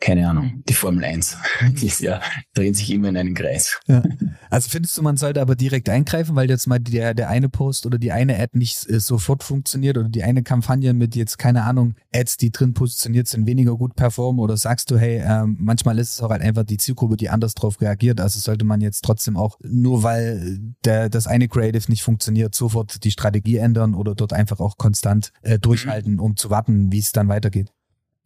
keine 0.00 0.28
Ahnung, 0.28 0.62
die 0.68 0.74
Formel 0.74 1.04
1, 1.04 1.38
die 1.80 1.86
ist 1.86 2.00
ja 2.00 2.20
dreht 2.54 2.76
sich 2.76 2.90
immer 2.90 3.08
in 3.08 3.16
einen 3.16 3.34
Kreis. 3.34 3.80
Ja. 3.86 4.02
Also 4.50 4.70
findest 4.74 4.98
du, 4.98 5.02
man 5.02 5.16
sollte 5.16 5.40
aber 5.40 5.54
direkt 5.54 5.88
eingreifen, 5.88 6.34
weil 6.34 6.50
jetzt 6.50 6.66
mal 6.66 6.80
der, 6.80 7.14
der 7.14 7.28
eine 7.28 7.48
Post 7.48 7.86
oder 7.86 7.96
die 7.96 8.10
eine 8.10 8.36
Ad 8.40 8.58
nicht 8.58 8.90
äh, 8.90 8.98
sofort 8.98 9.44
funktioniert 9.44 9.96
oder 9.96 10.08
die 10.08 10.24
eine 10.24 10.42
Kampagne 10.42 10.92
mit 10.94 11.14
jetzt, 11.14 11.38
keine 11.38 11.62
Ahnung, 11.62 11.94
Ads, 12.12 12.38
die 12.38 12.50
drin 12.50 12.74
positioniert 12.74 13.28
sind, 13.28 13.46
weniger 13.46 13.76
gut 13.76 13.94
performen 13.94 14.40
oder 14.40 14.56
sagst 14.56 14.90
du, 14.90 14.98
hey, 14.98 15.22
ähm, 15.24 15.56
manchmal 15.60 16.00
ist 16.00 16.14
es 16.14 16.22
auch 16.22 16.30
halt 16.30 16.42
einfach 16.42 16.64
die 16.64 16.76
Zielgruppe, 16.76 17.16
die 17.16 17.30
anders 17.30 17.54
drauf 17.54 17.80
reagiert. 17.80 18.20
Also 18.20 18.40
sollte 18.40 18.64
man 18.64 18.80
jetzt 18.80 19.04
trotzdem 19.04 19.36
auch, 19.36 19.60
nur 19.62 20.02
weil 20.02 20.58
der, 20.84 21.08
das 21.08 21.28
eine 21.28 21.46
Creative 21.46 21.88
nicht 21.88 22.02
funktioniert, 22.02 22.52
sofort 22.56 23.04
die 23.04 23.12
Strategie 23.12 23.58
ändern 23.58 23.94
oder 23.94 24.16
dort 24.16 24.32
einfach 24.32 24.58
auch 24.58 24.76
konstant 24.76 25.30
äh, 25.42 25.60
durchhalten, 25.60 26.18
um 26.18 26.36
zu 26.36 26.50
warten, 26.50 26.90
wie 26.90 26.98
es 26.98 27.12
dann 27.12 27.28
weitergeht. 27.28 27.70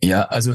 Ja, 0.02 0.22
also 0.22 0.54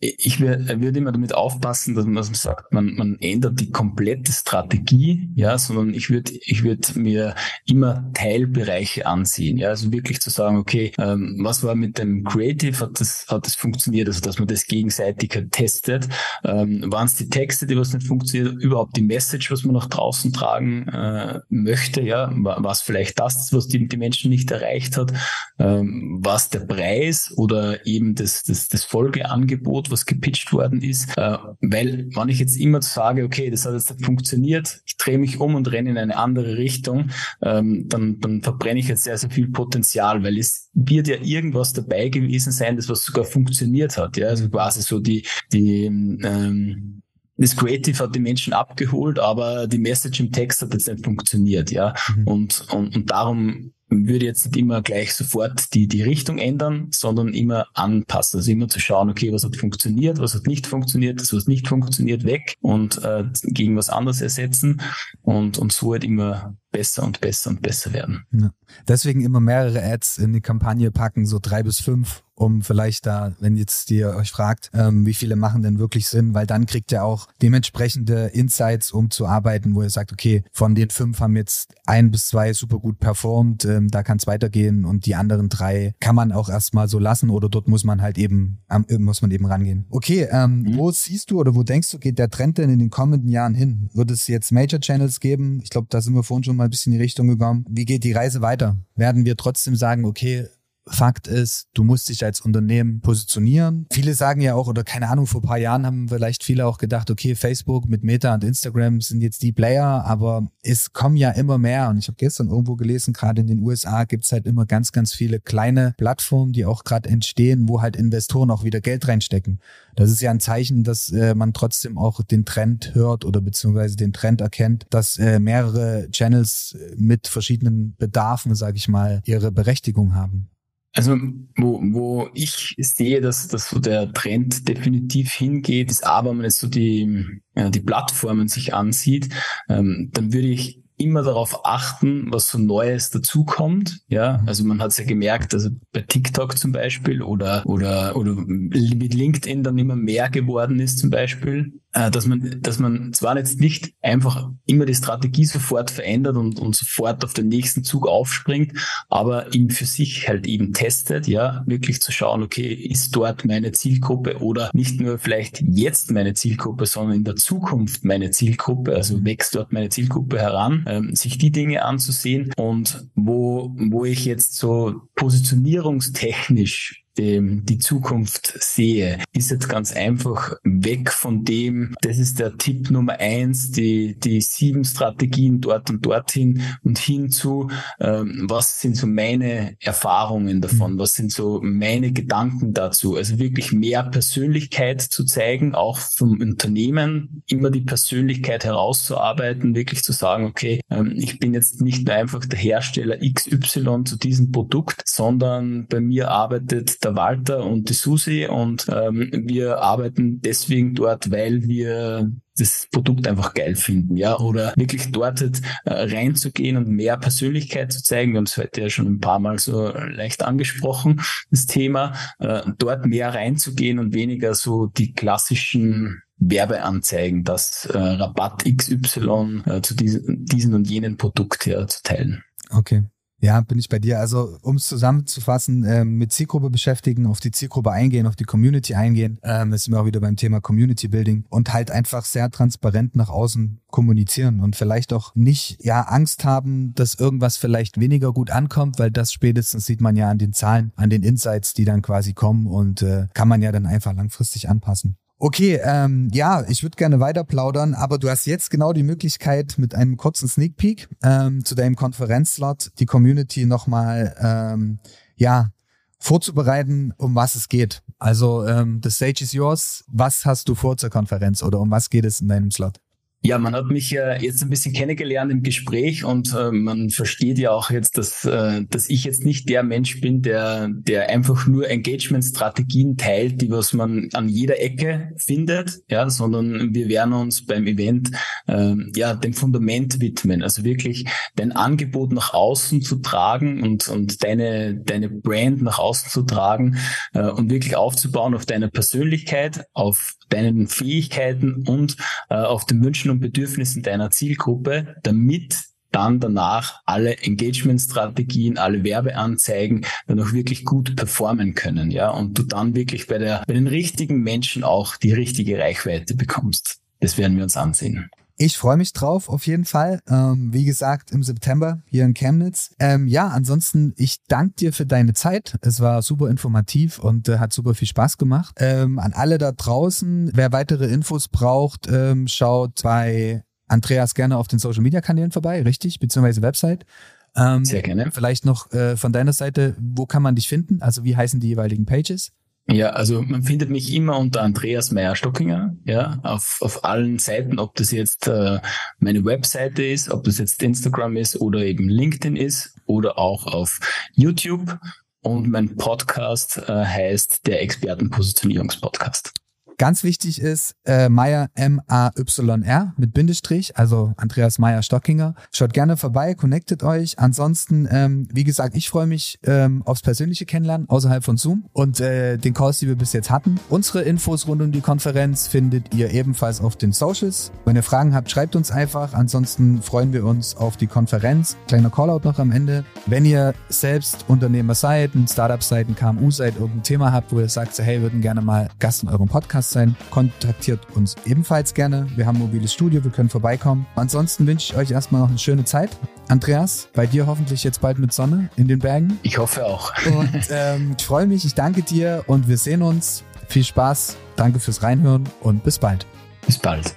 ich 0.00 0.38
würde 0.38 0.80
würd 0.80 0.96
immer 0.96 1.10
damit 1.10 1.34
aufpassen, 1.34 1.96
dass 1.96 2.06
man, 2.06 2.22
sagt, 2.22 2.72
man, 2.72 2.94
man 2.94 3.16
ändert 3.20 3.58
die 3.58 3.70
komplette 3.70 4.30
Strategie, 4.30 5.28
ja, 5.34 5.58
sondern 5.58 5.92
ich 5.92 6.08
würde 6.08 6.32
ich 6.40 6.62
würd 6.62 6.94
mir 6.94 7.34
immer 7.66 8.08
Teilbereiche 8.14 9.06
ansehen, 9.06 9.58
ja, 9.58 9.70
also 9.70 9.92
wirklich 9.92 10.20
zu 10.20 10.30
sagen, 10.30 10.56
okay, 10.56 10.92
ähm, 10.98 11.40
was 11.42 11.64
war 11.64 11.74
mit 11.74 11.98
dem 11.98 12.22
Creative, 12.22 12.78
hat 12.78 13.00
das, 13.00 13.26
hat 13.28 13.46
das 13.46 13.56
funktioniert, 13.56 14.06
also 14.06 14.20
dass 14.20 14.38
man 14.38 14.46
das 14.46 14.66
gegenseitig 14.66 15.36
testet, 15.50 16.08
ähm, 16.44 16.84
waren 16.92 17.06
es 17.06 17.16
die 17.16 17.28
Texte, 17.28 17.66
die 17.66 17.76
was 17.76 17.92
nicht 17.92 18.06
funktioniert, 18.06 18.62
überhaupt 18.62 18.96
die 18.96 19.02
Message, 19.02 19.50
was 19.50 19.64
man 19.64 19.74
nach 19.74 19.86
draußen 19.86 20.32
tragen 20.32 20.86
äh, 20.88 21.40
möchte, 21.48 22.02
ja, 22.02 22.30
war 22.32 22.70
es 22.70 22.82
vielleicht 22.82 23.18
das, 23.18 23.52
was 23.52 23.66
die, 23.66 23.88
die 23.88 23.96
Menschen 23.96 24.30
nicht 24.30 24.48
erreicht 24.52 24.96
hat, 24.96 25.12
ähm, 25.58 26.20
war 26.22 26.36
es 26.36 26.50
der 26.50 26.60
Preis 26.60 27.32
oder 27.36 27.84
eben 27.84 28.14
das, 28.14 28.44
das, 28.44 28.68
das 28.68 28.84
Folgeangebot, 28.84 29.87
was 29.90 30.06
gepitcht 30.06 30.52
worden 30.52 30.82
ist. 30.82 31.16
Äh, 31.16 31.38
weil, 31.60 32.08
wenn 32.14 32.28
ich 32.28 32.38
jetzt 32.38 32.58
immer 32.58 32.82
sage, 32.82 33.24
okay, 33.24 33.50
das 33.50 33.66
hat 33.66 33.74
jetzt 33.74 33.90
nicht 33.90 34.04
funktioniert, 34.04 34.80
ich 34.86 34.96
drehe 34.96 35.18
mich 35.18 35.40
um 35.40 35.54
und 35.54 35.70
renne 35.70 35.90
in 35.90 35.98
eine 35.98 36.16
andere 36.16 36.56
Richtung, 36.56 37.10
ähm, 37.42 37.86
dann, 37.88 38.18
dann 38.20 38.42
verbrenne 38.42 38.80
ich 38.80 38.88
jetzt 38.88 39.04
sehr, 39.04 39.18
sehr 39.18 39.30
viel 39.30 39.48
Potenzial, 39.48 40.22
weil 40.22 40.38
es 40.38 40.70
wird 40.74 41.08
ja 41.08 41.16
irgendwas 41.22 41.72
dabei 41.72 42.08
gewesen 42.08 42.52
sein, 42.52 42.76
das 42.76 42.88
was 42.88 43.04
sogar 43.04 43.24
funktioniert 43.24 43.96
hat. 43.96 44.16
Ja, 44.16 44.28
also 44.28 44.48
quasi 44.48 44.82
so 44.82 45.00
die, 45.00 45.26
die, 45.52 45.84
ähm, 45.84 47.02
das 47.36 47.56
Creative 47.56 48.02
hat 48.02 48.14
die 48.14 48.20
Menschen 48.20 48.52
abgeholt, 48.52 49.18
aber 49.18 49.68
die 49.68 49.78
Message 49.78 50.20
im 50.20 50.32
Text 50.32 50.60
hat 50.60 50.72
jetzt 50.72 50.88
nicht 50.88 51.04
funktioniert, 51.04 51.70
ja. 51.70 51.94
Mhm. 52.16 52.26
Und, 52.26 52.66
und, 52.72 52.96
und 52.96 53.10
darum 53.10 53.72
würde 53.90 54.26
jetzt 54.26 54.46
nicht 54.46 54.56
immer 54.56 54.82
gleich 54.82 55.14
sofort 55.14 55.74
die, 55.74 55.88
die 55.88 56.02
Richtung 56.02 56.38
ändern, 56.38 56.88
sondern 56.90 57.34
immer 57.34 57.66
anpassen. 57.74 58.38
Also 58.38 58.50
immer 58.50 58.68
zu 58.68 58.80
schauen, 58.80 59.10
okay, 59.10 59.32
was 59.32 59.44
hat 59.44 59.56
funktioniert, 59.56 60.18
was 60.18 60.34
hat 60.34 60.46
nicht 60.46 60.66
funktioniert, 60.66 61.20
das, 61.20 61.32
was 61.32 61.46
nicht 61.46 61.68
funktioniert, 61.68 62.24
weg 62.24 62.56
und 62.60 63.02
äh, 63.02 63.24
gegen 63.44 63.76
was 63.76 63.90
anderes 63.90 64.20
ersetzen 64.20 64.80
und, 65.22 65.58
und 65.58 65.72
so 65.72 65.92
halt 65.92 66.04
immer 66.04 66.56
besser 66.70 67.04
und 67.04 67.20
besser 67.20 67.50
und 67.50 67.62
besser 67.62 67.92
werden. 67.92 68.24
Ja. 68.32 68.50
Deswegen 68.86 69.22
immer 69.22 69.40
mehrere 69.40 69.82
Ads 69.82 70.18
in 70.18 70.32
die 70.32 70.40
Kampagne 70.40 70.90
packen, 70.90 71.26
so 71.26 71.38
drei 71.40 71.62
bis 71.62 71.80
fünf, 71.80 72.22
um 72.38 72.62
vielleicht 72.62 73.06
da, 73.06 73.34
wenn 73.40 73.56
jetzt 73.56 73.90
ihr 73.90 74.14
euch 74.14 74.30
fragt, 74.30 74.70
ähm, 74.72 75.04
wie 75.06 75.14
viele 75.14 75.36
machen 75.36 75.62
denn 75.62 75.78
wirklich 75.78 76.08
Sinn, 76.08 76.34
weil 76.34 76.46
dann 76.46 76.66
kriegt 76.66 76.92
ihr 76.92 77.04
auch 77.04 77.28
dementsprechende 77.42 78.26
Insights, 78.26 78.92
um 78.92 79.10
zu 79.10 79.26
arbeiten, 79.26 79.74
wo 79.74 79.82
ihr 79.82 79.90
sagt, 79.90 80.12
okay, 80.12 80.44
von 80.52 80.74
den 80.74 80.90
fünf 80.90 81.20
haben 81.20 81.36
jetzt 81.36 81.74
ein 81.86 82.10
bis 82.10 82.28
zwei 82.28 82.52
super 82.52 82.78
gut 82.78 82.98
performt, 83.00 83.64
ähm, 83.64 83.88
da 83.88 84.02
kann 84.02 84.18
es 84.18 84.26
weitergehen 84.26 84.84
und 84.84 85.06
die 85.06 85.14
anderen 85.14 85.48
drei 85.48 85.94
kann 86.00 86.14
man 86.14 86.32
auch 86.32 86.48
erstmal 86.48 86.88
so 86.88 86.98
lassen 86.98 87.30
oder 87.30 87.48
dort 87.48 87.68
muss 87.68 87.84
man 87.84 88.00
halt 88.00 88.18
eben, 88.18 88.60
äh, 88.68 88.98
muss 88.98 89.22
man 89.22 89.30
eben 89.30 89.46
rangehen. 89.46 89.86
Okay, 89.90 90.28
ähm, 90.30 90.62
mhm. 90.62 90.76
wo 90.76 90.90
siehst 90.90 91.30
du 91.30 91.40
oder 91.40 91.54
wo 91.54 91.62
denkst 91.62 91.90
du, 91.90 91.98
geht 91.98 92.18
der 92.18 92.30
Trend 92.30 92.58
denn 92.58 92.70
in 92.70 92.78
den 92.78 92.90
kommenden 92.90 93.28
Jahren 93.28 93.54
hin? 93.54 93.90
Wird 93.94 94.10
es 94.10 94.28
jetzt 94.28 94.52
Major 94.52 94.80
Channels 94.80 95.20
geben? 95.20 95.60
Ich 95.62 95.70
glaube, 95.70 95.88
da 95.90 96.00
sind 96.00 96.14
wir 96.14 96.22
vorhin 96.22 96.44
schon 96.44 96.56
mal 96.56 96.64
ein 96.64 96.70
bisschen 96.70 96.92
in 96.92 96.98
die 96.98 97.02
Richtung 97.02 97.26
gekommen. 97.26 97.64
Wie 97.68 97.84
geht 97.84 98.04
die 98.04 98.12
Reise 98.12 98.40
weiter? 98.42 98.76
Werden 98.94 99.24
wir 99.24 99.36
trotzdem 99.36 99.74
sagen, 99.74 100.04
okay, 100.04 100.46
Fakt 100.90 101.26
ist, 101.26 101.68
du 101.74 101.84
musst 101.84 102.08
dich 102.08 102.24
als 102.24 102.40
Unternehmen 102.40 103.00
positionieren. 103.00 103.86
Viele 103.92 104.14
sagen 104.14 104.40
ja 104.40 104.54
auch, 104.54 104.68
oder 104.68 104.84
keine 104.84 105.08
Ahnung, 105.08 105.26
vor 105.26 105.40
ein 105.40 105.46
paar 105.46 105.58
Jahren 105.58 105.86
haben 105.86 106.08
vielleicht 106.08 106.44
viele 106.44 106.66
auch 106.66 106.78
gedacht, 106.78 107.10
okay, 107.10 107.34
Facebook 107.34 107.88
mit 107.88 108.04
Meta 108.04 108.34
und 108.34 108.44
Instagram 108.44 109.00
sind 109.00 109.20
jetzt 109.20 109.42
die 109.42 109.52
Player, 109.52 110.04
aber 110.04 110.48
es 110.62 110.92
kommen 110.92 111.16
ja 111.16 111.30
immer 111.30 111.58
mehr. 111.58 111.88
Und 111.88 111.98
ich 111.98 112.08
habe 112.08 112.16
gestern 112.16 112.48
irgendwo 112.48 112.76
gelesen, 112.76 113.12
gerade 113.12 113.40
in 113.40 113.46
den 113.46 113.60
USA 113.60 114.04
gibt's 114.04 114.32
halt 114.32 114.46
immer 114.46 114.66
ganz, 114.66 114.92
ganz 114.92 115.12
viele 115.12 115.40
kleine 115.40 115.94
Plattformen, 115.98 116.52
die 116.52 116.64
auch 116.64 116.84
gerade 116.84 117.08
entstehen, 117.08 117.68
wo 117.68 117.82
halt 117.82 117.96
Investoren 117.96 118.50
auch 118.50 118.64
wieder 118.64 118.80
Geld 118.80 119.08
reinstecken. 119.08 119.60
Das 119.96 120.10
ist 120.10 120.20
ja 120.20 120.30
ein 120.30 120.40
Zeichen, 120.40 120.84
dass 120.84 121.10
äh, 121.10 121.34
man 121.34 121.52
trotzdem 121.52 121.98
auch 121.98 122.22
den 122.22 122.44
Trend 122.44 122.94
hört 122.94 123.24
oder 123.24 123.40
beziehungsweise 123.40 123.96
den 123.96 124.12
Trend 124.12 124.40
erkennt, 124.40 124.86
dass 124.90 125.18
äh, 125.18 125.40
mehrere 125.40 126.08
Channels 126.12 126.76
mit 126.96 127.26
verschiedenen 127.26 127.96
Bedarfen, 127.96 128.54
sage 128.54 128.76
ich 128.76 128.88
mal, 128.88 129.22
ihre 129.24 129.50
Berechtigung 129.50 130.14
haben. 130.14 130.50
Also 130.98 131.16
wo, 131.56 131.80
wo 131.92 132.28
ich 132.34 132.74
sehe, 132.76 133.20
dass, 133.20 133.46
dass 133.46 133.68
so 133.68 133.78
der 133.78 134.12
Trend 134.14 134.68
definitiv 134.68 135.30
hingeht, 135.30 135.92
ist 135.92 136.04
aber, 136.04 136.30
wenn 136.30 136.38
man 136.38 136.46
jetzt 136.46 136.58
so 136.58 136.66
die, 136.66 137.24
ja, 137.54 137.70
die 137.70 137.78
Plattformen 137.78 138.48
sich 138.48 138.74
ansieht, 138.74 139.28
ähm, 139.68 140.10
dann 140.12 140.32
würde 140.32 140.48
ich 140.48 140.82
immer 140.96 141.22
darauf 141.22 141.64
achten, 141.64 142.26
was 142.32 142.48
so 142.48 142.58
Neues 142.58 143.10
dazukommt. 143.10 144.00
Ja, 144.08 144.42
also 144.46 144.64
man 144.64 144.82
hat 144.82 144.90
es 144.90 144.98
ja 144.98 145.04
gemerkt, 145.04 145.54
also 145.54 145.70
bei 145.92 146.00
TikTok 146.00 146.58
zum 146.58 146.72
Beispiel 146.72 147.22
oder, 147.22 147.62
oder, 147.64 148.16
oder 148.16 148.34
mit 148.34 149.14
LinkedIn 149.14 149.62
dann 149.62 149.78
immer 149.78 149.94
mehr 149.94 150.28
geworden 150.30 150.80
ist 150.80 150.98
zum 150.98 151.10
Beispiel. 151.10 151.74
Äh, 151.98 152.10
dass 152.10 152.26
man, 152.26 152.58
dass 152.62 152.78
man 152.78 153.12
zwar 153.12 153.36
jetzt 153.36 153.60
nicht 153.60 153.92
einfach 154.02 154.50
immer 154.66 154.86
die 154.86 154.94
Strategie 154.94 155.44
sofort 155.44 155.90
verändert 155.90 156.36
und, 156.36 156.60
und 156.60 156.76
sofort 156.76 157.24
auf 157.24 157.34
den 157.34 157.48
nächsten 157.48 157.82
Zug 157.82 158.06
aufspringt, 158.06 158.72
aber 159.08 159.52
eben 159.52 159.70
für 159.70 159.84
sich 159.84 160.28
halt 160.28 160.46
eben 160.46 160.72
testet, 160.72 161.26
ja, 161.26 161.64
wirklich 161.66 162.00
zu 162.00 162.12
schauen, 162.12 162.42
okay, 162.44 162.72
ist 162.72 163.16
dort 163.16 163.44
meine 163.44 163.72
Zielgruppe 163.72 164.38
oder 164.38 164.70
nicht 164.72 165.00
nur 165.00 165.18
vielleicht 165.18 165.60
jetzt 165.62 166.12
meine 166.12 166.34
Zielgruppe, 166.34 166.86
sondern 166.86 167.16
in 167.16 167.24
der 167.24 167.36
Zukunft 167.36 168.04
meine 168.04 168.30
Zielgruppe, 168.30 168.94
also 168.94 169.24
wächst 169.24 169.56
dort 169.56 169.72
meine 169.72 169.88
Zielgruppe 169.88 170.38
heran, 170.38 170.84
ähm, 170.86 171.16
sich 171.16 171.36
die 171.38 171.50
Dinge 171.50 171.84
anzusehen 171.84 172.52
und 172.56 173.08
wo, 173.16 173.74
wo 173.76 174.04
ich 174.04 174.24
jetzt 174.24 174.54
so 174.54 175.02
positionierungstechnisch 175.16 177.07
dem 177.18 177.64
die 177.64 177.78
Zukunft 177.78 178.54
sehe, 178.62 179.18
ist 179.32 179.50
jetzt 179.50 179.68
ganz 179.68 179.92
einfach 179.92 180.54
weg 180.62 181.10
von 181.10 181.44
dem, 181.44 181.94
das 182.00 182.18
ist 182.18 182.38
der 182.38 182.56
Tipp 182.56 182.90
Nummer 182.90 183.18
eins, 183.18 183.70
die, 183.72 184.16
die 184.18 184.40
sieben 184.40 184.84
Strategien 184.84 185.60
dort 185.60 185.90
und 185.90 186.06
dorthin 186.06 186.62
und 186.84 186.98
hinzu, 186.98 187.70
ähm, 188.00 188.46
was 188.48 188.80
sind 188.80 188.96
so 188.96 189.06
meine 189.06 189.76
Erfahrungen 189.80 190.60
davon, 190.60 190.94
mhm. 190.94 190.98
was 190.98 191.14
sind 191.14 191.32
so 191.32 191.60
meine 191.62 192.12
Gedanken 192.12 192.72
dazu. 192.72 193.16
Also 193.16 193.38
wirklich 193.38 193.72
mehr 193.72 194.04
Persönlichkeit 194.04 195.00
zu 195.02 195.24
zeigen, 195.24 195.74
auch 195.74 195.98
vom 195.98 196.40
Unternehmen, 196.40 197.42
immer 197.48 197.70
die 197.70 197.80
Persönlichkeit 197.80 198.64
herauszuarbeiten, 198.64 199.74
wirklich 199.74 200.02
zu 200.02 200.12
sagen, 200.12 200.44
okay, 200.44 200.80
ähm, 200.90 201.14
ich 201.16 201.38
bin 201.38 201.54
jetzt 201.54 201.80
nicht 201.80 202.06
nur 202.06 202.14
einfach 202.14 202.44
der 202.44 202.58
Hersteller 202.58 203.18
XY 203.18 204.04
zu 204.04 204.16
diesem 204.16 204.52
Produkt, 204.52 205.02
sondern 205.06 205.86
bei 205.88 206.00
mir 206.00 206.30
arbeitet 206.30 207.04
der 207.04 207.07
Walter 207.16 207.64
und 207.64 207.88
die 207.88 207.94
Susi 207.94 208.46
und 208.46 208.86
ähm, 208.88 209.30
wir 209.46 209.78
arbeiten 209.78 210.40
deswegen 210.40 210.94
dort, 210.94 211.30
weil 211.30 211.62
wir 211.62 212.30
das 212.58 212.88
Produkt 212.90 213.26
einfach 213.26 213.54
geil 213.54 213.76
finden, 213.76 214.16
ja, 214.16 214.36
oder 214.38 214.72
wirklich 214.76 215.12
dort 215.12 215.40
äh, 215.40 215.50
reinzugehen 215.84 216.76
und 216.76 216.88
mehr 216.88 217.16
Persönlichkeit 217.16 217.92
zu 217.92 218.02
zeigen. 218.02 218.32
Wir 218.32 218.38
haben 218.38 218.44
es 218.44 218.56
heute 218.56 218.80
ja 218.82 218.90
schon 218.90 219.06
ein 219.06 219.20
paar 219.20 219.38
Mal 219.38 219.58
so 219.58 219.88
leicht 219.92 220.42
angesprochen, 220.42 221.20
das 221.50 221.66
Thema, 221.66 222.14
äh, 222.38 222.62
dort 222.78 223.06
mehr 223.06 223.34
reinzugehen 223.34 223.98
und 223.98 224.14
weniger 224.14 224.54
so 224.54 224.86
die 224.86 225.12
klassischen 225.12 226.22
Werbeanzeigen, 226.38 227.44
das 227.44 227.86
äh, 227.86 227.98
Rabatt 227.98 228.64
XY 228.64 229.62
äh, 229.66 229.80
zu 229.80 229.94
diesen, 229.94 230.44
diesen 230.44 230.74
und 230.74 230.88
jenen 230.88 231.16
Produkt 231.16 231.66
ja, 231.66 231.86
zu 231.86 232.02
teilen. 232.02 232.44
Okay. 232.70 233.04
Ja, 233.40 233.60
bin 233.60 233.78
ich 233.78 233.88
bei 233.88 234.00
dir. 234.00 234.18
Also, 234.18 234.58
um 234.62 234.76
es 234.76 234.86
zusammenzufassen, 234.88 235.84
ähm, 235.84 236.16
mit 236.16 236.32
Zielgruppe 236.32 236.70
beschäftigen, 236.70 237.26
auf 237.26 237.38
die 237.38 237.52
Zielgruppe 237.52 237.92
eingehen, 237.92 238.26
auf 238.26 238.34
die 238.34 238.44
Community 238.44 238.94
eingehen, 238.94 239.38
ähm, 239.44 239.72
ist 239.72 239.88
mir 239.88 240.00
auch 240.00 240.06
wieder 240.06 240.18
beim 240.18 240.34
Thema 240.34 240.60
Community 240.60 241.06
Building 241.06 241.44
und 241.48 241.72
halt 241.72 241.92
einfach 241.92 242.24
sehr 242.24 242.50
transparent 242.50 243.14
nach 243.14 243.28
außen 243.28 243.80
kommunizieren 243.90 244.60
und 244.60 244.74
vielleicht 244.74 245.12
auch 245.12 245.36
nicht 245.36 245.78
ja 245.84 246.02
Angst 246.02 246.44
haben, 246.44 246.94
dass 246.94 247.14
irgendwas 247.14 247.56
vielleicht 247.56 248.00
weniger 248.00 248.32
gut 248.32 248.50
ankommt, 248.50 248.98
weil 248.98 249.12
das 249.12 249.32
spätestens 249.32 249.86
sieht 249.86 250.00
man 250.00 250.16
ja 250.16 250.28
an 250.28 250.38
den 250.38 250.52
Zahlen, 250.52 250.92
an 250.96 251.08
den 251.08 251.22
Insights, 251.22 251.74
die 251.74 251.84
dann 251.84 252.02
quasi 252.02 252.32
kommen 252.32 252.66
und 252.66 253.02
äh, 253.02 253.28
kann 253.34 253.46
man 253.46 253.62
ja 253.62 253.70
dann 253.70 253.86
einfach 253.86 254.14
langfristig 254.14 254.68
anpassen. 254.68 255.16
Okay, 255.40 255.80
ähm, 255.84 256.28
ja, 256.32 256.64
ich 256.68 256.82
würde 256.82 256.96
gerne 256.96 257.20
weiter 257.20 257.44
plaudern, 257.44 257.94
aber 257.94 258.18
du 258.18 258.28
hast 258.28 258.44
jetzt 258.46 258.70
genau 258.70 258.92
die 258.92 259.04
Möglichkeit, 259.04 259.76
mit 259.78 259.94
einem 259.94 260.16
kurzen 260.16 260.48
Sneak 260.48 260.76
Peek 260.76 261.08
ähm, 261.22 261.64
zu 261.64 261.76
deinem 261.76 261.94
Konferenzslot 261.94 262.90
die 262.98 263.06
Community 263.06 263.64
nochmal 263.64 264.34
ähm, 264.40 264.98
ja, 265.36 265.70
vorzubereiten, 266.18 267.14
um 267.18 267.36
was 267.36 267.54
es 267.54 267.68
geht. 267.68 268.02
Also 268.18 268.66
ähm, 268.66 269.00
the 269.04 269.10
stage 269.10 269.44
is 269.44 269.52
yours. 269.52 270.04
Was 270.08 270.44
hast 270.44 270.68
du 270.68 270.74
vor 270.74 270.96
zur 270.96 271.10
Konferenz 271.10 271.62
oder 271.62 271.78
um 271.78 271.90
was 271.92 272.10
geht 272.10 272.24
es 272.24 272.40
in 272.40 272.48
deinem 272.48 272.72
Slot? 272.72 272.98
Ja, 273.40 273.56
man 273.56 273.72
hat 273.76 273.86
mich 273.86 274.10
ja 274.10 274.34
jetzt 274.34 274.62
ein 274.62 274.68
bisschen 274.68 274.92
kennengelernt 274.92 275.52
im 275.52 275.62
Gespräch 275.62 276.24
und 276.24 276.52
äh, 276.54 276.72
man 276.72 277.08
versteht 277.08 277.56
ja 277.60 277.70
auch 277.70 277.88
jetzt, 277.88 278.18
dass, 278.18 278.44
äh, 278.44 278.82
dass 278.90 279.08
ich 279.08 279.22
jetzt 279.22 279.44
nicht 279.44 279.68
der 279.68 279.84
Mensch 279.84 280.20
bin, 280.20 280.42
der, 280.42 280.88
der 280.90 281.30
einfach 281.30 281.68
nur 281.68 281.88
Engagement-Strategien 281.88 283.16
teilt, 283.16 283.62
die 283.62 283.70
was 283.70 283.92
man 283.92 284.28
an 284.32 284.48
jeder 284.48 284.82
Ecke 284.82 285.30
findet, 285.36 286.00
ja, 286.10 286.28
sondern 286.28 286.92
wir 286.92 287.08
werden 287.08 287.32
uns 287.32 287.64
beim 287.64 287.86
Event 287.86 288.32
äh, 288.66 288.94
ja 289.14 289.34
dem 289.34 289.52
Fundament 289.52 290.20
widmen, 290.20 290.64
also 290.64 290.82
wirklich 290.82 291.24
dein 291.54 291.70
Angebot 291.70 292.32
nach 292.32 292.54
außen 292.54 293.02
zu 293.02 293.20
tragen 293.20 293.84
und, 293.84 294.08
und 294.08 294.42
deine, 294.42 294.96
deine 294.96 295.28
Brand 295.28 295.80
nach 295.80 296.00
außen 296.00 296.28
zu 296.28 296.42
tragen 296.42 296.96
äh, 297.34 297.48
und 297.48 297.70
wirklich 297.70 297.94
aufzubauen 297.94 298.56
auf 298.56 298.66
deiner 298.66 298.88
Persönlichkeit, 298.88 299.84
auf 299.92 300.34
deinen 300.48 300.88
Fähigkeiten 300.88 301.84
und 301.86 302.16
äh, 302.50 302.56
auf 302.56 302.84
den 302.84 303.04
Wünschen 303.04 303.27
und 303.30 303.40
Bedürfnissen 303.40 304.02
deiner 304.02 304.30
Zielgruppe, 304.30 305.16
damit 305.22 305.88
dann 306.10 306.40
danach 306.40 307.02
alle 307.04 307.38
Engagement-Strategien, 307.38 308.78
alle 308.78 309.04
Werbeanzeigen 309.04 310.06
dann 310.26 310.40
auch 310.40 310.52
wirklich 310.52 310.84
gut 310.84 311.16
performen 311.16 311.74
können, 311.74 312.10
ja, 312.10 312.30
und 312.30 312.58
du 312.58 312.62
dann 312.62 312.94
wirklich 312.94 313.26
bei 313.26 313.38
der, 313.38 313.62
bei 313.66 313.74
den 313.74 313.86
richtigen 313.86 314.40
Menschen 314.42 314.84
auch 314.84 315.16
die 315.16 315.32
richtige 315.32 315.78
Reichweite 315.78 316.34
bekommst. 316.34 317.00
Das 317.20 317.36
werden 317.36 317.56
wir 317.56 317.64
uns 317.64 317.76
ansehen. 317.76 318.30
Ich 318.60 318.76
freue 318.76 318.96
mich 318.96 319.12
drauf, 319.12 319.48
auf 319.48 319.68
jeden 319.68 319.84
Fall. 319.84 320.20
Ähm, 320.28 320.72
wie 320.72 320.84
gesagt, 320.84 321.30
im 321.30 321.44
September 321.44 322.02
hier 322.06 322.24
in 322.24 322.34
Chemnitz. 322.34 322.92
Ähm, 322.98 323.28
ja, 323.28 323.46
ansonsten, 323.46 324.14
ich 324.16 324.38
danke 324.48 324.74
dir 324.74 324.92
für 324.92 325.06
deine 325.06 325.32
Zeit. 325.32 325.76
Es 325.80 326.00
war 326.00 326.22
super 326.22 326.48
informativ 326.48 327.20
und 327.20 327.48
äh, 327.48 327.58
hat 327.58 327.72
super 327.72 327.94
viel 327.94 328.08
Spaß 328.08 328.36
gemacht. 328.36 328.74
Ähm, 328.80 329.20
an 329.20 329.32
alle 329.32 329.58
da 329.58 329.70
draußen, 329.70 330.50
wer 330.54 330.72
weitere 330.72 331.06
Infos 331.06 331.46
braucht, 331.46 332.08
ähm, 332.10 332.48
schaut 332.48 333.02
bei 333.04 333.62
Andreas 333.86 334.34
gerne 334.34 334.56
auf 334.56 334.66
den 334.66 334.80
Social 334.80 335.02
Media 335.02 335.20
Kanälen 335.20 335.52
vorbei, 335.52 335.82
richtig? 335.82 336.18
Beziehungsweise 336.18 336.60
Website. 336.60 337.06
Ähm, 337.54 337.84
Sehr 337.84 338.02
gerne. 338.02 338.32
Vielleicht 338.32 338.64
noch 338.64 338.90
äh, 338.92 339.16
von 339.16 339.32
deiner 339.32 339.52
Seite, 339.52 339.96
wo 340.00 340.26
kann 340.26 340.42
man 340.42 340.56
dich 340.56 340.66
finden? 340.66 341.00
Also 341.00 341.22
wie 341.22 341.36
heißen 341.36 341.60
die 341.60 341.68
jeweiligen 341.68 342.06
Pages? 342.06 342.50
Ja, 342.90 343.10
also 343.10 343.42
man 343.42 343.62
findet 343.62 343.90
mich 343.90 344.14
immer 344.14 344.38
unter 344.38 344.62
Andreas 344.62 345.10
Meyer-Stockinger, 345.10 345.94
ja, 346.06 346.38
auf, 346.42 346.78
auf 346.80 347.04
allen 347.04 347.38
Seiten, 347.38 347.78
ob 347.78 347.94
das 347.96 348.12
jetzt 348.12 348.48
äh, 348.48 348.80
meine 349.18 349.44
Webseite 349.44 350.02
ist, 350.02 350.30
ob 350.30 350.44
das 350.44 350.56
jetzt 350.56 350.82
Instagram 350.82 351.36
ist 351.36 351.60
oder 351.60 351.80
eben 351.80 352.08
LinkedIn 352.08 352.56
ist 352.56 352.96
oder 353.04 353.38
auch 353.38 353.66
auf 353.66 354.00
YouTube. 354.34 354.98
Und 355.40 355.68
mein 355.68 355.96
Podcast 355.96 356.78
äh, 356.88 357.04
heißt 357.04 357.66
der 357.66 357.82
Expertenpositionierungspodcast. 357.82 359.52
Ganz 359.98 360.22
wichtig 360.22 360.60
ist 360.60 360.94
äh, 361.06 361.28
Meyer 361.28 361.70
M-A-Y-R 361.74 363.14
mit 363.16 363.34
Bindestrich, 363.34 363.96
also 363.96 364.32
Andreas 364.36 364.78
Meyer 364.78 365.02
Stockinger. 365.02 365.56
Schaut 365.72 365.92
gerne 365.92 366.16
vorbei, 366.16 366.54
connectet 366.54 367.02
euch. 367.02 367.40
Ansonsten, 367.40 368.06
ähm, 368.08 368.46
wie 368.52 368.62
gesagt, 368.62 368.94
ich 368.94 369.08
freue 369.08 369.26
mich 369.26 369.58
ähm, 369.64 370.04
aufs 370.06 370.22
persönliche 370.22 370.66
Kennenlernen 370.66 371.08
außerhalb 371.08 371.42
von 371.42 371.56
Zoom 371.56 371.86
und 371.92 372.20
äh, 372.20 372.58
den 372.58 372.74
Calls, 372.74 373.00
die 373.00 373.08
wir 373.08 373.16
bis 373.16 373.32
jetzt 373.32 373.50
hatten. 373.50 373.80
Unsere 373.88 374.22
Infos 374.22 374.68
rund 374.68 374.82
um 374.82 374.92
die 374.92 375.00
Konferenz 375.00 375.66
findet 375.66 376.14
ihr 376.14 376.30
ebenfalls 376.30 376.80
auf 376.80 376.94
den 376.94 377.10
Socials. 377.10 377.72
Wenn 377.84 377.96
ihr 377.96 378.04
Fragen 378.04 378.36
habt, 378.36 378.52
schreibt 378.52 378.76
uns 378.76 378.92
einfach. 378.92 379.34
Ansonsten 379.34 380.00
freuen 380.00 380.32
wir 380.32 380.44
uns 380.44 380.76
auf 380.76 380.96
die 380.96 381.08
Konferenz. 381.08 381.76
Kleiner 381.88 382.10
Callout 382.10 382.42
noch 382.44 382.60
am 382.60 382.70
Ende. 382.70 383.04
Wenn 383.26 383.44
ihr 383.44 383.74
selbst 383.88 384.44
Unternehmer 384.46 384.94
seid, 384.94 385.34
ein 385.34 385.48
Startup 385.48 385.82
seid, 385.82 386.08
ein 386.08 386.14
KMU 386.14 386.52
seid, 386.52 386.76
irgendein 386.76 387.02
Thema 387.02 387.32
habt, 387.32 387.50
wo 387.50 387.58
ihr 387.58 387.68
sagt, 387.68 387.98
hey, 387.98 388.22
würden 388.22 388.40
gerne 388.42 388.62
mal 388.62 388.88
Gast 389.00 389.24
in 389.24 389.28
eurem 389.28 389.48
Podcast 389.48 389.87
Podcast 389.88 389.92
sein. 389.92 390.16
Kontaktiert 390.30 391.00
uns 391.14 391.36
ebenfalls 391.44 391.94
gerne. 391.94 392.26
Wir 392.36 392.46
haben 392.46 392.56
ein 392.56 392.62
mobiles 392.62 392.92
Studio, 392.92 393.24
wir 393.24 393.30
können 393.30 393.48
vorbeikommen. 393.48 394.06
Ansonsten 394.14 394.66
wünsche 394.66 394.92
ich 394.92 394.98
euch 394.98 395.10
erstmal 395.10 395.42
noch 395.42 395.48
eine 395.48 395.58
schöne 395.58 395.84
Zeit. 395.84 396.10
Andreas, 396.48 397.08
bei 397.14 397.26
dir 397.26 397.46
hoffentlich 397.46 397.84
jetzt 397.84 398.00
bald 398.00 398.18
mit 398.18 398.32
Sonne 398.32 398.70
in 398.76 398.88
den 398.88 398.98
Bergen. 398.98 399.38
Ich 399.42 399.58
hoffe 399.58 399.84
auch. 399.84 400.12
Und 400.26 400.68
ähm, 400.70 401.14
ich 401.18 401.24
freue 401.24 401.46
mich, 401.46 401.64
ich 401.64 401.74
danke 401.74 402.02
dir 402.02 402.44
und 402.46 402.68
wir 402.68 402.78
sehen 402.78 403.02
uns. 403.02 403.44
Viel 403.68 403.84
Spaß, 403.84 404.36
danke 404.56 404.80
fürs 404.80 405.02
Reinhören 405.02 405.44
und 405.60 405.84
bis 405.84 405.98
bald. 405.98 406.26
Bis 406.66 406.78
bald. 406.78 407.14